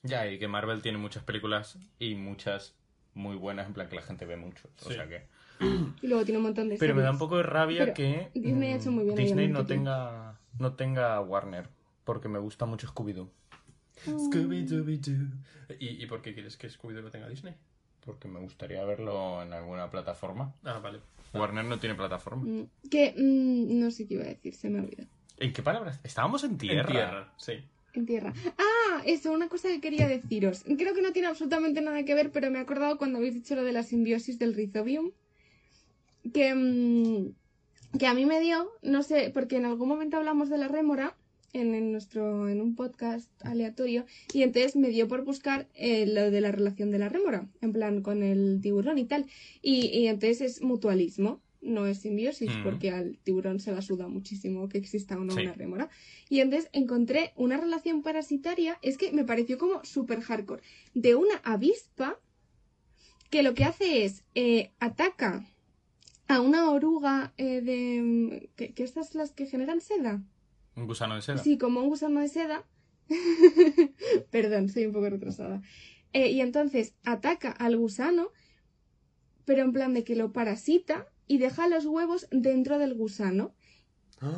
Ya, 0.04 0.28
y 0.28 0.38
que 0.38 0.48
Marvel 0.48 0.82
tiene 0.82 0.98
muchas 0.98 1.24
películas 1.24 1.80
y 2.00 2.16
muchas 2.16 2.76
muy 3.14 3.36
buenas, 3.36 3.68
en 3.68 3.74
plan 3.74 3.90
que 3.90 3.96
la 3.96 4.02
gente 4.02 4.26
ve 4.26 4.38
mucho. 4.38 4.70
O 4.86 4.92
sea 4.92 5.08
que... 5.08 5.28
Y 6.02 6.08
luego 6.08 6.26
tiene 6.26 6.38
un 6.38 6.44
montón 6.44 6.70
de 6.70 6.78
Pero 6.78 6.94
me 6.94 7.02
da 7.02 7.12
un 7.12 7.18
poco 7.18 7.38
de 7.38 7.44
rabia 7.44 7.80
Pero 7.86 7.94
que 7.94 8.30
Disney 8.34 8.74
ha 8.74 8.76
hecho 8.76 8.92
muy 8.92 9.06
bien 9.06 9.18
ahí 9.18 9.24
Disney 9.24 9.46
el 9.46 9.54
no 9.54 9.66
tenga, 9.66 10.38
no 10.60 10.74
tenga 10.74 11.20
Warner, 11.22 11.70
porque 12.04 12.28
me 12.28 12.40
gusta 12.40 12.66
mucho 12.66 12.88
Scooby-Doo. 12.88 13.32
Scooby-Dooby-Doo. 14.06 15.32
¿Y, 15.80 16.04
¿Y 16.04 16.06
por 16.08 16.22
qué 16.22 16.34
quieres 16.34 16.58
que 16.58 16.70
Scooby-Doo 16.70 17.02
lo 17.02 17.10
tenga 17.10 17.30
Disney? 17.30 17.56
Porque 18.02 18.28
me 18.28 18.40
gustaría 18.40 18.84
verlo 18.84 19.42
en 19.42 19.54
alguna 19.54 19.90
plataforma. 19.90 20.54
Ah, 20.64 20.80
vale. 20.80 21.00
Warner 21.40 21.66
no 21.66 21.80
tiene 21.80 21.96
plataforma. 21.96 22.44
Mm, 22.44 22.68
Que 22.90 23.14
mm, 23.18 23.80
no 23.80 23.92
sé 23.92 24.08
qué 24.08 24.16
iba 24.16 24.24
a 24.24 24.28
decir, 24.28 24.54
se 24.56 24.70
me 24.70 24.80
ha 24.80 24.84
olvidado. 24.84 25.10
¿En 25.38 25.54
qué 25.54 25.62
palabras? 25.62 26.00
Estábamos 26.04 26.44
en 26.44 26.58
tierra. 26.58 26.82
En 26.82 26.88
tierra, 26.88 27.34
sí. 27.38 27.54
En 27.94 28.06
tierra. 28.06 28.34
Ah, 28.58 29.02
eso, 29.06 29.32
una 29.32 29.48
cosa 29.50 29.70
que 29.70 29.82
quería 29.82 30.08
deciros. 30.08 30.64
Creo 30.64 30.94
que 30.94 31.02
no 31.02 31.12
tiene 31.12 31.28
absolutamente 31.28 31.82
nada 31.82 32.04
que 32.04 32.14
ver, 32.16 32.32
pero 32.32 32.50
me 32.52 32.60
he 32.60 32.62
acordado 32.62 32.98
cuando 32.98 33.18
habéis 33.18 33.34
dicho 33.36 33.56
lo 33.56 33.64
de 33.64 33.72
la 33.74 33.84
simbiosis 33.84 34.38
del 34.40 34.54
rizobium. 34.54 35.12
Que, 36.34 36.54
mm, 36.56 37.98
que 37.98 38.08
a 38.08 38.14
mí 38.14 38.26
me 38.26 38.40
dio, 38.42 38.70
no 38.82 39.04
sé, 39.04 39.30
porque 39.34 39.58
en 39.58 39.66
algún 39.66 39.88
momento 39.88 40.18
hablamos 40.18 40.50
de 40.50 40.58
la 40.58 40.68
rémora 40.68 41.16
en, 41.60 41.74
en 41.74 41.92
nuestro, 41.92 42.48
en 42.50 42.62
un 42.62 42.76
podcast 42.76 43.30
aleatorio, 43.46 44.06
y 44.34 44.44
entonces 44.44 44.76
me 44.76 44.90
dio 44.90 45.08
por 45.08 45.24
buscar 45.24 45.68
eh, 45.74 46.06
lo 46.06 46.30
de 46.32 46.42
la 46.42 46.52
relación 46.52 46.92
de 46.92 47.00
la 47.00 47.10
rémora, 47.10 47.48
en 47.62 47.72
plan 47.74 48.02
con 48.02 48.24
el 48.24 48.60
tiburón 48.62 48.98
y 48.98 49.06
tal. 49.06 49.26
Y, 49.62 49.88
y 49.88 50.08
entonces 50.08 50.42
es 50.42 50.62
mutualismo, 50.62 51.42
no 51.62 51.88
es 51.88 51.98
simbiosis, 52.00 52.52
Mm. 52.58 52.64
porque 52.64 52.92
al 52.92 53.18
tiburón 53.24 53.60
se 53.60 53.72
la 53.72 53.82
suda 53.82 54.08
muchísimo 54.08 54.70
que 54.70 54.78
exista 54.78 55.18
o 55.18 55.24
no 55.24 55.34
Sí. 55.34 55.42
una 55.42 55.54
rémora. 55.54 55.90
Y 56.30 56.42
entonces 56.42 56.70
encontré 56.74 57.32
una 57.36 57.58
relación 57.58 58.04
parasitaria, 58.04 58.78
es 58.84 58.98
que 59.00 59.12
me 59.12 59.24
pareció 59.24 59.58
como 59.58 59.84
súper 59.84 60.22
hardcore, 60.22 60.62
de 60.94 61.16
una 61.16 61.38
avispa 61.44 62.20
que 63.32 63.42
lo 63.42 63.54
que 63.56 63.64
hace 63.64 64.06
es 64.06 64.24
eh, 64.36 64.70
ataca 64.80 65.48
a 66.28 66.40
una 66.42 66.70
oruga 66.72 67.34
eh, 67.38 67.62
de... 67.62 68.50
Que, 68.56 68.74
que 68.74 68.84
estas 68.84 69.16
las 69.16 69.32
que 69.32 69.46
generan 69.48 69.82
seda. 69.82 70.24
Un 70.76 70.88
gusano 70.88 71.16
de 71.16 71.22
seda. 71.22 71.38
Sí, 71.38 71.58
como 71.58 71.82
un 71.82 71.90
gusano 71.90 72.20
de 72.20 72.28
seda. 72.28 72.66
Perdón, 74.32 74.70
soy 74.70 74.86
un 74.86 74.94
poco 74.94 75.10
retrasada. 75.10 75.62
Eh, 76.14 76.32
y 76.32 76.42
entonces 76.42 76.96
ataca 77.04 77.52
al 77.52 77.78
gusano, 77.78 78.32
pero 79.46 79.64
en 79.64 79.74
plan 79.74 79.94
de 79.94 80.04
que 80.04 80.16
lo 80.16 80.32
parasita 80.32 81.08
y 81.28 81.38
deja 81.38 81.68
los 81.68 81.86
huevos 81.86 82.28
dentro 82.32 82.80
del 82.80 82.94
gusano. 82.94 83.54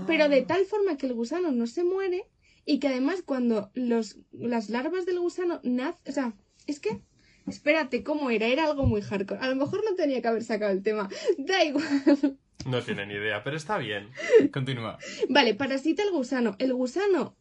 Pero 0.05 0.27
de 0.27 0.41
tal 0.41 0.65
forma 0.65 0.97
que 0.97 1.05
el 1.05 1.13
gusano 1.13 1.51
no 1.51 1.65
se 1.65 1.83
muere 1.83 2.25
y 2.65 2.79
que 2.79 2.89
además 2.89 3.21
cuando 3.23 3.71
los, 3.73 4.17
las 4.31 4.69
larvas 4.69 5.05
del 5.05 5.19
gusano 5.19 5.61
nacen, 5.63 6.01
o 6.07 6.11
sea, 6.11 6.33
es 6.65 6.79
que, 6.79 7.01
espérate, 7.45 8.03
¿cómo 8.03 8.29
era? 8.29 8.47
Era 8.47 8.65
algo 8.65 8.85
muy 8.85 9.01
hardcore. 9.01 9.39
A 9.39 9.47
lo 9.47 9.55
mejor 9.55 9.83
no 9.85 9.95
tenía 9.95 10.21
que 10.21 10.27
haber 10.27 10.43
sacado 10.43 10.71
el 10.73 10.83
tema. 10.83 11.09
Da 11.37 11.63
igual. 11.63 12.37
No 12.67 12.81
tiene 12.81 13.05
ni 13.05 13.13
idea, 13.15 13.43
pero 13.43 13.57
está 13.57 13.77
bien. 13.77 14.09
Continúa. 14.51 14.97
Vale, 15.29 15.53
parasita 15.55 16.03
el 16.03 16.11
gusano. 16.11 16.55
El 16.59 16.73
gusano 16.73 17.35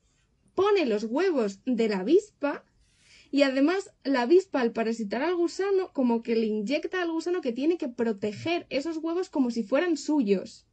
pone 0.54 0.86
los 0.86 1.04
huevos 1.04 1.60
de 1.66 1.88
la 1.88 1.98
avispa 1.98 2.64
y 3.30 3.42
además 3.42 3.90
la 4.04 4.22
avispa 4.22 4.60
al 4.60 4.72
parasitar 4.72 5.22
al 5.22 5.34
gusano 5.34 5.92
como 5.92 6.22
que 6.22 6.36
le 6.36 6.46
inyecta 6.46 7.02
al 7.02 7.10
gusano 7.10 7.40
que 7.40 7.52
tiene 7.52 7.76
que 7.76 7.88
proteger 7.88 8.66
esos 8.70 8.96
huevos 8.98 9.28
como 9.28 9.50
si 9.50 9.62
fueran 9.64 9.96
suyos. 9.96 10.64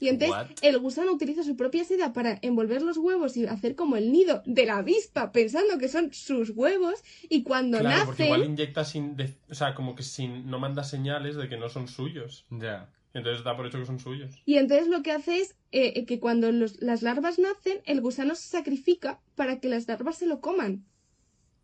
Y 0.00 0.08
entonces 0.08 0.36
What? 0.36 0.46
el 0.62 0.78
gusano 0.78 1.12
utiliza 1.12 1.42
su 1.42 1.56
propia 1.56 1.82
seda 1.82 2.12
para 2.12 2.38
envolver 2.42 2.82
los 2.82 2.98
huevos 2.98 3.36
y 3.36 3.46
hacer 3.46 3.74
como 3.74 3.96
el 3.96 4.12
nido 4.12 4.42
de 4.46 4.64
la 4.66 4.76
avispa 4.78 5.32
pensando 5.32 5.78
que 5.78 5.88
son 5.88 6.12
sus 6.12 6.50
huevos 6.50 7.02
y 7.28 7.42
cuando 7.42 7.78
Claro, 7.80 8.04
porque 8.06 8.22
nacen... 8.24 8.26
igual 8.26 8.44
inyecta 8.50 8.84
sin. 8.84 9.16
de- 9.16 9.34
O 9.50 9.54
sea, 9.54 9.74
como 9.74 9.94
que 9.96 10.02
sin. 10.04 10.48
No 10.48 10.58
manda 10.60 10.84
señales 10.84 11.36
de 11.36 11.48
que 11.48 11.56
no 11.56 11.68
son 11.68 11.88
suyos. 11.88 12.46
Ya. 12.50 12.90
Entonces 13.14 13.42
da 13.44 13.56
por 13.56 13.66
hecho 13.66 13.78
que 13.78 13.86
son 13.86 13.98
suyos. 13.98 14.42
Y 14.44 14.56
entonces 14.56 14.88
lo 14.88 15.02
que 15.02 15.12
hace 15.12 15.40
es 15.40 15.56
eh, 15.72 16.04
que 16.06 16.20
cuando 16.20 16.50
los- 16.52 16.80
las 16.80 17.02
larvas 17.02 17.38
nacen, 17.38 17.80
el 17.84 18.00
gusano 18.00 18.34
se 18.34 18.48
sacrifica 18.48 19.20
para 19.34 19.60
que 19.60 19.68
las 19.68 19.86
larvas 19.88 20.18
se 20.18 20.26
lo 20.26 20.40
coman. 20.40 20.84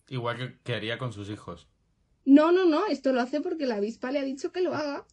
Igual 0.09 0.37
que, 0.37 0.59
que 0.62 0.74
haría 0.74 0.98
con 0.98 1.12
sus 1.12 1.30
hijos. 1.30 1.68
No, 2.24 2.52
no, 2.52 2.64
no, 2.64 2.87
esto 2.87 3.12
lo 3.12 3.20
hace 3.20 3.40
porque 3.40 3.66
la 3.66 3.76
avispa 3.76 4.11
le 4.11 4.18
ha 4.18 4.24
dicho 4.24 4.52
que 4.52 4.61
lo 4.62 4.74
haga. 4.74 5.07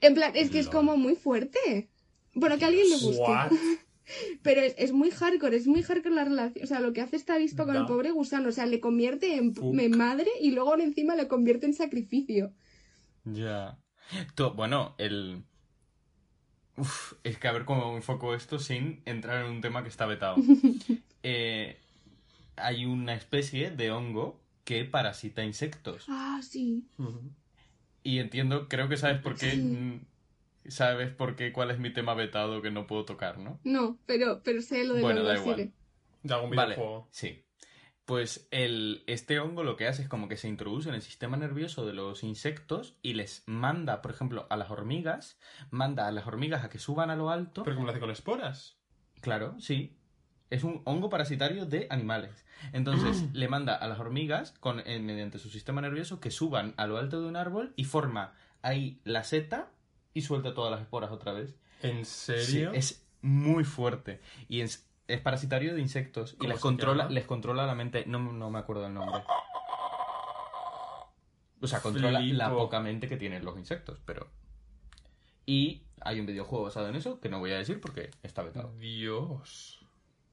En 0.00 0.14
plan, 0.14 0.32
es 0.34 0.50
que 0.50 0.58
es 0.58 0.66
como 0.72 0.96
muy 0.96 1.14
fuerte. 1.14 1.88
Bueno, 2.34 2.58
que 2.58 2.64
a 2.64 2.68
alguien 2.68 2.88
le 2.90 2.96
guste. 2.98 3.22
What? 3.22 3.52
Pero 4.42 4.60
es, 4.62 4.74
es 4.78 4.92
muy 4.92 5.10
hardcore, 5.10 5.56
es 5.56 5.66
muy 5.66 5.82
hardcore 5.82 6.14
la 6.14 6.24
relación. 6.24 6.64
O 6.64 6.66
sea, 6.66 6.80
lo 6.80 6.92
que 6.92 7.00
hace 7.00 7.16
esta 7.16 7.34
avispa 7.34 7.64
con 7.64 7.76
el 7.76 7.82
pobre 7.86 8.10
gusano. 8.10 8.48
O 8.48 8.52
sea, 8.52 8.66
le 8.66 8.80
convierte 8.80 9.36
en 9.36 9.54
madre 9.96 10.28
y 10.40 10.50
luego 10.50 10.76
encima 10.76 11.14
le 11.14 11.28
convierte 11.28 11.66
en 11.66 11.74
sacrificio. 11.74 12.52
Ya. 13.24 13.78
Tú- 14.34 14.50
bueno, 14.50 14.94
el... 14.98 15.42
Uf, 16.76 17.14
es 17.22 17.38
que 17.38 17.48
a 17.48 17.52
ver 17.52 17.64
cómo 17.64 17.96
enfoco 17.96 18.34
esto 18.34 18.58
sin 18.58 19.02
entrar 19.04 19.44
en 19.44 19.50
un 19.50 19.60
tema 19.60 19.82
que 19.82 19.88
está 19.88 20.06
vetado. 20.06 20.36
Eh, 21.24 21.76
hay 22.56 22.84
una 22.84 23.14
especie 23.14 23.70
de 23.70 23.92
hongo 23.92 24.40
que 24.64 24.84
parasita 24.84 25.44
insectos. 25.44 26.06
Ah, 26.08 26.40
sí. 26.42 26.84
Y 28.02 28.18
entiendo, 28.18 28.68
creo 28.68 28.88
que 28.88 28.96
sabes 28.96 29.20
por 29.20 29.36
qué... 29.36 29.52
Sí. 29.52 29.58
mm, 29.58 30.00
Sabes 30.68 31.10
por 31.10 31.34
qué, 31.36 31.52
cuál 31.52 31.70
es 31.72 31.78
mi 31.78 31.92
tema 31.92 32.14
vetado 32.14 32.62
que 32.62 32.70
no 32.70 32.86
puedo 32.86 33.04
tocar, 33.04 33.38
¿no? 33.38 33.58
No, 33.64 33.98
pero, 34.06 34.42
pero 34.44 34.62
sé 34.62 34.84
lo 34.84 34.94
de 34.94 35.02
Bueno, 35.02 35.22
da 35.24 35.36
igual. 35.36 35.56
sigue. 35.56 35.72
De 36.22 36.34
algún 36.34 36.50
Vale, 36.50 36.74
videojuego. 36.76 37.08
sí. 37.10 37.44
Pues 38.04 38.48
el, 38.50 39.04
este 39.06 39.38
hongo 39.38 39.62
lo 39.62 39.76
que 39.76 39.86
hace 39.86 40.02
es 40.02 40.08
como 40.08 40.28
que 40.28 40.36
se 40.36 40.48
introduce 40.48 40.88
en 40.88 40.94
el 40.96 41.02
sistema 41.02 41.36
nervioso 41.36 41.86
de 41.86 41.92
los 41.92 42.24
insectos 42.24 42.96
y 43.00 43.14
les 43.14 43.44
manda, 43.46 44.02
por 44.02 44.10
ejemplo, 44.10 44.46
a 44.50 44.56
las 44.56 44.70
hormigas, 44.70 45.38
manda 45.70 46.08
a 46.08 46.12
las 46.12 46.26
hormigas 46.26 46.64
a 46.64 46.68
que 46.68 46.78
suban 46.78 47.10
a 47.10 47.16
lo 47.16 47.30
alto. 47.30 47.62
Pero 47.62 47.76
como 47.76 47.86
lo 47.86 47.92
hace 47.92 48.00
con 48.00 48.10
esporas. 48.10 48.76
Claro, 49.20 49.54
sí. 49.60 49.96
Es 50.50 50.64
un 50.64 50.82
hongo 50.84 51.08
parasitario 51.08 51.64
de 51.64 51.86
animales. 51.90 52.44
Entonces 52.72 53.24
le 53.32 53.48
manda 53.48 53.76
a 53.76 53.86
las 53.86 54.00
hormigas 54.00 54.50
con, 54.58 54.80
eh, 54.80 54.98
mediante 54.98 55.38
su 55.38 55.48
sistema 55.48 55.80
nervioso 55.80 56.18
que 56.20 56.30
suban 56.32 56.74
a 56.76 56.86
lo 56.88 56.98
alto 56.98 57.22
de 57.22 57.28
un 57.28 57.36
árbol 57.36 57.72
y 57.76 57.84
forma 57.84 58.34
ahí 58.62 59.00
la 59.04 59.22
seta 59.22 59.70
y 60.12 60.22
suelta 60.22 60.54
todas 60.54 60.72
las 60.72 60.80
esporas 60.82 61.10
otra 61.12 61.32
vez. 61.32 61.54
¿En 61.82 62.04
Sí, 62.04 62.44
serio? 62.44 62.72
es 62.74 63.06
muy 63.22 63.64
fuerte. 63.64 64.20
Y 64.48 64.60
es, 64.60 64.88
es 65.14 65.20
parasitario 65.20 65.74
de 65.74 65.80
insectos. 65.80 66.34
Y 66.34 66.36
¿Cómo 66.36 66.52
les 66.52 66.60
controla, 66.60 67.04
llama? 67.04 67.14
les 67.14 67.24
controla 67.26 67.66
la 67.66 67.74
mente. 67.74 68.04
No, 68.06 68.18
no 68.18 68.50
me 68.50 68.58
acuerdo 68.58 68.82
del 68.82 68.94
nombre. 68.94 69.22
O 71.60 71.66
sea, 71.66 71.80
controla 71.80 72.18
Flipo. 72.20 72.36
la 72.36 72.50
poca 72.50 72.80
mente 72.80 73.08
que 73.08 73.16
tienen 73.16 73.44
los 73.44 73.56
insectos, 73.56 74.00
pero. 74.04 74.28
Y 75.46 75.82
hay 76.00 76.18
un 76.20 76.26
videojuego 76.26 76.64
basado 76.64 76.88
en 76.88 76.96
eso 76.96 77.20
que 77.20 77.28
no 77.28 77.38
voy 77.38 77.52
a 77.52 77.58
decir 77.58 77.80
porque 77.80 78.10
está 78.22 78.42
vetado. 78.42 78.72
Dios. 78.78 79.78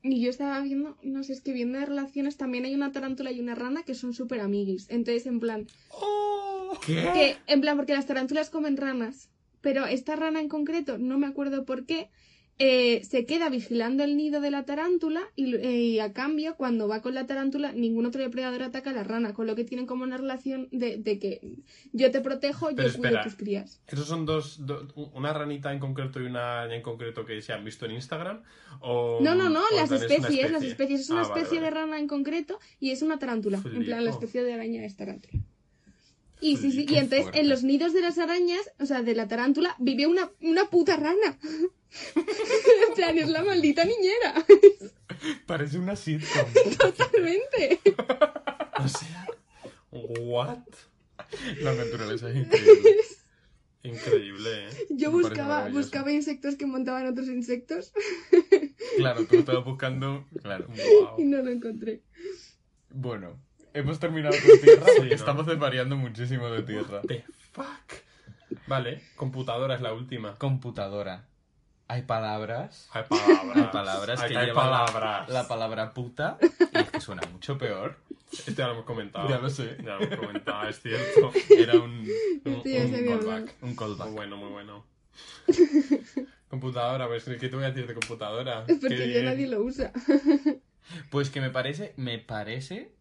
Y 0.02 0.22
yo 0.22 0.30
estaba 0.30 0.60
viendo, 0.62 0.98
no 1.04 1.24
sé, 1.24 1.34
es 1.34 1.42
que 1.42 1.52
viendo 1.52 1.78
de 1.78 1.86
relaciones 1.86 2.38
también 2.38 2.66
hay 2.66 2.74
una 2.74 2.92
tarántula 2.92 3.32
y 3.32 3.40
una 3.40 3.54
rana 3.54 3.84
que 3.84 3.96
son 3.96 4.14
súper 4.14 4.40
amiguis. 4.40 4.90
Entonces, 4.90 5.26
en 5.26 5.40
plan, 5.40 5.68
¿Qué? 6.86 7.10
que, 7.14 7.38
en 7.48 7.62
plan, 7.62 7.76
porque 7.76 7.94
las 7.94 8.06
tarántulas 8.06 8.50
comen 8.50 8.78
ranas, 8.78 9.30
pero 9.62 9.86
esta 9.86 10.16
rana 10.16 10.40
en 10.40 10.48
concreto, 10.48 10.98
no 10.98 11.20
me 11.20 11.28
acuerdo 11.28 11.66
por 11.66 11.86
qué, 11.86 12.10
eh, 12.60 13.04
se 13.06 13.26
queda 13.26 13.50
vigilando 13.50 14.04
el 14.04 14.18
nido 14.18 14.42
de 14.42 14.52
la 14.52 14.66
tarántula 14.66 15.22
y, 15.36 15.56
eh, 15.56 15.72
y 15.96 16.00
a 16.00 16.12
cambio, 16.14 16.56
cuando 16.58 16.88
va 16.88 17.02
con 17.02 17.14
la 17.16 17.26
tarántula, 17.26 17.72
ningún 17.72 18.06
otro 18.06 18.22
depredador 18.22 18.64
ataca 18.64 18.90
a 18.90 18.94
la 18.94 19.04
rana, 19.04 19.34
con 19.34 19.48
lo 19.48 19.56
que 19.56 19.64
tienen 19.64 19.86
como 19.86 20.04
una 20.04 20.18
relación 20.18 20.68
de, 20.72 20.98
de 20.98 21.20
que 21.20 21.56
yo 21.94 22.12
te 22.12 22.20
protejo, 22.22 22.70
Pero 22.76 22.90
yo 22.90 22.98
cuido 22.98 23.22
tus 23.24 23.36
crías. 23.36 23.82
¿Esos 23.88 24.08
son 24.08 24.26
dos, 24.26 24.66
do- 24.66 24.88
una 25.14 25.32
ranita 25.34 25.72
en 25.72 25.80
concreto 25.80 26.22
y 26.22 26.26
una 26.26 26.62
araña 26.62 26.76
en 26.76 26.82
concreto 26.82 27.26
que 27.26 27.42
se 27.42 27.54
han 27.54 27.64
visto 27.64 27.86
en 27.86 27.94
Instagram? 27.94 28.44
¿O, 28.82 29.20
No, 29.22 29.36
no, 29.36 29.50
no, 29.50 29.62
o 29.62 29.76
las 29.76 29.92
especies, 29.92 30.52
las 30.52 30.64
especie? 30.64 30.68
especies. 30.72 31.00
Es 31.02 31.10
una 31.10 31.22
Ah, 31.22 31.28
vale, 31.30 31.42
especie 31.42 31.62
de 31.62 31.70
rana 31.70 31.98
en 32.00 32.08
concreto 32.08 32.60
y 32.80 32.92
es 32.92 33.02
una 33.02 33.18
tarántula. 33.20 33.62
En 33.74 33.86
plan, 33.86 34.04
la 34.04 34.12
especie 34.12 34.44
de 34.44 34.54
araña 34.54 34.86
es 34.86 34.96
tarántula. 34.96 35.42
Y 36.42 36.58
sí, 36.58 36.72
sí, 36.72 36.86
y 36.88 36.96
entonces 36.96 37.24
fuerte. 37.24 37.40
en 37.42 37.50
los 37.50 37.64
nidos 37.64 37.94
de 37.94 38.02
las 38.02 38.18
arañas, 38.18 38.62
o 38.80 38.86
sea, 38.86 39.02
de 39.02 39.14
la 39.14 39.28
tarántula, 39.28 39.76
vive 39.80 40.08
una, 40.08 40.32
una 40.42 40.70
puta 40.70 40.96
rana. 40.96 41.38
en 42.16 42.94
plan, 42.96 43.18
es 43.18 43.30
la 43.30 43.44
maldita 43.44 43.84
niñera. 43.84 44.46
Parece 45.46 45.80
una 45.80 45.96
sitcom. 45.96 46.46
Totalmente. 46.78 47.80
O 48.82 48.88
sea, 48.88 49.28
¿what? 49.92 50.60
La 51.60 51.74
naturaleza 51.74 52.30
es 52.30 52.38
increíble. 52.38 52.96
Increíble, 53.84 54.68
¿eh? 54.68 54.88
Yo 54.92 55.12
Me 55.12 55.24
buscaba, 55.24 55.68
buscaba 55.68 56.14
insectos 56.14 56.56
que 56.56 56.66
montaban 56.66 57.06
otros 57.08 57.28
insectos 57.28 57.92
Claro, 58.98 59.26
tú 59.26 59.36
estabas 59.36 59.66
buscando. 59.66 60.26
Claro. 60.42 60.68
y 61.18 61.24
no 61.26 61.42
lo 61.42 61.52
encontré. 61.52 62.02
Bueno, 62.90 63.38
hemos 63.74 64.00
terminado 64.00 64.36
con 64.46 64.60
tierra 64.62 64.86
Sí, 64.86 64.92
porque 64.98 65.10
¿no? 65.10 65.16
estamos 65.16 65.46
desvariando 65.46 65.96
muchísimo 65.96 66.50
de 66.50 66.64
tierra. 66.64 67.02
The 67.08 67.24
fuck. 67.52 67.68
Vale, 68.68 69.02
computadora 69.16 69.76
es 69.76 69.82
la 69.82 69.94
última. 69.94 70.36
Computadora. 70.36 71.26
Hay 71.88 72.04
palabras. 72.04 72.88
Hay 72.94 73.04
palabras. 73.10 73.56
Hay 73.56 73.64
palabras 73.72 74.22
Hay- 74.22 74.30
que 74.32 74.38
hay 74.38 74.46
llevan 74.48 74.70
la- 74.72 74.86
palabras. 74.86 75.30
La 75.30 75.48
palabra 75.48 75.94
puta. 75.94 76.38
Y 76.42 76.78
es 76.78 76.90
que 76.92 77.02
suena 77.02 77.22
mucho 77.32 77.58
peor. 77.58 77.98
Esto 78.32 78.52
ya 78.52 78.68
lo 78.68 78.74
hemos 78.74 78.86
comentado. 78.86 79.28
Ya 79.28 79.40
lo 79.40 79.50
sé. 79.50 79.76
Ya 79.84 79.96
lo 79.96 80.02
hemos 80.04 80.20
comentado, 80.20 80.68
es 80.70 80.80
cierto. 80.82 81.32
Era 81.50 81.74
un, 81.80 82.08
un, 82.46 82.54
un 82.54 82.62
callback. 82.64 83.56
Un 83.62 83.70
Muy 83.70 83.76
callback. 83.76 84.10
bueno, 84.12 84.38
muy 84.38 84.50
bueno. 84.52 84.86
computadora, 86.50 87.08
pues, 87.08 87.24
¿qué 87.26 87.50
te 87.50 87.56
voy 87.56 87.66
a 87.66 87.70
decir 87.72 87.88
de 87.88 87.94
computadora? 87.94 88.66
Es 88.68 88.78
porque 88.80 89.12
ya 89.12 89.24
nadie 89.24 89.48
lo 89.48 89.62
usa. 89.62 89.92
Pues 91.10 91.30
que 91.30 91.42
me 91.42 91.50
parece, 91.50 91.94
me 91.98 92.18
parece 92.20 92.92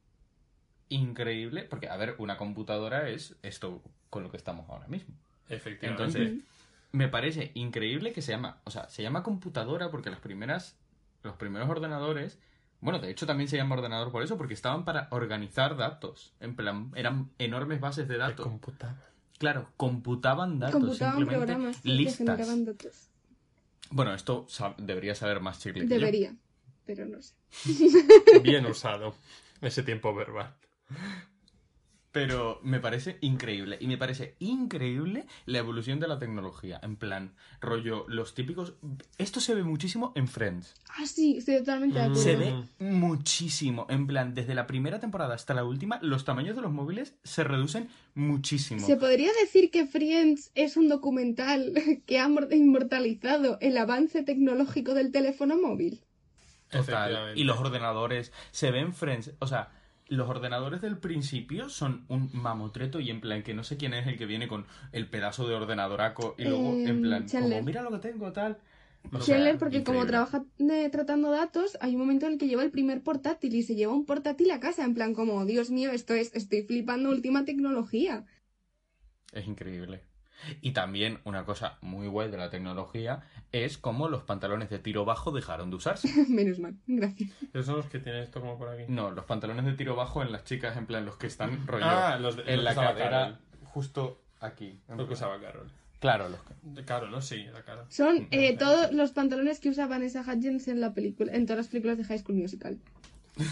increíble, 0.88 1.62
porque, 1.64 1.88
a 1.88 1.96
ver, 1.96 2.14
una 2.18 2.36
computadora 2.36 3.08
es 3.08 3.36
esto 3.42 3.82
con 4.10 4.22
lo 4.22 4.30
que 4.30 4.36
estamos 4.36 4.68
ahora 4.70 4.86
mismo. 4.88 5.14
Efectivamente. 5.48 6.02
Entonces, 6.04 6.44
me 6.92 7.08
parece 7.08 7.50
increíble 7.54 8.12
que 8.12 8.22
se 8.22 8.32
llama, 8.32 8.60
o 8.64 8.70
sea, 8.70 8.88
se 8.88 9.02
llama 9.02 9.22
computadora 9.22 9.90
porque 9.90 10.10
las 10.10 10.20
primeras, 10.20 10.76
los 11.22 11.36
primeros 11.36 11.68
ordenadores, 11.68 12.38
bueno, 12.80 12.98
de 13.00 13.10
hecho 13.10 13.26
también 13.26 13.48
se 13.48 13.56
llama 13.56 13.74
ordenador 13.76 14.10
por 14.12 14.22
eso, 14.22 14.36
porque 14.38 14.54
estaban 14.54 14.84
para 14.84 15.08
organizar 15.10 15.76
datos, 15.76 16.32
en 16.40 16.54
plan, 16.56 16.92
eran 16.94 17.30
enormes 17.38 17.80
bases 17.80 18.08
de 18.08 18.16
datos. 18.18 18.46
computadora. 18.46 19.04
Claro, 19.38 19.68
computaban 19.76 20.58
datos, 20.58 20.80
Computaban 20.80 21.16
simplemente 21.18 21.46
programas 21.46 21.80
que 21.80 21.88
listas. 21.88 22.16
generaban 22.18 22.64
datos. 22.64 23.08
Bueno, 23.90 24.12
esto 24.14 24.46
sab- 24.48 24.76
debería 24.76 25.14
saber 25.14 25.40
más 25.40 25.60
chicle 25.60 25.82
que 25.82 25.88
yo. 25.88 25.94
Debería, 26.00 26.34
pero 26.84 27.06
no 27.06 27.22
sé. 27.22 27.34
Bien 28.42 28.66
usado. 28.66 29.14
Ese 29.60 29.82
tiempo 29.82 30.14
verbal. 30.14 30.54
Pero 32.10 32.58
me 32.64 32.80
parece 32.80 33.18
increíble. 33.20 33.76
Y 33.80 33.86
me 33.86 33.98
parece 33.98 34.34
increíble 34.38 35.26
la 35.44 35.58
evolución 35.58 36.00
de 36.00 36.08
la 36.08 36.18
tecnología. 36.18 36.80
En 36.82 36.96
plan, 36.96 37.34
rollo, 37.60 38.06
los 38.08 38.34
típicos. 38.34 38.72
Esto 39.18 39.40
se 39.40 39.54
ve 39.54 39.62
muchísimo 39.62 40.12
en 40.16 40.26
Friends. 40.26 40.74
Ah, 40.88 41.06
sí, 41.06 41.36
estoy 41.36 41.58
totalmente 41.58 41.98
de 41.98 42.04
acuerdo. 42.06 42.22
Se 42.22 42.36
Mm. 42.36 42.40
ve 42.40 42.64
muchísimo. 42.90 43.86
En 43.90 44.06
plan, 44.06 44.34
desde 44.34 44.54
la 44.54 44.66
primera 44.66 44.98
temporada 45.00 45.34
hasta 45.34 45.52
la 45.52 45.64
última, 45.64 45.98
los 46.02 46.24
tamaños 46.24 46.56
de 46.56 46.62
los 46.62 46.72
móviles 46.72 47.14
se 47.24 47.44
reducen 47.44 47.88
muchísimo. 48.14 48.84
¿Se 48.86 48.96
podría 48.96 49.30
decir 49.42 49.70
que 49.70 49.86
Friends 49.86 50.50
es 50.54 50.78
un 50.78 50.88
documental 50.88 51.74
que 52.06 52.18
ha 52.18 52.26
mor- 52.26 52.48
inmortalizado 52.52 53.58
el 53.60 53.76
avance 53.76 54.22
tecnológico 54.22 54.94
del 54.94 55.12
teléfono 55.12 55.58
móvil? 55.58 56.00
Total. 56.70 57.36
Y 57.38 57.44
los 57.44 57.58
ordenadores. 57.58 58.32
Se 58.50 58.70
ven 58.70 58.94
Friends. 58.94 59.32
O 59.40 59.46
sea, 59.46 59.70
los 60.08 60.28
ordenadores 60.28 60.80
del 60.80 60.98
principio 60.98 61.68
son 61.68 62.04
un 62.08 62.30
mamotreto 62.32 63.00
y 63.00 63.10
en 63.10 63.20
plan 63.20 63.42
que 63.42 63.54
no 63.54 63.62
sé 63.64 63.76
quién 63.76 63.94
es 63.94 64.06
el 64.06 64.16
que 64.18 64.26
viene 64.26 64.48
con 64.48 64.66
el 64.92 65.06
pedazo 65.08 65.46
de 65.46 65.54
ordenadoraco 65.54 66.34
y 66.38 66.44
luego 66.44 66.72
Eh, 66.72 66.88
en 66.88 67.02
plan, 67.02 67.26
Chandler. 67.26 67.52
como 67.52 67.66
mira 67.66 67.82
lo 67.82 67.90
que 67.90 67.98
tengo, 67.98 68.32
tal. 68.32 68.58
Scheller, 69.20 69.52
sé, 69.54 69.58
porque 69.58 69.84
como 69.84 70.06
trabaja 70.06 70.44
de- 70.58 70.88
tratando 70.90 71.30
datos, 71.30 71.78
hay 71.80 71.94
un 71.94 72.00
momento 72.00 72.26
en 72.26 72.32
el 72.32 72.38
que 72.38 72.48
lleva 72.48 72.62
el 72.62 72.70
primer 72.70 73.02
portátil 73.02 73.54
y 73.54 73.62
se 73.62 73.74
lleva 73.74 73.92
un 73.94 74.04
portátil 74.06 74.50
a 74.50 74.60
casa, 74.60 74.84
en 74.84 74.94
plan 74.94 75.14
como, 75.14 75.44
Dios 75.46 75.70
mío, 75.70 75.90
esto 75.90 76.14
es, 76.14 76.34
estoy 76.34 76.62
flipando 76.62 77.10
última 77.10 77.44
tecnología. 77.44 78.24
Es 79.32 79.46
increíble. 79.46 80.02
Y 80.60 80.72
también 80.72 81.18
una 81.24 81.44
cosa 81.44 81.78
muy 81.80 82.06
guay 82.06 82.30
de 82.30 82.36
la 82.36 82.50
tecnología 82.50 83.22
es 83.52 83.78
cómo 83.78 84.08
los 84.08 84.22
pantalones 84.22 84.70
de 84.70 84.78
tiro 84.78 85.04
bajo 85.04 85.30
dejaron 85.32 85.70
de 85.70 85.76
usarse. 85.76 86.08
Menos 86.28 86.58
mal, 86.58 86.74
gracias. 86.86 87.30
Esos 87.52 87.66
son 87.66 87.76
los 87.76 87.86
que 87.86 87.98
tienen 87.98 88.22
esto 88.22 88.40
como 88.40 88.58
por 88.58 88.68
aquí. 88.68 88.84
No, 88.88 89.10
los 89.10 89.24
pantalones 89.24 89.64
de 89.64 89.72
tiro 89.72 89.96
bajo 89.96 90.22
en 90.22 90.32
las 90.32 90.44
chicas, 90.44 90.76
en 90.76 90.86
plan 90.86 91.04
los 91.04 91.16
que 91.16 91.26
están 91.26 91.66
rollo 91.66 91.84
Ah, 91.86 92.18
los 92.20 92.36
de 92.36 92.42
los 92.44 92.50
en 92.52 92.64
la 92.64 92.74
cadera, 92.74 93.10
Carol. 93.10 93.38
justo 93.64 94.20
aquí. 94.40 94.80
en 94.88 94.96
Lo 94.96 95.06
que 95.06 95.14
usaba 95.14 95.40
Carol. 95.40 95.70
Claro, 96.00 96.28
los 96.28 96.40
que... 96.42 96.54
De 96.62 96.84
Carol, 96.84 97.10
¿no? 97.10 97.20
Sí, 97.20 97.44
la 97.52 97.62
cara. 97.62 97.84
Son 97.88 98.28
eh, 98.30 98.56
todos 98.56 98.92
los 98.92 99.10
pantalones 99.10 99.58
que 99.58 99.68
usa 99.68 99.88
Vanessa 99.88 100.20
Hudgens 100.22 100.68
en 100.68 100.80
la 100.80 100.94
película, 100.94 101.32
en 101.34 101.44
todas 101.44 101.56
las 101.56 101.68
películas 101.68 101.98
de 101.98 102.04
High 102.04 102.20
School 102.20 102.36
Musical. 102.36 102.78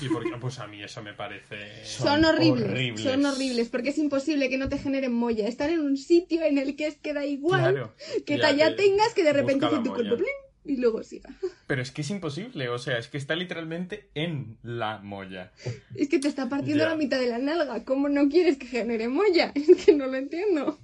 Y 0.02 0.08
porque, 0.08 0.30
pues 0.40 0.58
a 0.58 0.66
mí 0.66 0.82
eso 0.82 1.02
me 1.02 1.12
parece... 1.14 1.84
Son 1.84 2.06
Son, 2.08 2.24
horribles, 2.24 2.68
horribles. 2.70 3.00
son 3.02 3.24
horribles, 3.24 3.68
porque 3.68 3.90
es 3.90 3.98
imposible 3.98 4.48
que 4.48 4.58
no 4.58 4.68
te 4.68 4.78
generen 4.78 5.12
molla. 5.14 5.46
Están 5.46 5.70
en 5.70 5.80
un 5.80 5.96
sitio 5.96 6.42
en 6.42 6.58
el 6.58 6.74
que 6.76 6.86
es 6.88 6.96
que 6.96 7.12
da 7.14 7.24
igual 7.24 7.60
Claro. 7.60 7.94
que 8.26 8.38
Ya, 8.38 8.54
que 8.56 8.70
tengas, 8.76 9.14
que 9.14 9.22
de 9.22 9.32
repente 9.32 9.66
tu 9.84 9.92
cuerpo 9.94 10.24
y 10.64 10.76
luego 10.78 11.02
siga. 11.04 11.30
Pero 11.68 11.80
es 11.80 11.92
que 11.92 12.00
es 12.02 12.10
imposible, 12.10 12.68
o 12.68 12.78
sea, 12.78 12.98
es 12.98 13.06
que 13.06 13.18
está 13.18 13.36
literalmente 13.36 14.10
en 14.14 14.58
la 14.64 14.98
molla. 14.98 15.52
Es 15.94 16.08
que 16.08 16.18
te 16.18 16.26
está 16.26 16.48
partiendo 16.48 16.82
Ya. 16.82 16.90
la 16.90 16.96
mitad 16.96 17.20
de 17.20 17.28
la 17.28 17.38
nalga. 17.38 17.84
¿Cómo 17.84 18.08
no 18.08 18.28
quieres 18.28 18.56
que 18.58 18.66
genere 18.66 19.06
molla? 19.08 19.52
Es 19.54 19.84
que 19.84 19.92
no 19.94 20.06
lo 20.06 20.16
entiendo. 20.16 20.78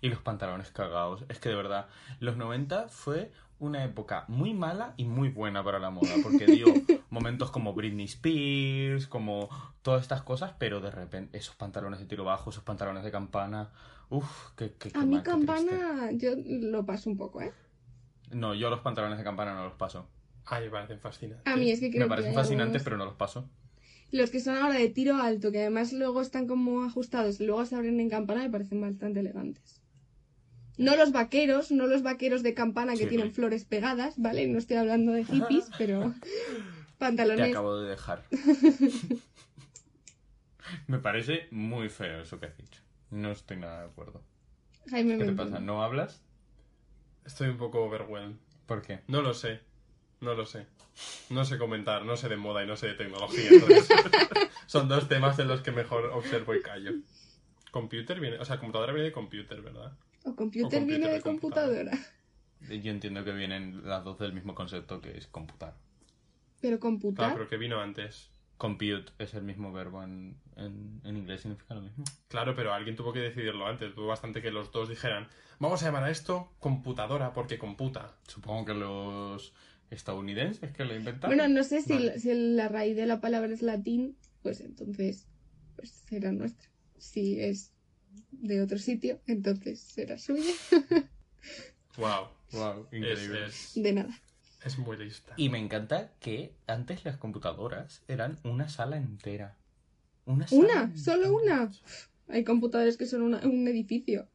Y 0.00 0.08
los 0.08 0.20
pantalones 0.20 0.70
cagados. 0.70 1.24
Es 1.28 1.38
que 1.38 1.50
de 1.50 1.54
verdad, 1.54 1.86
los 2.18 2.36
90 2.38 2.88
fue 2.88 3.30
una 3.62 3.84
época 3.84 4.24
muy 4.28 4.54
mala 4.54 4.94
y 4.96 5.04
muy 5.04 5.28
buena 5.28 5.62
para 5.64 5.78
la 5.78 5.90
moda, 5.90 6.14
porque 6.22 6.46
dio 6.46 6.66
momentos 7.10 7.50
como 7.50 7.74
Britney 7.74 8.06
Spears, 8.06 9.06
como 9.06 9.48
todas 9.82 10.02
estas 10.02 10.22
cosas, 10.22 10.52
pero 10.58 10.80
de 10.80 10.90
repente 10.90 11.38
esos 11.38 11.54
pantalones 11.56 12.00
de 12.00 12.06
tiro 12.06 12.24
bajo, 12.24 12.50
esos 12.50 12.64
pantalones 12.64 13.04
de 13.04 13.10
campana, 13.10 13.70
uff, 14.10 14.50
qué, 14.56 14.72
qué, 14.78 14.90
qué 14.90 14.98
A 14.98 15.04
mí 15.04 15.14
mal, 15.14 15.22
qué 15.22 15.30
campana, 15.30 16.10
yo 16.12 16.32
lo 16.36 16.84
paso 16.84 17.08
un 17.10 17.16
poco, 17.16 17.40
¿eh? 17.40 17.52
No, 18.32 18.54
yo 18.54 18.70
los 18.70 18.80
pantalones 18.80 19.18
de 19.18 19.24
campana 19.24 19.54
no 19.54 19.64
los 19.64 19.74
paso. 19.74 20.08
Ay, 20.44 20.64
me 20.64 20.70
parecen 20.70 20.98
fascinantes. 20.98 21.46
A 21.52 21.56
mí 21.56 21.70
es 21.70 21.78
que 21.80 21.90
creo 21.90 22.00
Me 22.00 22.04
que 22.06 22.08
parecen 22.08 22.34
fascinantes, 22.34 22.82
algunos- 22.82 22.84
pero 22.84 22.96
no 22.96 23.04
los 23.04 23.14
paso. 23.14 23.48
Los 24.10 24.30
que 24.30 24.40
son 24.40 24.56
ahora 24.56 24.74
de 24.78 24.88
tiro 24.88 25.16
alto, 25.16 25.52
que 25.52 25.60
además 25.60 25.92
luego 25.92 26.20
están 26.20 26.46
como 26.46 26.82
ajustados 26.84 27.40
y 27.40 27.46
luego 27.46 27.64
se 27.64 27.76
abren 27.76 28.00
en 28.00 28.10
campana, 28.10 28.42
me 28.42 28.50
parecen 28.50 28.80
bastante 28.80 29.20
elegantes. 29.20 29.81
No 30.78 30.96
los 30.96 31.12
vaqueros, 31.12 31.70
no 31.70 31.86
los 31.86 32.02
vaqueros 32.02 32.42
de 32.42 32.54
campana 32.54 32.92
que 32.92 33.00
Sí, 33.04 33.08
tienen 33.08 33.28
sí. 33.28 33.34
flores 33.34 33.64
pegadas, 33.64 34.14
¿vale? 34.16 34.46
No 34.46 34.58
estoy 34.58 34.78
hablando 34.78 35.12
de 35.12 35.24
hippies, 35.24 35.70
pero 35.78 36.14
Te 36.22 36.98
pantalones. 36.98 37.50
acabo 37.50 37.76
de 37.78 37.90
dejar. 37.90 38.24
Me 40.86 40.98
parece 40.98 41.48
muy 41.50 41.88
feo 41.88 42.20
eso 42.22 42.38
que 42.38 42.46
has 42.46 42.56
dicho. 42.56 42.80
No 43.10 43.30
estoy 43.32 43.56
nada 43.58 43.82
de 43.82 43.88
acuerdo. 43.88 44.22
Jaime 44.90 45.18
¿Qué 45.18 45.24
te 45.24 45.32
pasa? 45.32 45.60
¿No 45.60 45.82
hablas? 45.82 46.22
Estoy 47.24 47.48
un 47.48 47.58
poco 47.58 47.84
overwhelmed. 47.84 48.36
¿Por 48.66 48.82
qué? 48.82 49.00
No 49.08 49.22
lo 49.22 49.34
sé. 49.34 49.60
No 50.20 50.34
lo 50.34 50.46
sé. 50.46 50.66
No 51.30 51.44
sé 51.44 51.58
comentar, 51.58 52.04
no 52.04 52.16
sé 52.16 52.28
de 52.28 52.36
moda 52.36 52.62
y 52.62 52.66
no 52.66 52.76
sé 52.76 52.88
de 52.88 52.94
tecnología. 52.94 53.48
entonces, 53.50 53.88
son 54.66 54.88
dos 54.88 55.08
temas 55.08 55.38
en 55.38 55.48
los 55.48 55.60
que 55.62 55.72
mejor 55.72 56.06
observo 56.06 56.54
y 56.54 56.62
callo. 56.62 56.92
Computer 57.70 58.20
viene, 58.20 58.38
o 58.38 58.44
sea, 58.44 58.58
computadora 58.58 58.92
viene 58.92 59.06
de 59.08 59.12
computer, 59.12 59.60
¿verdad? 59.62 59.92
O 60.24 60.34
computer, 60.36 60.66
O 60.66 60.70
computer 60.70 60.86
viene 60.86 61.08
de 61.08 61.14
de 61.14 61.20
computadora. 61.20 61.90
computadora. 61.90 62.82
Yo 62.82 62.90
entiendo 62.92 63.24
que 63.24 63.32
vienen 63.32 63.86
las 63.88 64.04
dos 64.04 64.18
del 64.18 64.32
mismo 64.32 64.54
concepto 64.54 65.00
que 65.00 65.16
es 65.18 65.26
computar. 65.26 65.74
Pero 66.60 66.78
Claro, 66.78 66.80
computar. 66.80 67.32
pero 67.34 67.48
que 67.48 67.56
vino 67.56 67.80
antes. 67.80 68.30
Compute 68.56 69.06
es 69.18 69.34
el 69.34 69.42
mismo 69.42 69.72
verbo 69.72 70.04
en, 70.04 70.36
en, 70.54 71.00
en 71.02 71.16
inglés, 71.16 71.40
significa 71.40 71.74
lo 71.74 71.82
mismo. 71.82 72.04
Claro, 72.28 72.54
pero 72.54 72.72
alguien 72.72 72.94
tuvo 72.94 73.12
que 73.12 73.18
decidirlo 73.18 73.66
antes. 73.66 73.92
Tuvo 73.92 74.06
bastante 74.06 74.40
que 74.40 74.52
los 74.52 74.70
dos 74.70 74.88
dijeran, 74.88 75.26
vamos 75.58 75.82
a 75.82 75.86
llamar 75.86 76.04
a 76.04 76.10
esto 76.10 76.52
computadora 76.60 77.32
porque 77.32 77.58
computa. 77.58 78.14
Supongo 78.28 78.64
que 78.66 78.74
los 78.74 79.52
estadounidenses 79.90 80.70
que 80.72 80.84
lo 80.84 80.94
inventaron. 80.94 81.36
Bueno, 81.36 81.52
no 81.52 81.64
sé 81.64 81.82
si, 81.82 81.94
Vale. 81.94 82.04
la- 82.06 82.18
si 82.18 82.32
la 82.34 82.68
raíz 82.68 82.94
de 82.94 83.06
la 83.06 83.20
palabra 83.20 83.52
es 83.52 83.62
latín, 83.62 84.16
pues 84.42 84.60
entonces 84.60 85.26
pues 85.74 85.90
será 86.08 86.30
nuestra. 86.30 86.68
Si 86.98 87.40
es 87.40 87.71
de 88.30 88.60
otro 88.62 88.78
sitio, 88.78 89.20
entonces 89.26 89.80
será 89.80 90.18
suya. 90.18 90.52
Wow. 91.96 92.28
Wow, 92.52 92.86
increíble. 92.92 93.46
es, 93.46 93.72
De 93.74 93.92
nada. 93.92 94.18
es 94.64 94.78
muy 94.78 94.96
lista. 94.96 95.34
Y 95.36 95.48
me 95.48 95.58
encanta 95.58 96.12
que 96.20 96.54
antes 96.66 97.04
las 97.04 97.16
computadoras 97.16 98.02
eran 98.08 98.38
una 98.44 98.68
sala 98.68 98.96
entera. 98.96 99.56
Una 100.26 100.46
sala 100.46 100.60
¿Una? 100.62 100.96
¿Solo 100.96 101.34
una? 101.34 101.70
Hay 102.28 102.44
computadores 102.44 102.96
que 102.96 103.06
son 103.06 103.22
una- 103.22 103.40
un 103.44 103.66
edificio. 103.68 104.28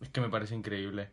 Es 0.00 0.08
que 0.10 0.20
me 0.20 0.28
parece 0.28 0.54
increíble. 0.54 1.10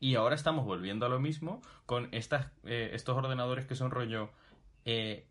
Y 0.00 0.14
ahora 0.14 0.34
estamos 0.34 0.64
volviendo 0.64 1.06
a 1.06 1.08
lo 1.08 1.18
mismo 1.20 1.62
con 1.86 2.08
estas, 2.12 2.46
eh, 2.64 2.90
estos 2.92 3.16
ordenadores 3.16 3.66
que 3.66 3.74
son 3.74 3.90
rollo... 3.90 4.30
eh, 4.84 5.26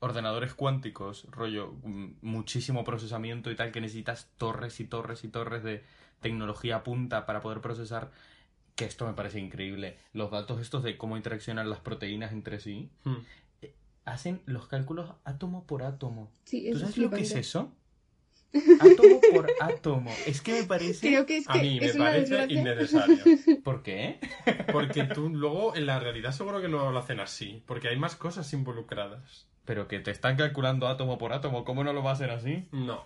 ordenadores 0.00 0.54
cuánticos, 0.54 1.26
rollo 1.30 1.74
mm, 1.82 2.06
muchísimo 2.22 2.84
procesamiento 2.84 3.50
y 3.50 3.56
tal, 3.56 3.72
que 3.72 3.80
necesitas 3.80 4.28
torres 4.36 4.78
y 4.80 4.84
torres 4.84 5.24
y 5.24 5.28
torres 5.28 5.62
de 5.64 5.82
tecnología 6.20 6.82
punta 6.84 7.26
para 7.26 7.40
poder 7.40 7.60
procesar, 7.60 8.10
que 8.74 8.84
esto 8.84 9.06
me 9.06 9.12
parece 9.14 9.40
increíble. 9.40 9.98
Los 10.12 10.30
datos 10.30 10.60
estos 10.60 10.82
de 10.82 10.96
cómo 10.96 11.16
interaccionan 11.16 11.68
las 11.70 11.80
proteínas 11.80 12.32
entre 12.32 12.60
sí, 12.60 12.90
Hmm. 13.04 13.16
hacen 14.04 14.40
los 14.46 14.66
cálculos 14.68 15.10
átomo 15.24 15.64
por 15.66 15.82
átomo. 15.82 16.30
Sí, 16.44 16.68
¿Tú 16.72 16.78
sabes 16.78 16.94
es 16.94 16.98
lo 16.98 17.10
que 17.10 17.22
es 17.22 17.32
eso? 17.34 17.72
Átomo 18.80 19.20
por 19.34 19.46
átomo. 19.60 20.10
Es 20.26 20.40
que 20.40 20.62
me 20.62 20.64
parece... 20.64 21.06
Creo 21.06 21.26
que 21.26 21.36
es 21.36 21.48
A 21.50 21.56
mí 21.56 21.78
me 21.78 21.86
es 21.86 21.96
parece 21.98 22.46
desgracia. 22.46 22.60
innecesario. 22.60 23.18
¿Por 23.62 23.82
qué? 23.82 24.18
Porque 24.72 25.04
tú 25.04 25.28
luego 25.28 25.76
en 25.76 25.84
la 25.84 26.00
realidad 26.00 26.32
seguro 26.32 26.62
que 26.62 26.68
no 26.68 26.90
lo 26.90 26.98
hacen 26.98 27.20
así. 27.20 27.62
Porque 27.66 27.88
hay 27.88 27.98
más 27.98 28.16
cosas 28.16 28.50
involucradas. 28.54 29.46
Pero 29.68 29.86
que 29.86 29.98
te 30.00 30.10
están 30.10 30.36
calculando 30.38 30.88
átomo 30.88 31.18
por 31.18 31.34
átomo, 31.34 31.62
¿cómo 31.62 31.84
no 31.84 31.92
lo 31.92 32.02
va 32.02 32.12
a 32.12 32.14
hacer 32.14 32.30
así? 32.30 32.64
No. 32.72 33.04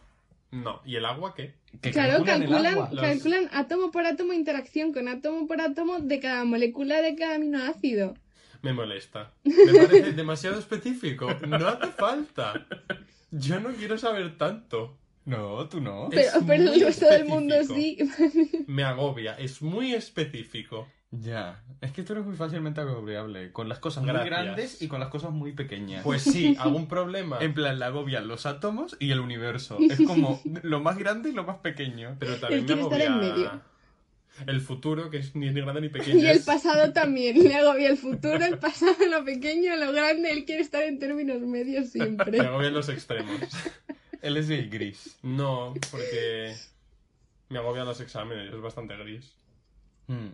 No. 0.52 0.80
¿Y 0.84 0.94
el 0.94 1.04
agua 1.04 1.34
qué? 1.34 1.54
Que 1.80 1.90
Claro, 1.90 2.24
calculan 2.24 2.42
el 2.42 2.48
calculan, 2.48 2.72
agua. 2.74 2.88
Los- 2.92 3.02
calculan 3.04 3.48
átomo 3.52 3.90
por 3.90 4.06
átomo 4.06 4.32
interacción 4.32 4.92
con 4.92 5.08
átomo 5.08 5.48
por 5.48 5.60
átomo 5.60 5.98
de 5.98 6.20
cada 6.20 6.44
molécula 6.44 7.02
de 7.02 7.16
cada 7.16 7.34
aminoácido. 7.34 8.14
Me 8.62 8.72
molesta. 8.72 9.32
Me 9.42 9.72
parece 9.74 10.12
demasiado 10.22 10.56
específico. 10.60 11.26
No 11.48 11.66
hace 11.66 11.88
falta. 11.88 12.64
Yo 13.32 13.58
no 13.58 13.70
quiero 13.72 13.98
saber 13.98 14.38
tanto. 14.38 14.96
No, 15.24 15.68
tú 15.68 15.80
no. 15.80 16.10
Pero, 16.10 16.30
pero 16.46 16.72
el 16.72 16.80
resto 16.80 17.06
del 17.08 17.24
mundo 17.24 17.56
sí. 17.64 17.98
Me 18.68 18.84
agobia. 18.84 19.34
Es 19.36 19.62
muy 19.62 19.94
específico. 19.94 20.86
Ya. 21.12 21.62
Es 21.82 21.92
que 21.92 22.02
tú 22.02 22.14
eres 22.14 22.24
muy 22.24 22.36
fácilmente 22.36 22.80
agobiable. 22.80 23.52
Con 23.52 23.68
las 23.68 23.78
cosas 23.78 24.02
muy 24.02 24.12
Gracias. 24.12 24.30
grandes 24.30 24.82
y 24.82 24.88
con 24.88 24.98
las 24.98 25.10
cosas 25.10 25.30
muy 25.30 25.52
pequeñas. 25.52 26.02
Pues 26.04 26.22
sí, 26.22 26.56
algún 26.58 26.88
problema. 26.88 27.38
En 27.40 27.52
plan, 27.52 27.78
la 27.78 27.86
agobian 27.86 28.26
los 28.28 28.46
átomos 28.46 28.96
y 28.98 29.10
el 29.10 29.20
universo. 29.20 29.78
Es 29.90 30.00
como 30.06 30.40
lo 30.62 30.80
más 30.80 30.96
grande 30.96 31.28
y 31.28 31.32
lo 31.32 31.44
más 31.44 31.58
pequeño. 31.58 32.16
Pero 32.18 32.36
también 32.36 32.62
me 32.62 32.66
quiere 32.66 32.82
estar 32.82 33.00
en 33.00 33.12
agobia 33.12 33.30
medio. 33.34 33.60
el 34.46 34.60
futuro, 34.62 35.10
que 35.10 35.18
es 35.18 35.36
ni 35.36 35.50
ni 35.50 35.60
grande 35.60 35.82
ni 35.82 35.88
pequeño. 35.90 36.18
Y 36.18 36.26
el 36.26 36.40
pasado 36.40 36.92
también. 36.94 37.42
Le 37.44 37.54
agobia 37.56 37.90
el 37.90 37.98
futuro, 37.98 38.42
el 38.42 38.58
pasado, 38.58 38.96
lo 39.10 39.22
pequeño, 39.24 39.76
lo 39.76 39.92
grande. 39.92 40.30
Él 40.32 40.46
quiere 40.46 40.62
estar 40.62 40.82
en 40.82 40.98
términos 40.98 41.40
medios 41.42 41.90
siempre. 41.90 42.38
Me 42.38 42.46
agobian 42.46 42.72
los 42.72 42.88
extremos. 42.88 43.38
Él 44.22 44.36
es 44.38 44.48
el 44.48 44.70
gris. 44.70 45.18
No, 45.22 45.74
porque 45.90 46.54
me 47.50 47.58
agobian 47.58 47.84
los 47.84 48.00
exámenes. 48.00 48.54
Es 48.54 48.60
bastante 48.62 48.96
gris. 48.96 49.34
Mm. 50.06 50.28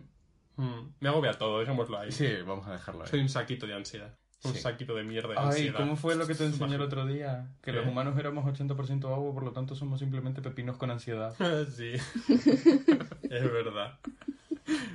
Mm, 0.59 0.93
Me 0.99 1.09
agobia 1.09 1.31
todo, 1.33 1.59
dejémoslo 1.59 1.97
ahí. 1.99 2.11
Sí, 2.11 2.27
vamos 2.45 2.67
a 2.67 2.73
dejarlo 2.73 3.03
ahí. 3.03 3.09
Soy 3.09 3.21
un 3.21 3.29
saquito 3.29 3.65
de 3.65 3.73
ansiedad. 3.75 4.17
Un 4.43 4.53
Sí. 4.53 4.59
saquito 4.59 4.93
de 4.95 5.03
mierda 5.03 5.29
de 5.29 5.37
Ay, 5.39 5.45
ansiedad. 5.47 5.77
¿cómo 5.79 5.95
fue 5.95 6.15
lo 6.15 6.25
que 6.27 6.35
te 6.35 6.45
enseñé 6.45 6.75
el 6.75 6.81
otro 6.81 7.05
día? 7.05 7.47
Que 7.61 7.71
¿Qué? 7.71 7.77
los 7.77 7.87
humanos 7.87 8.17
éramos 8.17 8.45
80% 8.45 9.13
agua, 9.13 9.33
por 9.33 9.43
lo 9.43 9.51
tanto 9.53 9.75
somos 9.75 9.99
simplemente 9.99 10.41
pepinos 10.41 10.77
con 10.77 10.91
ansiedad. 10.91 11.33
sí. 11.75 11.93
es 13.29 13.51
verdad. 13.51 13.99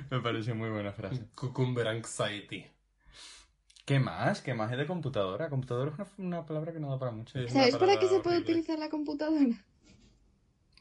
Me 0.09 0.19
parece 0.21 0.53
muy 0.53 0.69
buena 0.69 0.93
frase. 0.93 1.27
Cucumber 1.35 1.87
anxiety. 1.87 2.65
¿Qué 3.85 3.99
más? 3.99 4.41
¿Qué 4.41 4.53
más 4.55 4.71
es 4.71 4.77
de 4.77 4.85
computadora? 4.87 5.49
Computadora 5.49 5.91
es 5.91 5.99
una, 6.17 6.27
una 6.37 6.45
palabra 6.45 6.73
que 6.73 6.79
no 6.79 6.89
da 6.89 6.97
para 6.99 7.11
mucho. 7.11 7.37
Es 7.39 7.51
¿Sabes 7.53 7.75
para 7.77 7.97
qué 7.99 8.07
se 8.07 8.19
puede 8.19 8.37
horrible. 8.37 8.53
utilizar 8.53 8.79
la 8.79 8.89
computadora? 8.89 9.45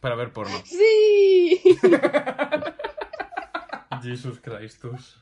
Para 0.00 0.14
ver 0.14 0.32
porno. 0.32 0.56
¡Sí! 0.64 1.60
Jesus 4.04 4.40
Christus. 4.40 5.18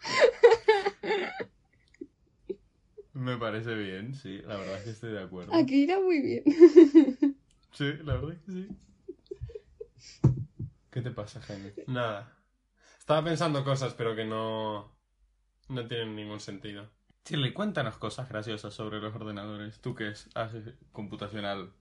Me 3.15 3.37
parece 3.37 3.75
bien, 3.75 4.15
sí, 4.15 4.41
la 4.47 4.57
verdad 4.57 4.79
es 4.79 4.85
que 4.85 4.91
estoy 4.91 5.13
de 5.13 5.23
acuerdo. 5.23 5.55
Aquí 5.55 5.83
irá 5.83 6.01
muy 6.01 6.21
bien. 6.21 6.45
Sí, 7.73 7.85
la 8.05 8.15
verdad 8.15 8.33
es 8.33 8.41
que 8.41 8.53
sí. 8.53 8.69
¿Qué 10.91 11.01
te 11.01 11.11
pasa, 11.11 11.41
Jaime? 11.43 11.73
Nada. 11.87 12.37
Estaba 12.99 13.25
pensando 13.25 13.65
cosas, 13.65 13.95
pero 13.95 14.15
que 14.15 14.25
no. 14.25 14.95
No 15.69 15.87
tienen 15.89 16.15
ningún 16.17 16.41
sentido. 16.41 16.91
Shirley, 17.25 17.53
cuéntanos 17.53 17.97
cosas 17.97 18.29
graciosas 18.29 18.75
sobre 18.75 19.01
los 19.01 19.15
ordenadores. 19.15 19.81
Tú 19.81 19.95
que 19.95 20.09
es- 20.09 20.29
haces 20.35 20.75
computacional, 20.93 21.73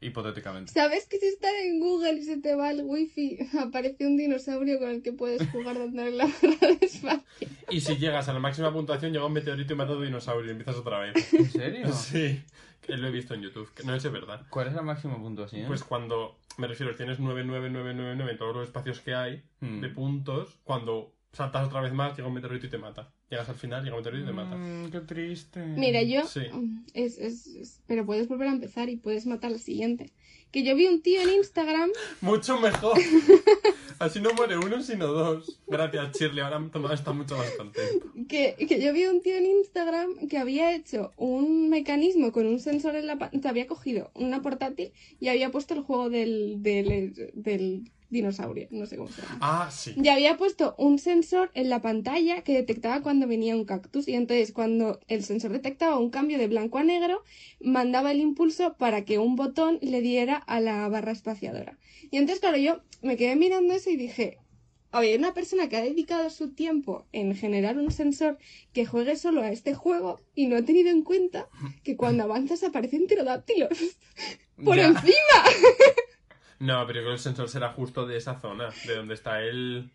hipotéticamente. 0.00 0.72
¿Sabes 0.72 1.06
que 1.06 1.18
si 1.18 1.26
estás 1.26 1.52
en 1.64 1.80
Google 1.80 2.14
y 2.14 2.22
se 2.22 2.36
te 2.38 2.54
va 2.54 2.70
el 2.70 2.82
wifi, 2.84 3.38
aparece 3.60 4.06
un 4.06 4.16
dinosaurio 4.16 4.78
con 4.78 4.90
el 4.90 5.02
que 5.02 5.12
puedes 5.12 5.48
jugar 5.50 5.78
dándole 5.78 6.10
la 6.12 6.26
barra 6.26 6.74
de 6.78 6.86
espacio? 6.86 7.48
Y 7.70 7.80
si 7.80 7.96
llegas 7.96 8.28
a 8.28 8.32
la 8.32 8.40
máxima 8.40 8.72
puntuación, 8.72 9.12
llega 9.12 9.24
un 9.26 9.32
meteorito 9.32 9.72
y 9.72 9.76
mata 9.76 9.92
a 9.92 9.96
tu 9.96 10.02
dinosaurio 10.02 10.48
y 10.48 10.50
empiezas 10.50 10.76
otra 10.76 10.98
vez. 11.00 11.32
¿En 11.34 11.50
serio? 11.50 11.92
Sí, 11.92 12.42
que 12.82 12.96
lo 12.96 13.08
he 13.08 13.10
visto 13.10 13.32
en 13.34 13.40
YouTube, 13.42 13.72
que 13.72 13.82
no 13.84 13.94
es 13.94 14.02
verdad. 14.12 14.46
¿Cuál 14.50 14.68
es 14.68 14.74
la 14.74 14.82
máxima 14.82 15.16
puntuación? 15.16 15.66
Pues 15.66 15.82
cuando, 15.82 16.38
me 16.58 16.66
refiero, 16.66 16.94
tienes 16.94 17.18
99999 17.18 18.32
en 18.32 18.38
todos 18.38 18.54
los 18.54 18.66
espacios 18.66 19.00
que 19.00 19.14
hay 19.14 19.42
Hmm. 19.60 19.80
de 19.80 19.88
puntos, 19.88 20.58
cuando 20.64 21.14
saltas 21.32 21.66
otra 21.66 21.80
vez 21.80 21.92
más, 21.94 22.14
llega 22.16 22.28
un 22.28 22.34
meteorito 22.34 22.66
y 22.66 22.70
te 22.70 22.76
mata. 22.78 23.10
Llegas 23.30 23.48
al 23.48 23.54
final, 23.54 23.82
llega 23.82 23.96
un 23.96 24.00
meteorito 24.02 24.24
y 24.24 24.26
te 24.28 24.32
mata. 24.34 24.54
Mm, 24.56 24.90
qué 24.90 25.00
triste. 25.00 25.60
Mira, 25.64 26.02
yo... 26.02 26.26
Sí. 26.26 26.42
Es, 26.92 27.18
es, 27.18 27.46
es- 27.46 27.80
Pero 27.86 28.04
puedes 28.04 28.28
volver 28.28 28.48
a 28.48 28.52
empezar 28.52 28.88
y 28.90 28.96
puedes 28.96 29.26
matar 29.26 29.50
al 29.52 29.58
siguiente. 29.60 30.12
Que 30.52 30.62
yo 30.62 30.76
vi 30.76 30.86
un 30.86 31.02
tío 31.02 31.20
en 31.22 31.30
Instagram 31.30 31.90
Mucho 32.20 32.60
mejor. 32.60 32.96
Así 33.98 34.20
no 34.20 34.32
muere 34.34 34.56
uno, 34.58 34.82
sino 34.82 35.06
dos. 35.08 35.58
Gracias, 35.66 36.16
Shirley. 36.18 36.40
Ahora 36.44 36.68
Tomás 36.70 36.92
está 36.92 37.12
mucho 37.12 37.36
más 37.36 37.50
contento. 37.52 38.12
que, 38.28 38.54
que 38.68 38.80
yo 38.80 38.92
vi 38.92 39.06
un 39.06 39.20
tío 39.22 39.36
en 39.36 39.46
Instagram 39.46 40.28
que 40.28 40.38
había 40.38 40.74
hecho 40.74 41.12
un 41.16 41.70
mecanismo 41.70 42.30
con 42.30 42.46
un 42.46 42.60
sensor 42.60 42.94
en 42.94 43.06
la 43.06 43.16
pantalla, 43.18 43.50
había 43.50 43.66
cogido 43.66 44.10
una 44.14 44.42
portátil 44.42 44.92
y 45.18 45.28
había 45.28 45.50
puesto 45.50 45.74
el 45.74 45.80
juego 45.80 46.10
del, 46.10 46.62
del, 46.62 47.32
del 47.34 47.90
dinosaurio, 48.10 48.68
no 48.70 48.86
sé 48.86 48.96
cómo 48.96 49.10
se 49.10 49.22
llama. 49.22 49.38
Ah, 49.40 49.70
sí. 49.72 49.94
Y 49.96 50.08
había 50.08 50.36
puesto 50.36 50.74
un 50.78 50.98
sensor 50.98 51.50
en 51.54 51.68
la 51.68 51.80
pantalla 51.80 52.42
que 52.42 52.52
detectaba 52.54 53.02
cuando 53.02 53.26
venía 53.26 53.56
un 53.56 53.64
cactus 53.64 54.06
y 54.08 54.14
entonces 54.14 54.52
cuando 54.52 55.00
el 55.08 55.24
sensor 55.24 55.52
detectaba 55.52 55.98
un 55.98 56.10
cambio 56.10 56.38
de 56.38 56.46
blanco 56.46 56.78
a 56.78 56.84
negro, 56.84 57.22
mandaba 57.60 58.12
el 58.12 58.20
impulso 58.20 58.76
para 58.76 59.04
que 59.04 59.18
un 59.18 59.36
botón 59.36 59.78
le 59.82 60.00
diera 60.00 60.36
a 60.36 60.60
la 60.60 60.88
barra 60.88 61.12
espaciadora. 61.12 61.78
Y 62.10 62.18
entonces, 62.18 62.40
claro, 62.40 62.56
yo 62.58 62.80
me 63.02 63.16
quedé 63.16 63.36
mirando 63.36 63.74
eso 63.74 63.90
y 63.90 63.96
dije, 63.96 64.38
Oye, 64.92 65.16
una 65.18 65.34
persona 65.34 65.68
que 65.68 65.76
ha 65.76 65.82
dedicado 65.82 66.30
su 66.30 66.52
tiempo 66.54 67.08
en 67.10 67.34
generar 67.34 67.78
un 67.78 67.90
sensor 67.90 68.38
que 68.72 68.86
juegue 68.86 69.16
solo 69.16 69.42
a 69.42 69.50
este 69.50 69.74
juego 69.74 70.20
y 70.36 70.46
no 70.46 70.54
ha 70.56 70.62
tenido 70.62 70.88
en 70.90 71.02
cuenta 71.02 71.48
que 71.82 71.96
cuando 71.96 72.22
avanzas 72.22 72.62
aparecen 72.62 73.08
pterodáctilos 73.08 73.70
por 74.64 74.76
Ya. 74.76 74.86
encima. 74.86 75.14
No, 76.64 76.86
pero 76.86 77.00
yo 77.00 77.02
creo 77.02 77.10
que 77.10 77.12
el 77.16 77.18
sensor 77.18 77.48
será 77.50 77.72
justo 77.72 78.06
de 78.06 78.16
esa 78.16 78.40
zona, 78.40 78.70
de 78.86 78.96
donde 78.96 79.12
está 79.14 79.42
el... 79.42 79.90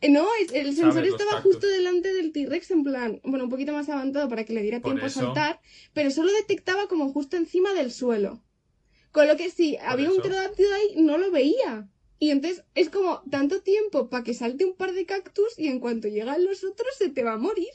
Eh, 0.00 0.08
No, 0.08 0.26
el 0.54 0.74
sensor 0.74 1.04
estaba 1.04 1.42
justo 1.42 1.66
delante 1.66 2.14
del 2.14 2.32
T-Rex, 2.32 2.70
en 2.70 2.82
plan, 2.82 3.20
bueno, 3.24 3.44
un 3.44 3.50
poquito 3.50 3.72
más 3.72 3.88
avanzado 3.90 4.28
para 4.30 4.44
que 4.44 4.54
le 4.54 4.62
diera 4.62 4.80
Por 4.80 4.92
tiempo 4.92 5.06
eso. 5.06 5.20
a 5.20 5.24
saltar, 5.24 5.60
pero 5.92 6.10
solo 6.10 6.32
detectaba 6.32 6.88
como 6.88 7.12
justo 7.12 7.36
encima 7.36 7.74
del 7.74 7.92
suelo. 7.92 8.40
Con 9.12 9.28
lo 9.28 9.36
que 9.36 9.50
si 9.50 9.76
había 9.76 10.10
un 10.10 10.16
pterodáctilo 10.22 10.68
ahí, 10.74 11.02
no 11.02 11.18
lo 11.18 11.30
veía. 11.30 11.88
Y 12.18 12.30
entonces 12.30 12.64
es 12.74 12.88
como 12.88 13.22
tanto 13.30 13.60
tiempo 13.60 14.08
para 14.08 14.24
que 14.24 14.32
salte 14.32 14.64
un 14.64 14.76
par 14.76 14.92
de 14.92 15.04
cactus 15.04 15.58
y 15.58 15.68
en 15.68 15.78
cuanto 15.78 16.08
llegan 16.08 16.42
los 16.44 16.64
otros 16.64 16.88
se 16.96 17.10
te 17.10 17.22
va 17.22 17.34
a 17.34 17.38
morir. 17.38 17.68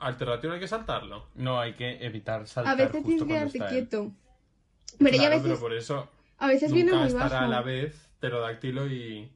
Alternativo 0.00 0.52
hay 0.52 0.60
que 0.60 0.68
saltarlo. 0.68 1.26
No, 1.34 1.58
hay 1.58 1.72
que 1.74 2.04
evitar 2.04 2.46
saltar 2.46 2.74
A 2.74 2.76
veces 2.76 3.02
justo 3.02 3.24
tienes 3.24 3.52
que 3.52 3.58
quedarte 3.58 3.58
él. 3.58 3.88
quieto. 3.88 4.12
Pero 4.98 5.10
ya 5.16 5.16
a 5.16 5.18
Claro, 5.26 5.30
veces, 5.36 5.42
pero 5.48 5.60
por 5.60 5.72
eso 5.74 6.08
a 6.38 6.46
veces 6.48 6.72
viene 6.72 6.90
nunca 6.92 7.00
muy 7.04 7.08
estará 7.08 7.28
bajo. 7.28 7.44
a 7.44 7.48
la 7.48 7.62
vez 7.62 8.10
pterodáctilo 8.20 8.86
y... 8.88 9.30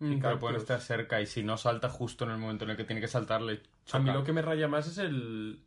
Mm, 0.00 0.18
Pero 0.20 0.38
pueden 0.38 0.56
estar 0.56 0.80
cerca 0.80 1.20
y 1.20 1.26
si 1.26 1.42
no 1.42 1.56
salta 1.56 1.88
justo 1.88 2.24
en 2.24 2.32
el 2.32 2.38
momento 2.38 2.64
en 2.64 2.70
el 2.72 2.76
que 2.76 2.84
tiene 2.84 3.00
que 3.00 3.08
saltarle. 3.08 3.60
A 3.92 3.98
mí 3.98 4.10
lo 4.10 4.24
que 4.24 4.32
me 4.32 4.42
raya 4.42 4.66
más 4.68 4.86
es 4.88 4.98
el... 4.98 5.60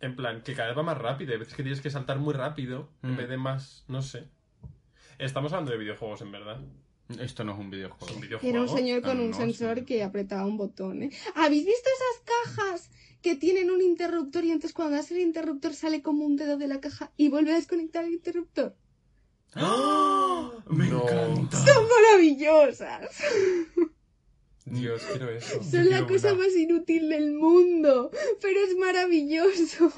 En 0.00 0.14
plan, 0.16 0.42
que 0.42 0.54
cada 0.54 0.68
vez 0.68 0.78
va 0.78 0.82
más 0.82 0.98
rápido. 0.98 1.32
Hay 1.32 1.38
veces 1.38 1.54
que 1.54 1.62
tienes 1.62 1.80
que 1.80 1.90
saltar 1.90 2.18
muy 2.18 2.34
rápido 2.34 2.88
en 3.02 3.14
Mm. 3.14 3.16
vez 3.16 3.28
de 3.28 3.36
más... 3.36 3.84
No 3.88 4.00
sé. 4.02 4.28
Estamos 5.18 5.52
hablando 5.52 5.72
de 5.72 5.78
videojuegos, 5.78 6.20
en 6.22 6.32
verdad. 6.32 6.60
Esto 7.20 7.44
no 7.44 7.52
es 7.52 7.58
un 7.58 7.66
Es 7.66 7.70
videojuego. 7.72 8.14
un 8.14 8.20
videojuego. 8.20 8.56
Era 8.56 8.62
un 8.62 8.68
señor 8.76 9.02
con 9.02 9.18
Ah, 9.18 9.22
un 9.22 9.30
no, 9.30 9.36
sensor 9.36 9.78
sí. 9.80 9.84
que 9.84 10.02
apretaba 10.02 10.46
un 10.46 10.56
botón, 10.56 11.02
¿eh? 11.02 11.10
¿Habéis 11.34 11.66
visto 11.66 11.88
esas 11.90 12.56
cajas 12.56 12.90
que 13.20 13.36
tienen 13.36 13.70
un 13.70 13.82
interruptor 13.82 14.44
y 14.44 14.50
entonces 14.50 14.72
cuando 14.72 14.96
das 14.96 15.10
el 15.10 15.18
interruptor 15.18 15.74
sale 15.74 16.00
como 16.02 16.24
un 16.24 16.36
dedo 16.36 16.56
de 16.56 16.68
la 16.68 16.80
caja 16.80 17.12
y 17.16 17.28
vuelve 17.28 17.52
a 17.52 17.56
desconectar 17.56 18.04
el 18.04 18.12
interruptor? 18.14 18.74
¡Ah! 19.54 20.50
Me 20.68 20.88
No. 20.88 21.02
encanta. 21.08 21.56
¡Son 21.58 21.84
maravillosas! 21.88 23.08
Dios, 24.64 25.02
quiero 25.10 25.28
eso. 25.30 25.62
Son 25.62 25.90
la 25.90 26.06
cosa 26.06 26.32
una. 26.32 26.44
más 26.44 26.56
inútil 26.56 27.08
del 27.08 27.32
mundo, 27.34 28.10
pero 28.40 28.60
es 28.60 28.76
maravilloso. 28.78 29.92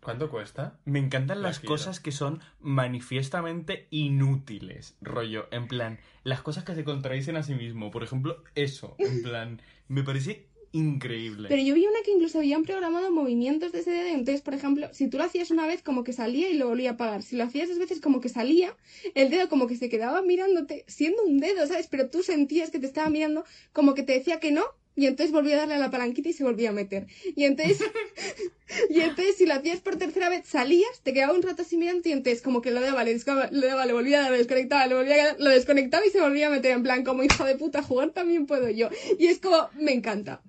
¿Cuánto 0.00 0.30
cuesta? 0.30 0.78
Me 0.84 1.00
encantan 1.00 1.42
La 1.42 1.48
las 1.48 1.58
quiero. 1.58 1.72
cosas 1.74 1.98
que 1.98 2.12
son 2.12 2.40
manifiestamente 2.60 3.88
inútiles. 3.90 4.96
Rollo, 5.00 5.48
en 5.50 5.66
plan, 5.66 5.98
las 6.22 6.40
cosas 6.42 6.62
que 6.64 6.76
se 6.76 6.84
contradicen 6.84 7.36
a 7.36 7.42
sí 7.42 7.54
mismo. 7.54 7.90
Por 7.90 8.04
ejemplo, 8.04 8.44
eso. 8.54 8.94
En 8.98 9.22
plan, 9.22 9.60
me 9.88 10.04
parece 10.04 10.48
increíble. 10.72 11.48
Pero 11.48 11.62
yo 11.62 11.74
vi 11.74 11.86
una 11.86 12.02
que 12.04 12.12
incluso 12.12 12.38
habían 12.38 12.64
programado 12.64 13.10
movimientos 13.10 13.72
de 13.72 13.80
ese 13.80 13.90
dedo. 13.90 14.08
Entonces, 14.08 14.42
por 14.42 14.54
ejemplo, 14.54 14.88
si 14.92 15.08
tú 15.08 15.18
lo 15.18 15.24
hacías 15.24 15.50
una 15.50 15.66
vez, 15.66 15.82
como 15.82 16.04
que 16.04 16.12
salía 16.12 16.50
y 16.50 16.54
lo 16.54 16.68
volvía 16.68 16.90
a 16.90 16.92
apagar. 16.94 17.22
Si 17.22 17.36
lo 17.36 17.44
hacías 17.44 17.68
dos 17.68 17.78
veces, 17.78 18.00
como 18.00 18.20
que 18.20 18.28
salía, 18.28 18.76
el 19.14 19.30
dedo 19.30 19.48
como 19.48 19.66
que 19.66 19.76
se 19.76 19.88
quedaba 19.88 20.22
mirándote, 20.22 20.84
siendo 20.86 21.22
un 21.24 21.38
dedo, 21.38 21.66
¿sabes? 21.66 21.88
Pero 21.88 22.10
tú 22.10 22.22
sentías 22.22 22.70
que 22.70 22.78
te 22.78 22.86
estaba 22.86 23.10
mirando, 23.10 23.44
como 23.72 23.94
que 23.94 24.02
te 24.02 24.12
decía 24.12 24.40
que 24.40 24.52
no. 24.52 24.64
Y 24.98 25.04
entonces 25.04 25.30
volvía 25.30 25.56
a 25.56 25.58
darle 25.58 25.74
a 25.74 25.78
la 25.78 25.90
palanquita 25.90 26.30
y 26.30 26.32
se 26.32 26.42
volvía 26.42 26.70
a 26.70 26.72
meter. 26.72 27.06
Y 27.36 27.44
entonces, 27.44 27.78
y 28.90 29.00
entonces 29.00 29.36
si 29.36 29.44
lo 29.44 29.52
hacías 29.52 29.80
por 29.80 29.96
tercera 29.96 30.30
vez, 30.30 30.46
salías, 30.46 31.00
te 31.02 31.12
quedaba 31.12 31.34
un 31.34 31.42
rato 31.42 31.62
así 31.62 31.76
mirando 31.76 32.08
y 32.08 32.12
entonces 32.12 32.40
como 32.40 32.62
que 32.62 32.70
lo 32.70 32.80
daba, 32.80 33.04
le, 33.04 33.14
le 33.14 33.66
daba, 33.66 33.84
le 33.84 33.92
volvía 33.92 34.20
a 34.20 34.22
dar, 34.22 34.30
lo 34.30 34.38
desconectaba, 34.38 34.86
le 34.86 34.94
volvía 34.94 35.14
a 35.14 35.26
dar, 35.26 35.36
lo 35.38 35.50
desconectaba 35.50 36.06
y 36.06 36.10
se 36.10 36.22
volvía 36.22 36.46
a 36.46 36.50
meter 36.50 36.72
en 36.72 36.82
plan 36.82 37.04
como 37.04 37.22
hijo 37.22 37.44
de 37.44 37.56
puta, 37.56 37.82
jugar 37.82 38.12
también 38.12 38.46
puedo 38.46 38.70
yo. 38.70 38.88
Y 39.18 39.26
es 39.26 39.38
como, 39.38 39.68
me 39.74 39.92
encanta. 39.92 40.40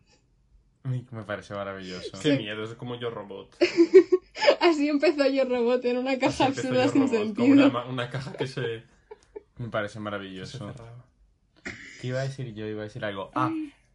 Me 0.88 1.23
parece 1.23 1.53
maravilloso. 1.53 2.17
Qué 2.21 2.38
miedo, 2.38 2.63
es 2.63 2.73
como 2.75 2.95
yo 2.95 3.09
robot. 3.09 3.55
Así 4.61 4.88
empezó 4.88 5.27
yo 5.27 5.43
robot 5.45 5.83
en 5.85 5.97
una 5.97 6.17
caja 6.17 6.45
Así 6.45 6.59
absurda 6.59 6.85
Yo 6.85 6.91
sin 6.91 7.01
Robot, 7.01 7.17
sentido. 7.17 7.83
Una, 7.89 8.09
caja 8.09 8.33
que 8.33 8.47
se, 8.47 8.83
Me 9.57 9.69
parece 9.69 9.99
maravilloso. 9.99 10.73
¿Qué 12.01 12.07
iba 12.07 12.19
a 12.19 12.23
decir 12.23 12.53
yo? 12.53 12.65
Iba 12.65 12.81
a 12.81 12.85
decir 12.85 13.03
algo. 13.03 13.31
Ah, 13.35 13.51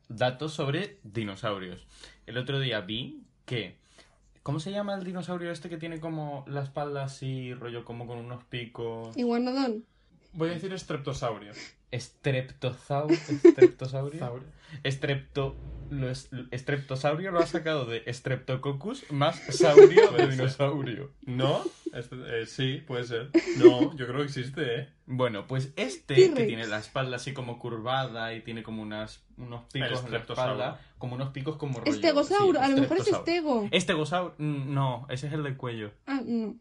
datos 0.08 0.52
sobre 0.52 0.98
dinosaurios. 1.02 1.86
El 2.26 2.38
otro 2.38 2.60
día 2.60 2.80
vi 2.80 3.22
que. 3.46 3.80
¿Cómo 4.42 4.58
se 4.58 4.72
llama 4.72 4.94
el 4.96 5.04
dinosaurio 5.04 5.52
este 5.52 5.68
que 5.68 5.76
tiene 5.76 6.00
como 6.00 6.44
la 6.48 6.62
espalda 6.62 7.04
así, 7.04 7.54
rollo 7.54 7.84
como 7.84 8.08
con 8.08 8.18
unos 8.18 8.42
picos? 8.44 9.16
Iguanodon. 9.16 9.84
Voy 10.32 10.50
a 10.50 10.54
decir 10.54 10.72
estreptosaurio. 10.72 11.52
Estreptosaurio. 11.92 13.16
Estreptosaurio. 13.44 14.18
Saurio. 14.18 14.48
Estrepto. 14.82 15.56
Lo 15.90 16.08
es- 16.08 16.30
estreptosaurio 16.50 17.30
lo 17.32 17.40
ha 17.40 17.46
sacado 17.46 17.84
de 17.84 18.02
Streptococcus 18.10 19.10
más 19.12 19.36
saurio 19.50 20.10
de 20.12 20.26
dinosaurio. 20.28 21.10
¿No? 21.26 21.62
Este- 21.92 22.16
eh, 22.42 22.46
sí, 22.46 22.82
puede 22.86 23.04
ser. 23.04 23.30
No, 23.58 23.94
yo 23.94 24.06
creo 24.06 24.20
que 24.20 24.24
existe, 24.24 24.80
¿eh? 24.80 24.88
Bueno, 25.04 25.46
pues 25.46 25.74
este 25.76 26.14
que 26.32 26.46
tiene 26.46 26.66
la 26.66 26.78
espalda 26.78 27.16
así 27.16 27.34
como 27.34 27.58
curvada 27.58 28.32
y 28.34 28.40
tiene 28.40 28.62
como 28.62 28.80
unas, 28.80 29.22
unos 29.36 29.64
picos 29.70 30.02
en 30.06 30.12
la 30.12 30.18
espalda, 30.18 30.80
como 30.96 31.16
unos 31.16 31.28
picos 31.28 31.56
como 31.56 31.80
rollo. 31.80 31.92
Estegosauro, 31.92 32.58
sí, 32.58 32.64
a 32.64 32.68
lo 32.68 32.76
mejor 32.80 32.96
es 32.98 33.08
estego. 33.08 33.68
Estegosauro, 33.70 34.34
mm, 34.38 34.72
no, 34.72 35.06
ese 35.10 35.26
es 35.26 35.34
el 35.34 35.42
del 35.42 35.58
cuello. 35.58 35.90
Ah, 36.06 36.22
no. 36.24 36.56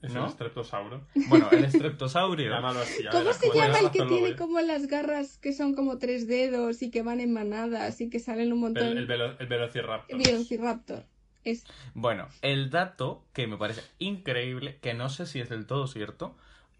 Es 0.00 0.12
¿No? 0.14 0.22
un 0.24 0.28
estreptosauro. 0.28 1.06
Bueno, 1.28 1.48
el 1.50 1.64
estreptosaurio. 1.64 2.50
Llámalo 2.50 2.80
así. 2.80 3.02
ya 3.02 3.10
¿Cómo 3.10 3.24
verás, 3.24 3.38
se 3.38 3.48
llama 3.52 3.78
el 3.80 3.90
que 3.90 4.02
tiene 4.04 4.36
como 4.36 4.60
las 4.60 4.86
garras 4.86 5.38
que 5.38 5.52
son 5.52 5.74
como 5.74 5.98
tres 5.98 6.28
dedos 6.28 6.82
y 6.82 6.90
que 6.90 7.02
van 7.02 7.20
en 7.20 7.32
manadas 7.32 8.00
y 8.00 8.08
que 8.08 8.20
salen 8.20 8.52
un 8.52 8.60
montón? 8.60 8.84
El, 8.86 8.98
el, 8.98 9.06
velo- 9.08 9.36
el 9.40 9.46
velociraptor. 9.48 10.16
Velociraptor. 10.16 11.04
Es... 11.44 11.64
Bueno, 11.94 12.28
el 12.42 12.70
dato 12.70 13.24
que 13.32 13.46
me 13.46 13.56
parece 13.56 13.82
increíble, 13.98 14.78
que 14.82 14.94
no 14.94 15.08
sé 15.08 15.26
si 15.26 15.40
es 15.40 15.48
del 15.48 15.66
todo 15.66 15.86
cierto, 15.86 16.36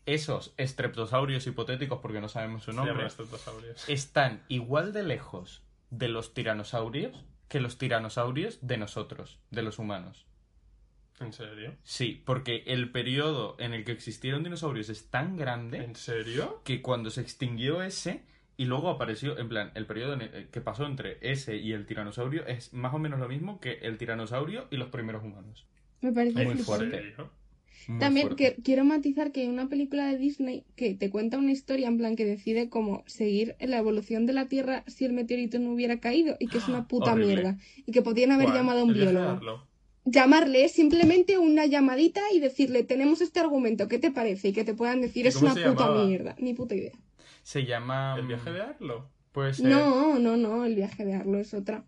esos 0.06 0.52
estreptosaurios 0.56 1.46
hipotéticos, 1.46 1.98
porque 2.00 2.20
no 2.20 2.28
sabemos 2.28 2.62
su 2.64 2.72
nombre, 2.72 3.08
están 3.88 4.42
igual 4.48 4.92
de 4.92 5.02
lejos 5.02 5.62
de 5.90 6.08
los 6.08 6.34
tiranosaurios 6.34 7.24
que 7.48 7.60
los 7.60 7.78
tiranosaurios 7.78 8.58
de 8.60 8.76
nosotros, 8.78 9.38
de 9.50 9.62
los 9.62 9.78
humanos. 9.78 10.26
¿En 11.20 11.32
serio? 11.32 11.74
Sí, 11.82 12.22
porque 12.24 12.62
el 12.66 12.90
periodo 12.90 13.56
en 13.58 13.74
el 13.74 13.84
que 13.84 13.92
existieron 13.92 14.44
dinosaurios 14.44 14.88
es 14.88 15.06
tan 15.10 15.36
grande 15.36 15.78
¿En 15.78 15.96
serio? 15.96 16.60
que 16.64 16.80
cuando 16.80 17.10
se 17.10 17.20
extinguió 17.22 17.82
ese 17.82 18.22
y 18.56 18.64
luego 18.66 18.88
apareció, 18.88 19.38
en 19.38 19.48
plan, 19.48 19.70
el 19.74 19.86
periodo 19.86 20.14
en 20.14 20.22
el- 20.22 20.48
que 20.48 20.60
pasó 20.60 20.86
entre 20.86 21.18
ese 21.20 21.56
y 21.56 21.72
el 21.72 21.86
tiranosaurio 21.86 22.46
es 22.46 22.72
más 22.72 22.94
o 22.94 22.98
menos 22.98 23.18
lo 23.20 23.28
mismo 23.28 23.60
que 23.60 23.72
el 23.82 23.98
tiranosaurio 23.98 24.66
y 24.70 24.76
los 24.76 24.88
primeros 24.88 25.22
humanos. 25.24 25.66
Me 26.00 26.12
parece 26.12 26.44
Muy 26.44 26.56
fuerte. 26.56 26.84
¿En 26.84 27.02
serio? 27.02 27.30
Muy 27.88 28.00
También 28.00 28.26
fuerte. 28.28 28.54
que- 28.56 28.62
quiero 28.62 28.84
matizar 28.84 29.32
que 29.32 29.42
hay 29.42 29.46
una 29.48 29.68
película 29.68 30.06
de 30.06 30.18
Disney 30.18 30.64
que 30.76 30.94
te 30.94 31.10
cuenta 31.10 31.38
una 31.38 31.52
historia 31.52 31.88
en 31.88 31.98
plan 31.98 32.16
que 32.16 32.24
decide 32.24 32.68
cómo 32.68 33.02
seguir 33.06 33.56
la 33.60 33.78
evolución 33.78 34.26
de 34.26 34.32
la 34.34 34.46
Tierra 34.48 34.84
si 34.88 35.04
el 35.04 35.12
meteorito 35.12 35.58
no 35.58 35.72
hubiera 35.72 35.98
caído 36.00 36.36
y 36.38 36.48
que 36.48 36.58
es 36.58 36.68
una 36.68 36.86
puta 36.88 37.12
Horrible. 37.12 37.34
mierda 37.34 37.58
y 37.86 37.92
que 37.92 38.02
podrían 38.02 38.32
haber 38.32 38.46
¿Cuál? 38.46 38.58
llamado 38.58 38.80
a 38.80 38.84
un 38.84 38.92
biólogo. 38.92 39.66
Llamarle 40.10 40.64
es 40.64 40.72
simplemente 40.72 41.38
una 41.38 41.66
llamadita 41.66 42.20
y 42.32 42.40
decirle 42.40 42.82
tenemos 42.84 43.20
este 43.20 43.40
argumento, 43.40 43.88
¿qué 43.88 43.98
te 43.98 44.10
parece? 44.10 44.48
Y 44.48 44.52
que 44.52 44.64
te 44.64 44.74
puedan 44.74 45.00
decir 45.00 45.24
¿Y 45.24 45.28
es 45.28 45.36
una 45.36 45.54
se 45.54 45.62
puta 45.62 45.84
llamaba? 45.86 46.04
mierda, 46.06 46.34
ni 46.38 46.54
puta 46.54 46.74
idea. 46.74 46.92
Se 47.42 47.64
llama... 47.64 48.16
El 48.18 48.26
viaje 48.26 48.52
de 48.52 48.60
Arlo. 48.60 49.10
Puede 49.32 49.54
ser... 49.54 49.66
No, 49.66 50.18
no, 50.18 50.36
no, 50.36 50.64
el 50.64 50.74
viaje 50.74 51.04
de 51.04 51.14
Arlo 51.14 51.38
es 51.38 51.52
otra. 51.54 51.84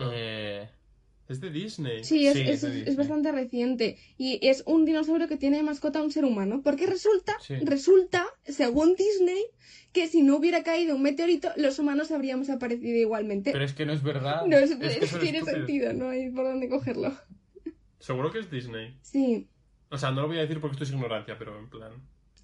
Eh, 0.00 0.68
Es 1.28 1.40
de 1.40 1.50
Disney. 1.50 2.02
Sí, 2.04 2.26
es, 2.26 2.34
Sí, 2.34 2.40
es, 2.42 2.48
es 2.48 2.60
de 2.62 2.68
es 2.68 2.74
Disney. 2.74 2.96
bastante 2.96 3.30
reciente. 3.32 3.96
Y 4.18 4.38
es 4.42 4.62
un 4.66 4.84
dinosaurio 4.84 5.28
que 5.28 5.36
tiene 5.36 5.58
de 5.58 5.62
mascota 5.62 6.00
a 6.00 6.02
un 6.02 6.10
ser 6.10 6.24
humano. 6.24 6.60
Porque 6.64 6.86
resulta, 6.86 7.36
Sí. 7.40 7.54
resulta, 7.62 8.26
según 8.44 8.94
Disney, 8.96 9.42
que 9.92 10.08
si 10.08 10.22
no 10.22 10.36
hubiera 10.36 10.62
caído 10.64 10.96
un 10.96 11.02
meteorito, 11.02 11.50
los 11.56 11.78
humanos 11.78 12.10
habríamos 12.10 12.50
aparecido 12.50 12.98
igualmente. 12.98 13.52
Pero 13.52 13.64
es 13.64 13.72
que 13.74 13.86
no 13.86 13.92
es 13.92 14.02
verdad. 14.02 14.44
no 14.46 14.56
es- 14.56 14.72
Es 14.72 14.78
que 14.78 15.18
tiene 15.18 15.38
estúpidos. 15.38 15.48
sentido, 15.48 15.92
no 15.92 16.08
hay 16.08 16.30
por 16.30 16.44
dónde 16.44 16.68
cogerlo. 16.68 17.12
Seguro 18.00 18.32
que 18.32 18.40
es 18.40 18.50
Disney. 18.50 18.96
Sí. 19.02 19.46
O 19.90 19.98
sea, 19.98 20.10
no 20.10 20.22
lo 20.22 20.28
voy 20.28 20.38
a 20.38 20.42
decir 20.42 20.60
porque 20.60 20.74
esto 20.74 20.84
es 20.84 20.90
ignorancia, 20.90 21.38
pero 21.38 21.58
en 21.58 21.68
plan. 21.68 21.92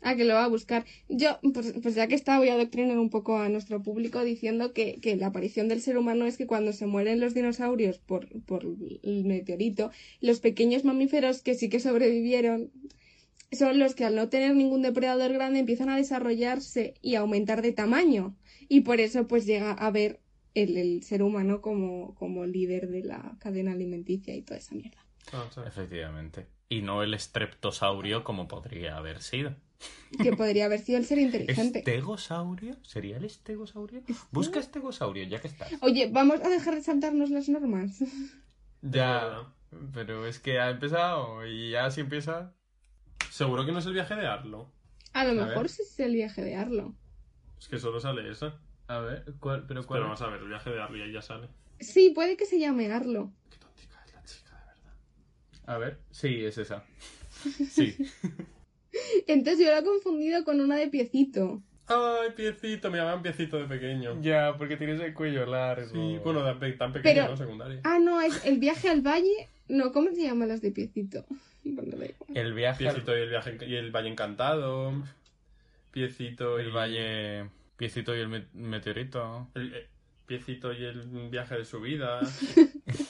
Ah, 0.03 0.15
que 0.15 0.25
lo 0.25 0.35
va 0.35 0.45
a 0.45 0.49
buscar. 0.49 0.85
Yo, 1.09 1.39
pues, 1.55 1.75
pues 1.83 1.95
ya 1.95 2.07
que 2.07 2.15
está, 2.15 2.39
voy 2.39 2.49
a 2.51 2.55
adoctrinar 2.55 2.99
un 2.99 3.11
poco 3.11 3.39
a 3.39 3.49
nuestro 3.49 3.83
público 3.83 4.23
diciendo 4.23 4.73
que, 4.73 5.01
que 5.01 5.17
la 5.17 5.29
aparición 5.29 5.69
del 5.69 5.81
ser 5.81 5.97
humano 5.97 6.27
es 6.27 6.37
que 6.37 6.47
cuando 6.47 6.73
se 6.73 6.87
mueren 6.87 7.19
los 7.19 7.35
dinosaurios 7.35 7.99
por, 7.99 8.29
por 8.43 8.65
el 8.65 9.25
meteorito, 9.25 9.91
los 10.21 10.41
pequeños 10.41 10.85
mamíferos 10.85 11.41
que 11.41 11.55
sí 11.55 11.69
que 11.69 11.81
sobrevivieron 11.81 12.71
son 13.53 13.79
los 13.79 13.95
que 13.95 14.05
al 14.05 14.17
no 14.17 14.29
tener 14.29 14.55
ningún 14.55 14.83
depredador 14.83 15.33
grande 15.33 15.61
empiezan 15.61 15.89
a 15.89 15.97
desarrollarse 15.97 16.95
y 17.01 17.15
a 17.15 17.21
aumentar 17.21 17.63
de 17.63 17.73
tamaño. 17.73 18.37
Y 18.69 18.83
por 18.83 19.01
eso 19.01 19.27
pues 19.27 19.47
llega 19.47 19.73
a 19.73 19.91
ver 19.91 20.21
el, 20.55 20.77
el 20.77 21.03
ser 21.05 21.23
humano 21.23 21.63
como, 21.63 22.15
como 22.17 22.45
líder 22.45 22.89
de 22.91 23.03
la 23.03 23.37
cadena 23.41 23.73
alimenticia 23.73 24.35
y 24.35 24.43
toda 24.43 24.59
esa 24.59 24.75
mierda. 24.75 25.06
Ah. 25.33 25.45
Efectivamente. 25.67 26.47
Y 26.69 26.83
no 26.83 27.03
el 27.03 27.15
estreptosaurio 27.15 28.25
como 28.25 28.49
podría 28.49 28.97
haber 28.97 29.23
sido. 29.23 29.55
Que 30.23 30.33
podría 30.35 30.65
haber 30.67 30.81
sido 30.81 30.99
el 30.99 31.05
ser 31.05 31.19
inteligente. 31.19 31.81
¿Estegosaurio? 31.81 32.77
¿Sería 32.83 33.19
el 33.19 33.25
estegosaurio? 33.25 34.03
Busca 34.31 34.59
estegosaurio, 34.59 35.25
ya 35.25 35.41
que 35.41 35.49
estás. 35.49 35.71
Oye, 35.81 36.09
vamos 36.11 36.41
a 36.41 36.49
dejar 36.49 36.75
de 36.75 36.83
saltarnos 36.83 37.31
las 37.31 37.49
normas. 37.49 37.99
Ya, 38.83 39.53
pero 39.93 40.27
es 40.27 40.39
que 40.39 40.59
ha 40.61 40.71
empezado 40.71 41.47
y 41.47 41.71
ya 41.73 41.91
si 41.91 42.01
empieza... 42.01 42.55
Seguro 43.31 43.67
que 43.67 43.73
no 43.73 43.81
es 43.81 43.87
el 43.87 43.93
viaje 43.93 44.15
de 44.15 44.27
Arlo. 44.27 44.71
A 45.13 45.25
lo 45.25 45.31
A 45.43 45.47
mejor 45.47 45.63
ver. 45.65 45.69
sí 45.69 45.83
es 45.83 45.99
el 46.01 46.15
viaje 46.15 46.43
de 46.43 46.55
Arlo. 46.57 46.95
Es 47.59 47.69
que 47.69 47.79
solo 47.79 48.01
sale 48.01 48.31
esa. 48.31 48.59
A 48.87 48.99
ver, 49.01 49.25
¿cuál? 49.41 49.67
¿Pero 49.67 49.85
cuál? 49.87 49.99
Pero 49.99 50.05
vamos 50.05 50.23
a 50.23 50.29
ver, 50.29 50.41
el 50.41 50.49
viaje 50.49 50.71
de 50.71 50.81
Arlo 50.81 50.97
y 50.97 51.03
ahí 51.03 51.13
ya 51.13 51.23
sale. 51.23 51.49
Sí, 51.81 52.13
puede 52.15 52.37
que 52.37 52.47
se 52.47 52.59
llame 52.59 52.91
Arlo. 52.93 53.33
Qué 53.51 53.59
tontica 53.59 54.03
es 54.07 54.13
la 54.15 54.23
chica, 54.25 54.59
de 54.61 54.67
verdad. 54.67 54.95
A 55.67 55.79
ver, 55.79 55.99
sí, 56.11 56.45
es 56.45 56.59
esa. 56.59 56.85
Sí. 57.71 57.97
Entonces 59.27 59.65
yo 59.67 59.71
lo 59.73 59.79
he 59.79 59.85
confundido 59.85 60.43
con 60.45 60.61
una 60.61 60.77
de 60.77 60.89
piecito. 60.89 61.61
Ay, 61.87 62.31
piecito, 62.35 62.91
me 62.91 62.99
llamaban 62.99 63.23
piecito 63.23 63.59
de 63.59 63.67
pequeño. 63.67 64.21
ya, 64.23 64.57
porque 64.57 64.77
tienes 64.77 65.01
el 65.01 65.13
cuello 65.15 65.45
largo. 65.47 65.93
Sí, 65.93 66.19
bueno, 66.25 66.43
tan, 66.43 66.59
pe- 66.59 66.73
tan 66.73 66.93
pequeño, 66.93 67.15
Pero- 67.15 67.29
¿no? 67.29 67.37
Secundaria. 67.37 67.81
Ah, 67.85 67.99
no, 68.01 68.21
es 68.21 68.45
el 68.47 68.59
viaje 68.59 68.89
al 68.89 69.03
valle. 69.03 69.49
No, 69.69 69.93
¿cómo 69.93 70.11
se 70.13 70.23
llaman 70.23 70.49
las 70.49 70.61
de 70.63 70.71
piecito? 70.73 71.25
Bueno. 71.69 71.97
El 72.33 72.55
viaje 72.55 72.87
al- 72.87 72.95
Piecito 72.95 73.19
y 73.19 73.23
el 73.23 73.29
viaje 73.29 73.59
y 73.67 73.75
el 73.75 73.91
Valle 73.91 74.09
Encantado. 74.09 74.93
Piecito 75.91 76.61
y 76.61 76.63
El 76.63 76.71
valle... 76.71 77.51
Piecito 77.77 78.15
y 78.17 78.21
el 78.21 78.29
me- 78.29 78.47
meteorito. 78.55 79.49
el, 79.57 79.75
eh, 79.75 79.87
Piecito 80.27 80.73
y 80.73 80.85
el 80.85 81.29
viaje 81.29 81.57
de 81.59 81.65
su 81.65 81.81
vida. 81.81 82.21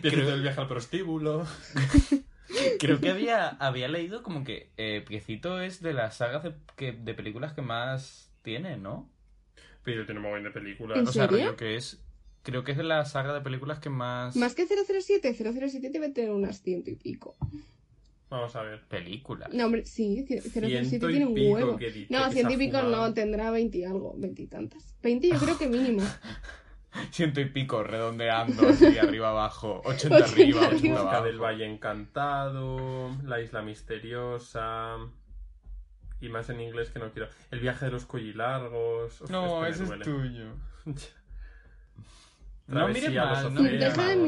Piecito 0.00 0.28
y 0.30 0.32
el 0.32 0.42
viaje 0.42 0.60
al 0.60 0.68
prostíbulo. 0.68 1.46
Creo 2.78 3.00
que 3.00 3.10
había, 3.10 3.48
había 3.48 3.88
leído 3.88 4.22
como 4.22 4.44
que 4.44 4.70
eh, 4.76 5.04
Piecito 5.06 5.60
es 5.60 5.82
de 5.82 5.92
las 5.92 6.16
sagas 6.16 6.42
de, 6.44 6.54
que, 6.76 6.92
de 6.92 7.14
películas 7.14 7.52
que 7.52 7.62
más 7.62 8.30
tiene, 8.42 8.76
¿no? 8.76 9.10
Pero 9.82 10.04
tiene 10.04 10.20
mogollón 10.20 10.44
de 10.44 10.50
películas. 10.50 10.98
¿En 10.98 11.06
O 11.08 11.12
sea, 11.12 11.28
serio? 11.28 11.44
rollo 11.46 11.56
que 11.56 11.76
es... 11.76 12.02
Creo 12.42 12.62
que 12.62 12.72
es 12.72 12.78
de 12.78 12.84
la 12.84 13.04
saga 13.04 13.34
de 13.34 13.40
películas 13.40 13.80
que 13.80 13.90
más... 13.90 14.36
Más 14.36 14.54
que 14.54 14.66
007, 14.66 15.34
007 15.34 15.90
debe 15.90 16.10
tener 16.10 16.30
unas 16.30 16.62
ciento 16.62 16.90
y 16.90 16.94
pico. 16.94 17.36
Vamos 18.30 18.54
a 18.54 18.62
ver. 18.62 18.82
Películas. 18.86 19.52
No, 19.52 19.66
hombre, 19.66 19.84
sí, 19.84 20.24
007 20.28 20.84
Ciento 20.84 21.08
y 21.10 21.12
tiene 21.12 21.26
un 21.26 21.34
pico 21.34 21.54
huevo. 21.54 21.76
que 21.76 21.90
dice 21.90 22.06
No, 22.12 22.30
ciento 22.30 22.54
y 22.54 22.56
pico 22.56 22.82
no, 22.82 23.12
tendrá 23.14 23.50
20 23.50 23.78
y 23.78 23.84
algo, 23.84 24.14
20 24.16 24.42
y 24.42 24.46
tantas. 24.46 24.94
20 25.02 25.28
yo 25.28 25.38
creo 25.38 25.58
que 25.58 25.68
mínimo. 25.68 26.02
Ciento 27.10 27.40
y 27.40 27.46
pico, 27.46 27.82
redondeando, 27.82 28.68
así 28.68 28.98
arriba 28.98 29.30
abajo. 29.30 29.82
80 29.84 30.16
80 30.16 30.32
arriba, 30.32 30.60
arriba. 30.60 30.76
80 30.76 30.88
Busca 30.88 31.10
abajo. 31.10 31.24
del 31.24 31.38
Valle 31.38 31.66
Encantado, 31.66 33.10
La 33.24 33.40
Isla 33.40 33.62
Misteriosa. 33.62 34.96
Y 36.20 36.28
más 36.28 36.48
en 36.48 36.60
inglés 36.60 36.90
que 36.90 36.98
no 36.98 37.10
quiero. 37.12 37.28
El 37.50 37.60
viaje 37.60 37.84
de 37.86 37.90
los 37.90 38.06
collilargos. 38.06 39.20
Uf, 39.20 39.30
No, 39.30 39.66
ese 39.66 39.84
es 39.84 39.90
tuyo. 40.00 40.54
No 42.68 42.74
Travesía 42.80 43.08
mires 43.10 43.22
mal, 43.32 43.54
no 43.54 43.62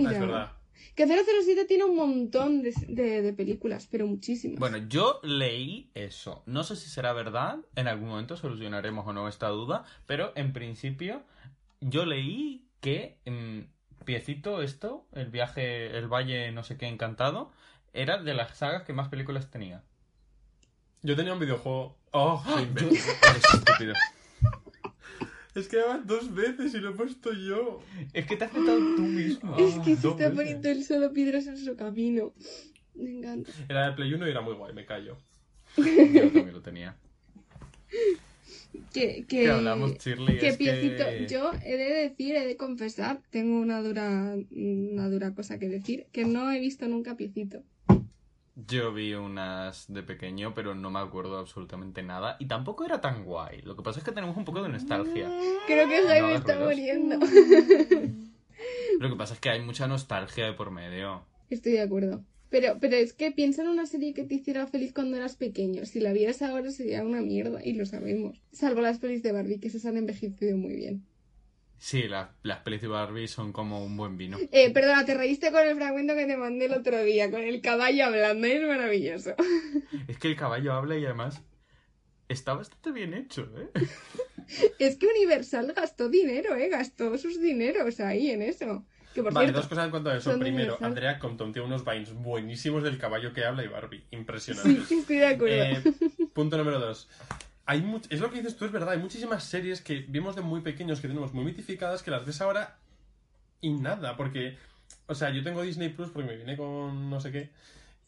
mires 0.01 0.21
mal. 0.21 0.53
Que 0.95 1.07
007 1.07 1.65
tiene 1.65 1.85
un 1.85 1.97
montón 1.97 2.63
de, 2.63 2.73
de, 2.89 3.23
de 3.23 3.33
películas, 3.33 3.89
pero 3.91 4.07
muchísimas. 4.07 4.59
Bueno, 4.61 4.79
yo 4.89 5.21
leí 5.25 5.91
eso. 5.95 6.43
No 6.47 6.63
sé 6.63 6.77
si 6.77 6.89
será 6.89 7.13
verdad. 7.13 7.59
En 7.75 7.89
algún 7.89 8.09
momento 8.09 8.37
solucionaremos 8.37 9.07
o 9.07 9.13
no 9.13 9.29
esta 9.29 9.49
duda. 9.49 9.85
Pero 10.07 10.33
en 10.37 10.53
principio, 10.53 11.23
yo 11.81 12.05
leí 12.07 12.67
que 12.81 13.19
mm, 13.27 14.05
Piecito, 14.05 14.63
esto, 14.63 15.07
el 15.13 15.31
viaje, 15.31 15.97
el 15.99 16.09
valle 16.09 16.51
no 16.53 16.63
sé 16.63 16.77
qué 16.77 16.87
encantado, 16.87 17.51
era 17.93 18.23
de 18.23 18.35
las 18.35 18.57
sagas 18.57 18.85
que 18.85 18.93
más 18.93 19.09
películas 19.09 19.51
tenía. 19.51 19.83
Yo 21.03 21.15
tenía 21.17 21.33
un 21.35 21.41
videojuego. 21.41 21.97
Oh, 22.13 22.43
soy 22.47 22.55
Yo- 22.55 22.69
imbécil. 22.69 22.91
Eres 23.31 23.45
estúpido. 23.55 23.95
Es 25.55 25.67
que 25.69 25.79
van 25.83 26.07
dos 26.07 26.33
veces 26.35 26.73
y 26.75 26.79
lo 26.79 26.91
he 26.91 26.95
puesto 26.95 27.33
yo. 27.33 27.81
Es 28.13 28.27
que 28.27 28.37
te 28.37 28.45
has 28.45 28.53
metido 28.53 28.77
tú 28.97 29.03
mismo. 29.03 29.57
es 29.57 29.75
que 29.81 29.97
se 29.97 30.03
dos 30.03 30.13
está 30.13 30.29
veces. 30.29 30.35
poniendo 30.37 30.69
el 30.69 30.85
solo 30.85 31.13
piedras 31.13 31.47
en 31.49 31.57
su 31.57 31.77
camino. 31.77 32.33
Me 32.95 33.11
encanta. 33.19 33.51
Era 33.69 33.87
de 33.91 33.93
Play 33.97 34.15
1 34.15 34.27
y 34.27 34.31
era 34.31 34.41
muy 34.41 34.55
guay, 34.55 34.73
me 34.73 34.87
callo. 34.87 35.17
Yo 35.77 35.85
también 35.85 36.53
lo 36.53 36.63
tenía. 36.63 36.97
Que, 38.93 39.25
que, 39.25 39.25
Que 39.25 39.51
hablamos, 39.51 39.99
Shirley, 39.99 40.39
que 40.39 40.53
piecito, 40.55 41.05
que... 41.05 41.27
yo 41.29 41.53
he 41.65 41.77
de 41.77 42.09
decir, 42.09 42.37
he 42.37 42.47
de 42.47 42.57
confesar, 42.57 43.21
tengo 43.31 43.59
una 43.61 43.83
dura, 43.83 44.37
una 44.51 45.09
dura 45.09 45.35
cosa 45.35 45.59
que 45.59 45.69
decir, 45.69 46.07
que 46.13 46.25
no 46.25 46.51
he 46.51 46.61
visto 46.61 46.87
nunca 46.87 47.17
piecito. 47.17 47.63
Yo 48.67 48.93
vi 48.93 49.15
unas 49.15 49.87
de 49.93 50.03
pequeño, 50.03 50.53
pero 50.53 50.75
no 50.75 50.91
me 50.91 50.99
acuerdo 50.99 51.39
absolutamente 51.39 52.03
nada. 52.03 52.37
Y 52.41 52.47
tampoco 52.47 52.85
era 52.85 53.01
tan 53.01 53.25
guay. 53.25 53.63
Lo 53.63 53.77
que 53.77 53.83
pasa 53.83 54.01
es 54.01 54.05
que 54.05 54.11
tenemos 54.11 54.37
un 54.37 54.45
poco 54.45 54.63
de 54.63 54.69
nostalgia. 54.69 55.31
Creo 55.69 55.89
que 55.89 56.03
Jaime 56.03 56.35
está 56.35 56.57
ruidos. 56.57 56.69
muriendo. 56.69 57.27
Lo 58.99 59.09
que 59.09 59.17
pasa 59.17 59.35
es 59.35 59.41
que 59.41 59.51
hay 59.51 59.63
mucha 59.63 59.87
nostalgia 59.87 60.45
de 60.47 60.55
por 60.55 60.73
medio. 60.73 61.23
Estoy 61.51 61.73
de 61.73 61.83
acuerdo. 61.83 62.25
Pero, 62.51 62.79
pero 62.81 62.97
es 62.97 63.13
que 63.13 63.31
piensa 63.31 63.63
en 63.63 63.69
una 63.69 63.87
serie 63.87 64.15
que 64.15 64.25
te 64.25 64.37
hiciera 64.37 64.67
feliz 64.67 64.93
cuando 64.95 65.17
eras 65.17 65.37
pequeño. 65.37 65.85
Si 65.85 66.01
la 66.01 66.13
vieras 66.13 66.41
ahora 66.43 66.71
sería 66.71 67.05
una 67.05 67.21
mierda, 67.21 67.61
y 67.65 67.75
lo 67.75 67.85
sabemos. 67.85 68.43
Salvo 68.53 68.81
las 68.81 68.99
pelis 68.99 69.23
de 69.23 69.33
Barbie, 69.33 69.61
que 69.61 69.69
esas 69.69 69.85
han 69.85 69.97
envejecido 69.99 70.57
muy 70.57 70.75
bien. 70.75 71.05
Sí, 71.77 72.03
la- 72.09 72.35
las 72.43 72.61
pelis 72.61 72.81
de 72.81 72.89
Barbie 72.89 73.29
son 73.29 73.53
como 73.53 73.85
un 73.85 73.97
buen 73.97 74.17
vino. 74.17 74.39
Eh, 74.51 74.71
perdona, 74.73 75.05
te 75.05 75.15
reíste 75.15 75.53
con 75.53 75.67
el 75.67 75.77
fragmento 75.77 76.15
que 76.17 76.27
te 76.27 76.37
mandé 76.37 76.65
el 76.65 76.73
otro 76.73 77.03
día, 77.05 77.31
con 77.31 77.43
el 77.43 77.61
caballo 77.61 78.07
hablando, 78.07 78.47
es 78.47 78.63
maravilloso. 78.67 79.35
Es 80.09 80.19
que 80.19 80.29
el 80.29 80.37
caballo 80.37 80.73
habla 80.73 80.97
y 80.99 81.05
además 81.05 81.43
está 82.29 82.55
bastante 82.55 82.91
bien 82.93 83.15
hecho, 83.15 83.49
¿eh? 83.57 83.69
Es 84.79 84.97
que 84.97 85.07
Universal 85.07 85.73
gastó 85.77 86.09
dinero, 86.09 86.57
¿eh? 86.57 86.69
Gastó 86.69 87.17
sus 87.19 87.41
dineros 87.41 88.01
ahí 88.01 88.31
en 88.31 88.43
eso. 88.43 88.85
Que 89.19 89.23
por 89.25 89.33
Vale, 89.33 89.47
cierto, 89.49 89.61
dos 89.61 89.69
cosas 89.69 89.85
en 89.87 89.91
cuanto 89.91 90.11
a 90.11 90.17
eso. 90.17 90.31
de 90.33 90.39
Primero. 90.39 90.79
Andrea 90.81 91.19
Compton 91.19 91.53
tiene 91.53 91.67
unos 91.67 91.85
vines 91.85 92.13
buenísimos 92.15 92.85
del 92.85 92.99
caballo 92.99 93.33
que 93.33 93.45
habla 93.45 93.65
y 93.65 93.67
Barbie. 93.69 93.99
sí, 93.99 94.07
Impresionantes. 94.13 94.91
estoy 94.93 95.17
de 95.17 95.27
acuerdo. 95.27 95.55
Eh, 95.57 95.83
punto 96.33 96.57
número 96.57 96.79
dos. 96.79 97.09
Hay 97.67 97.83
much- 97.83 98.07
es 98.11 98.21
lo 98.21 98.31
que 98.31 98.37
dices 98.39 98.57
tú, 98.57 98.65
es 98.65 98.71
verdad. 98.73 98.91
Hay 98.91 98.99
muchísimas 98.99 99.43
series 99.43 99.81
que 99.83 99.97
vimos 100.09 100.37
de 100.37 100.43
muy 100.43 100.61
pequeños, 100.61 101.01
que 101.01 101.09
tenemos 101.09 101.35
muy 101.35 101.45
mitificadas, 101.45 102.03
que 102.03 102.11
las 102.13 102.25
ves 102.25 102.41
ahora 102.41 102.79
y 103.61 103.73
nada. 103.73 104.17
Porque, 104.17 104.57
o 105.07 105.15
sea, 105.17 105.31
yo 105.31 105.43
tengo 105.43 105.63
Disney 105.63 105.89
Plus 105.89 106.11
porque 106.11 106.29
me 106.29 106.37
vine 106.37 106.57
con 106.57 107.11
no 107.11 107.21
sé 107.21 107.33
qué. 107.33 107.51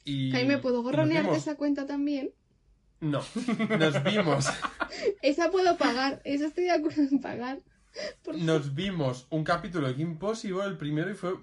Y, 0.04 0.30
Jaime, 0.30 0.58
¿puedo 0.58 0.76
y 0.76 0.78
nos 0.78 0.84
gorronearte 0.92 1.28
vimos- 1.30 1.38
esa 1.38 1.56
cuenta 1.56 1.86
también? 1.86 2.30
No, 3.00 3.20
nos 3.78 4.04
vimos. 4.04 4.46
Esa 5.22 5.50
puedo 5.50 5.76
pagar, 5.78 6.20
esa 6.24 6.46
estoy 6.46 6.64
de 6.64 6.72
acuerdo 6.72 7.02
en 7.02 7.20
pagar. 7.20 7.58
Nos 8.34 8.74
vimos 8.74 9.26
un 9.30 9.44
capítulo 9.44 9.88
de 9.88 9.94
Kim 9.96 10.16
Possible, 10.18 10.64
el 10.64 10.76
primero, 10.76 11.10
y 11.10 11.14
fue 11.14 11.34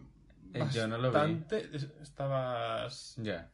Eh, 0.54 0.64
yo 0.74 0.88
no 0.88 0.98
lo 0.98 1.10
vi. 1.10 1.14
bastante... 1.14 1.70
es- 1.74 1.88
Estabas... 2.02 3.16
Ya, 3.18 3.50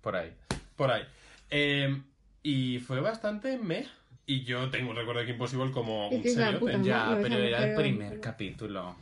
por 0.00 0.16
ahí. 0.16 0.32
Por 0.76 0.90
ahí. 0.90 1.02
Eh, 1.50 2.02
y 2.42 2.78
fue 2.80 3.00
bastante 3.00 3.58
meh. 3.58 3.86
Y 4.26 4.44
yo 4.44 4.70
tengo 4.70 4.90
un 4.90 4.96
recuerdo 4.96 5.20
de 5.20 5.26
Kim 5.26 5.38
Possible 5.38 5.70
como 5.70 6.08
Es 6.10 6.16
un 6.16 6.22
que 6.22 6.28
es 6.28 6.56
puta 6.58 6.82
Ya, 6.82 7.06
No, 7.10 7.22
pero 7.22 7.36
era 7.38 7.64
el 7.70 7.76
primer 7.76 8.20
capítulo. 8.20 8.96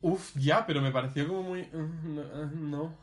Uf, 0.00 0.34
ya, 0.36 0.66
pero 0.66 0.80
me 0.82 0.90
pareció 0.90 1.26
como 1.28 1.42
muy... 1.42 1.66
no, 1.72 2.20
uh, 2.22 2.50
no. 2.54 2.94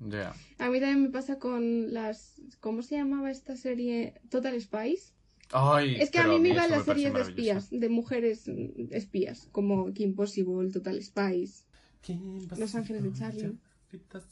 Ya. 0.00 0.34
A 0.58 0.68
mí 0.68 0.78
también 0.80 1.02
me 1.04 1.08
pasa 1.10 1.38
con 1.38 1.92
las... 1.92 2.40
¿Cómo 2.60 2.82
se 2.82 2.96
llamaba 2.96 3.30
esta 3.30 3.56
serie? 3.56 4.14
Total 4.30 4.58
Spies. 4.60 5.12
Ay, 5.52 5.96
Es 6.00 6.10
que 6.10 6.18
a 6.18 6.26
mí 6.26 6.38
me 6.40 6.48
iban 6.50 6.70
las 6.70 6.84
series 6.84 7.12
de 7.14 7.20
espías, 7.20 7.68
de 7.70 7.88
mujeres 7.88 8.48
mm, 8.48 8.92
espías, 8.92 9.48
como 9.52 9.92
Kim 9.92 10.14
Possible, 10.14 10.70
Total 10.72 11.00
Spies. 11.02 11.66
Kim 12.00 12.46
Los 12.58 12.74
Ángeles 12.74 13.02
de 13.04 13.12
Charlie. 13.12 13.52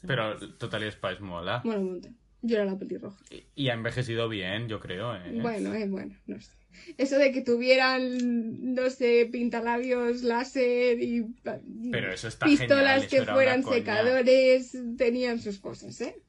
Pero 0.06 0.36
Totally 0.58 0.90
Spice 0.90 1.20
mola. 1.20 1.62
Bueno, 1.64 1.80
un 1.82 1.90
montón. 1.92 2.16
Yo 2.42 2.56
era 2.56 2.66
la 2.66 2.78
pelirroja. 2.78 3.24
Y 3.54 3.68
ha 3.70 3.74
envejecido 3.74 4.28
bien, 4.28 4.68
yo 4.68 4.78
creo. 4.80 5.14
¿eh? 5.16 5.38
Bueno, 5.40 5.72
eh, 5.74 5.88
bueno, 5.88 6.14
no 6.26 6.38
sé. 6.40 6.50
Eso 6.98 7.16
de 7.18 7.30
que 7.32 7.40
tuvieran, 7.40 8.74
no 8.74 8.90
sé, 8.90 9.28
pintalabios 9.30 10.22
láser 10.24 11.00
y 11.00 11.22
pa- 11.22 11.60
Pero 11.90 12.12
eso 12.12 12.28
está 12.28 12.44
pistolas 12.46 13.04
genial, 13.04 13.26
que 13.26 13.32
fueran 13.32 13.62
coña. 13.62 13.76
secadores, 13.76 14.76
tenían 14.98 15.38
sus 15.40 15.58
cosas, 15.60 15.98
¿eh? 16.00 16.20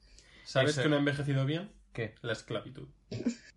¿Sabes 0.45 0.71
Eso- 0.71 0.83
que 0.83 0.89
no 0.89 0.95
ha 0.95 0.99
envejecido 0.99 1.45
bien? 1.45 1.69
¿Qué? 1.91 2.13
La 2.21 2.33
esclavitud. 2.33 2.87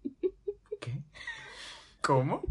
¿Cómo? 2.02 2.42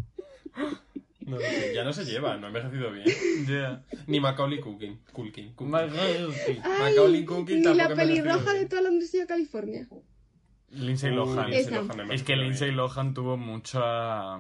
No 1.26 1.40
sé, 1.40 1.74
ya 1.76 1.84
no 1.84 1.92
se 1.92 2.06
lleva, 2.06 2.38
no 2.38 2.46
ha 2.46 2.50
envejecido 2.50 2.92
bien. 2.92 3.06
Ya. 3.48 3.84
Ni 4.08 4.20
Macaulay 4.20 4.60
Culkin. 4.62 5.00
Culkin. 5.12 5.54
Culkin. 5.54 5.76
Ay, 5.76 6.26
Macaulay 6.80 7.26
Culkin 7.26 7.62
ni 7.62 7.74
la 7.74 7.90
pelirroja 7.94 8.54
de 8.54 8.66
toda 8.66 8.84
Londres 8.84 9.14
y 9.14 9.26
California. 9.28 9.88
Lindsay 10.70 11.12
Lohan. 11.14 11.50
Lindsay. 11.50 11.74
Lohan 11.74 12.12
Es 12.12 12.24
que 12.24 12.36
Lindsay. 12.38 12.72
Lohan 12.72 13.14
tuvo 13.14 13.36
mucha 13.38 14.40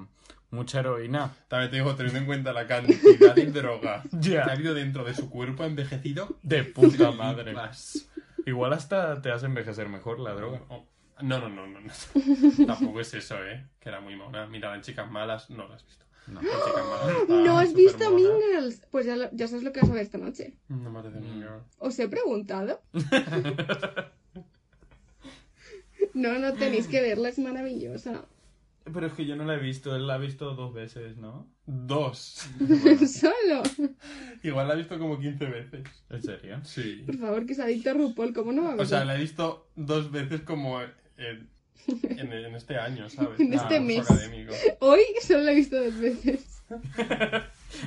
mucha 0.49 0.79
heroína. 0.79 1.33
También 1.49 1.71
te 1.71 1.77
digo, 1.77 1.93
teniendo 1.95 2.19
en 2.19 2.25
cuenta 2.25 2.53
la 2.53 2.67
cantidad 2.67 3.35
de 3.35 3.45
droga 3.47 4.03
que 4.23 4.39
ha 4.39 4.45
habido 4.45 4.73
dentro 4.73 5.03
de 5.03 5.13
su 5.13 5.29
cuerpo, 5.29 5.63
ha 5.63 5.65
envejecido 5.65 6.37
De 6.41 6.63
puta 6.63 7.11
madre. 7.17 7.51
más. 7.53 8.09
Igual 8.45 8.71
hasta 8.71 9.21
te 9.21 9.29
hace 9.31 9.45
envejecer 9.45 9.89
mejor 9.89 10.19
la 10.21 10.33
droga. 10.33 10.61
Oh, 10.69 10.85
No, 11.21 11.39
no, 11.39 11.49
no, 11.49 11.67
no, 11.67 11.79
no. 11.81 11.93
Tampoco 12.67 12.99
es 13.01 13.13
eso, 13.13 13.43
¿eh? 13.43 13.67
Que 13.79 13.89
era 13.89 13.99
muy 14.01 14.15
mona. 14.15 14.45
Mira, 14.47 14.73
en 14.75 14.81
Chicas 14.81 15.09
Malas 15.09 15.49
no 15.49 15.67
la 15.67 15.75
has 15.75 15.85
visto. 15.85 16.05
No. 16.27 16.41
En 16.41 16.45
Chicas 16.47 16.85
Malas 16.85 17.17
está 17.21 17.33
¿No 17.33 17.57
has 17.59 17.73
visto 17.73 18.11
Mean 18.11 18.39
Girls? 18.51 18.81
Pues 18.91 19.05
ya, 19.05 19.15
lo- 19.15 19.29
ya 19.31 19.47
sabes 19.47 19.63
lo 19.63 19.71
que 19.71 19.79
vas 19.81 19.89
a 19.89 19.93
ver 19.93 20.03
esta 20.03 20.17
noche. 20.17 20.53
No 20.67 20.91
me 20.91 20.99
apetece 20.99 21.21
Mean 21.21 21.41
Girl. 21.41 21.61
Os 21.79 21.97
he 21.99 22.07
preguntado. 22.07 22.81
No, 26.13 26.37
no 26.39 26.53
tenéis 26.53 26.87
que 26.87 27.01
verla, 27.01 27.29
es 27.29 27.37
maravillosa. 27.39 28.25
Pero 28.91 29.05
es 29.07 29.13
que 29.13 29.25
yo 29.25 29.35
no 29.35 29.43
la 29.45 29.55
he 29.55 29.59
visto, 29.59 29.95
él 29.95 30.07
la 30.07 30.15
ha 30.15 30.17
visto 30.17 30.55
dos 30.55 30.73
veces, 30.73 31.17
¿no? 31.17 31.47
Dos. 31.65 32.47
Solo. 33.07 33.63
Igual 34.43 34.67
la 34.67 34.73
he 34.73 34.77
visto 34.77 34.97
como 34.97 35.19
15 35.19 35.45
veces. 35.45 35.83
¿En 36.09 36.21
serio? 36.23 36.59
Sí. 36.63 37.03
Por 37.05 37.17
favor, 37.17 37.45
que 37.45 37.53
se 37.55 37.63
adicto 37.63 37.89
a 37.89 37.93
RuPaul, 37.93 38.33
¿cómo 38.33 38.51
no 38.53 38.63
va 38.63 38.69
a 38.69 38.73
O 38.73 38.77
verla? 38.77 38.85
sea, 38.89 39.05
la 39.05 39.15
he 39.15 39.19
visto 39.19 39.67
dos 39.75 40.09
veces 40.11 40.41
como 40.41 40.79
en, 41.17 41.49
en, 42.19 42.31
en 42.33 42.55
este 42.55 42.77
año, 42.77 43.09
¿sabes? 43.09 43.39
En 43.39 43.53
este 43.53 43.67
curso 43.79 43.81
mes. 43.81 43.99
académico. 43.99 44.53
Hoy 44.79 45.01
solo 45.21 45.41
la 45.43 45.51
he 45.51 45.55
visto 45.55 45.81
dos 45.83 45.97
veces. 45.99 46.53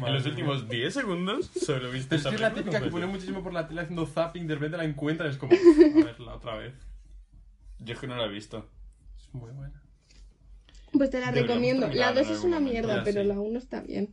En 0.07 0.13
los 0.15 0.25
últimos 0.27 0.69
10 0.69 0.93
segundos 0.95 1.51
solo 1.55 1.89
he 1.89 1.93
visto 1.93 2.11
Pero 2.11 2.17
es 2.17 2.21
esa 2.21 2.31
que 2.31 2.35
es 2.37 2.41
la 2.41 2.55
típica 2.55 2.81
que 2.81 2.89
pone 2.91 3.07
muchísimo 3.07 3.43
por 3.43 3.53
la 3.53 3.67
tele 3.67 3.81
haciendo 3.83 4.07
zapping, 4.07 4.47
de 4.47 4.55
repente 4.55 4.77
la 4.77 4.85
encuentra 4.85 5.27
y 5.27 5.31
es 5.31 5.37
como, 5.37 5.53
a 6.01 6.05
verla 6.05 6.35
otra 6.35 6.57
vez. 6.57 6.75
Yo 7.79 7.95
es 7.95 8.01
que 8.01 8.07
no 8.07 8.17
la 8.17 8.25
he 8.25 8.29
visto. 8.29 8.69
Es 9.19 9.35
muy 9.35 9.51
buena. 9.53 9.83
Pues 10.93 11.11
te 11.11 11.19
la 11.21 11.27
Deberíamos 11.27 11.49
recomiendo. 11.49 11.87
La 11.89 12.13
terminarla 12.13 12.21
2 12.23 12.29
en 12.31 12.35
es 12.37 12.45
una 12.45 12.57
momento. 12.61 12.73
mierda, 12.73 12.97
Ya, 12.99 13.05
pero 13.05 13.23
sí. 13.23 13.27
la 13.29 13.41
1 13.41 13.59
está 13.59 13.81
bien. 13.83 14.13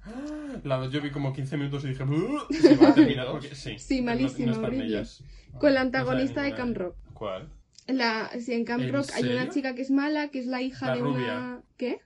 La 0.64 0.78
dos 0.78 0.92
yo 0.92 1.02
vi 1.02 1.12
como 1.12 1.34
15 1.34 1.58
minutos 1.58 1.84
y 1.86 1.90
dije, 1.90 2.04
"Uh, 2.04 2.40
se 2.54 2.76
va 2.78 2.90
a 2.90 2.94
terminar 2.94 3.28
porque 3.32 3.56
sí. 3.56 3.78
Sí, 3.80 4.00
no- 4.00 4.06
malísima, 4.08 4.52
no 4.54 4.60
horrible. 4.64 5.04
Con 5.60 5.74
la 5.74 5.82
antagonista 5.82 6.42
de. 6.44 6.54
Camp 6.56 6.78
Rock. 6.78 6.96
¿Cuál? 7.14 7.50
La, 7.88 8.30
sí, 8.40 8.54
en 8.54 8.66
Camp 8.66 8.84
¿En 8.84 8.92
Rock 8.94 9.10
hay 9.14 9.24
una 9.24 9.50
chica 9.50 9.74
que 9.76 9.82
es 9.82 9.92
mala, 9.92 10.28
que 10.30 10.40
es 10.40 10.46
la 10.48 10.62
hija 10.62 10.88
La 10.88 10.96
de 10.96 11.00
rubia. 11.02 11.24
una... 11.38 11.62
¿Qué? 11.78 12.00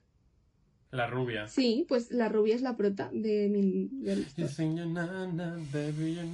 La 0.92 1.08
rubia. 1.08 1.48
Sí, 1.48 1.86
pues 1.88 2.12
la 2.12 2.28
rubia 2.30 2.54
es 2.54 2.62
la 2.62 2.76
prota 2.76 3.10
de 3.14 3.48
mi... 3.50 3.88
de- 4.04 4.26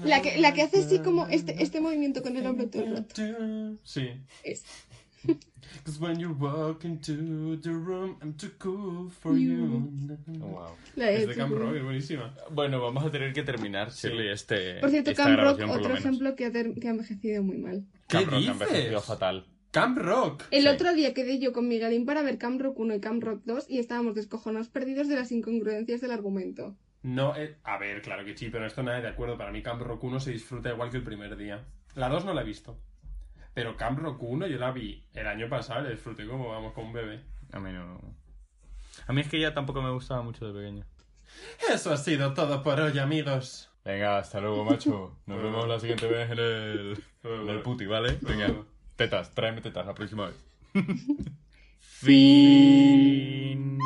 La 0.04 0.22
que, 0.22 0.38
la 0.40 0.54
que 0.54 0.64
hace 0.64 0.80
así 0.80 1.00
como 1.00 1.28
este, 1.28 1.62
este 1.62 1.80
movimiento 1.80 2.22
con 2.24 2.36
el 2.36 2.46
hombro 2.48 2.68
todo 2.68 2.84
el 2.84 2.96
rato. 2.96 3.14
Sí. 3.84 4.10
Es. 4.44 4.64
Cause 5.86 6.00
when 6.00 6.20
you 6.20 6.32
walk 6.34 6.84
into 6.86 7.58
the 7.62 7.70
room, 7.72 8.18
I'm 8.22 8.34
too 8.34 8.52
cool 8.60 9.10
for 9.10 9.38
you. 9.38 9.90
Oh, 10.42 10.46
wow. 10.48 10.76
La 10.96 11.12
Es 11.12 11.28
de 11.28 11.36
Camp 11.36 11.54
Rock, 11.54 11.76
es 11.76 11.84
buenísima. 11.84 12.34
Bueno, 12.52 12.82
vamos 12.82 13.04
a 13.06 13.12
tener 13.12 13.34
que 13.34 13.44
terminar, 13.44 13.92
Shirley, 13.92 14.30
este. 14.30 14.80
Por 14.80 14.90
cierto, 14.90 15.12
esta 15.12 15.24
Camp 15.24 15.40
Rock, 15.40 15.62
otro 15.70 15.94
ejemplo 15.96 16.36
que 16.36 16.46
ha, 16.46 16.52
que 16.52 16.88
ha 16.88 16.92
envejecido 16.92 17.44
muy 17.44 17.58
mal. 17.58 17.86
¿Qué 18.08 18.18
Camp 18.18 18.26
Rock 18.28 18.34
ha 18.36 18.38
dices? 18.40 18.54
envejecido 18.62 19.02
fatal. 19.02 19.46
Camp 19.72 19.98
Rock. 19.98 20.44
El 20.52 20.64
Sí. 20.64 20.68
otro 20.70 20.94
día 20.94 21.14
quedé 21.14 21.40
yo 21.40 21.52
con 21.54 21.68
Miguelín 21.68 22.06
para 22.06 22.22
ver 22.24 22.38
Camp 22.38 22.60
Rock 22.62 22.80
1 22.80 22.96
y 22.96 23.00
Camp 23.00 23.22
Rock 23.24 23.42
2 23.46 23.70
y 23.70 23.80
estábamos 23.80 24.16
descojonados 24.16 24.70
perdidos 24.70 25.08
de 25.08 25.16
las 25.16 25.32
incongruencias 25.32 26.02
del 26.02 26.12
argumento. 26.12 26.76
No, 27.04 27.36
eh, 27.36 27.58
a 27.64 27.78
ver, 27.78 28.02
claro 28.02 28.26
que 28.26 28.36
sí, 28.36 28.50
pero 28.50 28.66
esto 28.66 28.82
nada 28.82 29.02
de 29.02 29.08
acuerdo. 29.10 29.38
Para 29.38 29.52
mí 29.52 29.62
Camp 29.62 29.82
Rock 29.82 30.04
1 30.06 30.20
se 30.20 30.32
disfruta 30.32 30.70
igual 30.72 30.90
que 30.90 30.98
el 30.98 31.04
primer 31.04 31.36
día. 31.38 31.64
La 31.96 32.10
2 32.10 32.26
no 32.26 32.34
la 32.34 32.42
he 32.42 32.46
visto. 32.46 32.80
Pero 33.58 33.76
Camp 33.76 33.98
Rock 33.98 34.22
1 34.22 34.46
yo 34.46 34.60
la 34.60 34.70
vi 34.70 35.04
el 35.16 35.26
año 35.26 35.50
pasado 35.50 35.82
la 35.82 35.90
disfruté 35.90 36.28
como, 36.28 36.50
vamos, 36.50 36.74
con 36.74 36.86
un 36.86 36.94
bebé. 36.94 37.24
A 37.52 37.60
mí 37.60 37.72
no. 37.72 38.00
A 39.08 39.14
mí 39.14 39.22
es 39.22 39.30
que 39.30 39.40
ya 39.40 39.56
tampoco 39.56 39.82
me 39.82 39.90
gustaba 39.90 40.22
mucho 40.22 40.46
de 40.46 40.54
pequeño. 40.54 40.86
Eso 41.68 41.92
ha 41.92 41.98
sido 41.98 42.36
todo 42.36 42.62
por 42.62 42.80
hoy, 42.80 43.00
amigos. 43.00 43.72
Venga, 43.84 44.20
hasta 44.20 44.40
luego, 44.42 44.64
macho. 44.64 45.18
Nos 45.26 45.42
vemos 45.42 45.68
la 45.68 45.80
siguiente 45.80 46.06
vez 46.06 46.30
en 46.30 46.38
el, 46.38 47.04
en 47.24 47.50
el 47.50 47.62
puti, 47.64 47.88
¿vale? 47.88 48.20
Venga, 48.22 48.54
tetas, 48.96 49.34
tráeme 49.34 49.62
tetas 49.62 49.88
la 49.88 49.96
próxima 49.96 50.28
vez. 50.28 50.36
fin. 51.80 53.80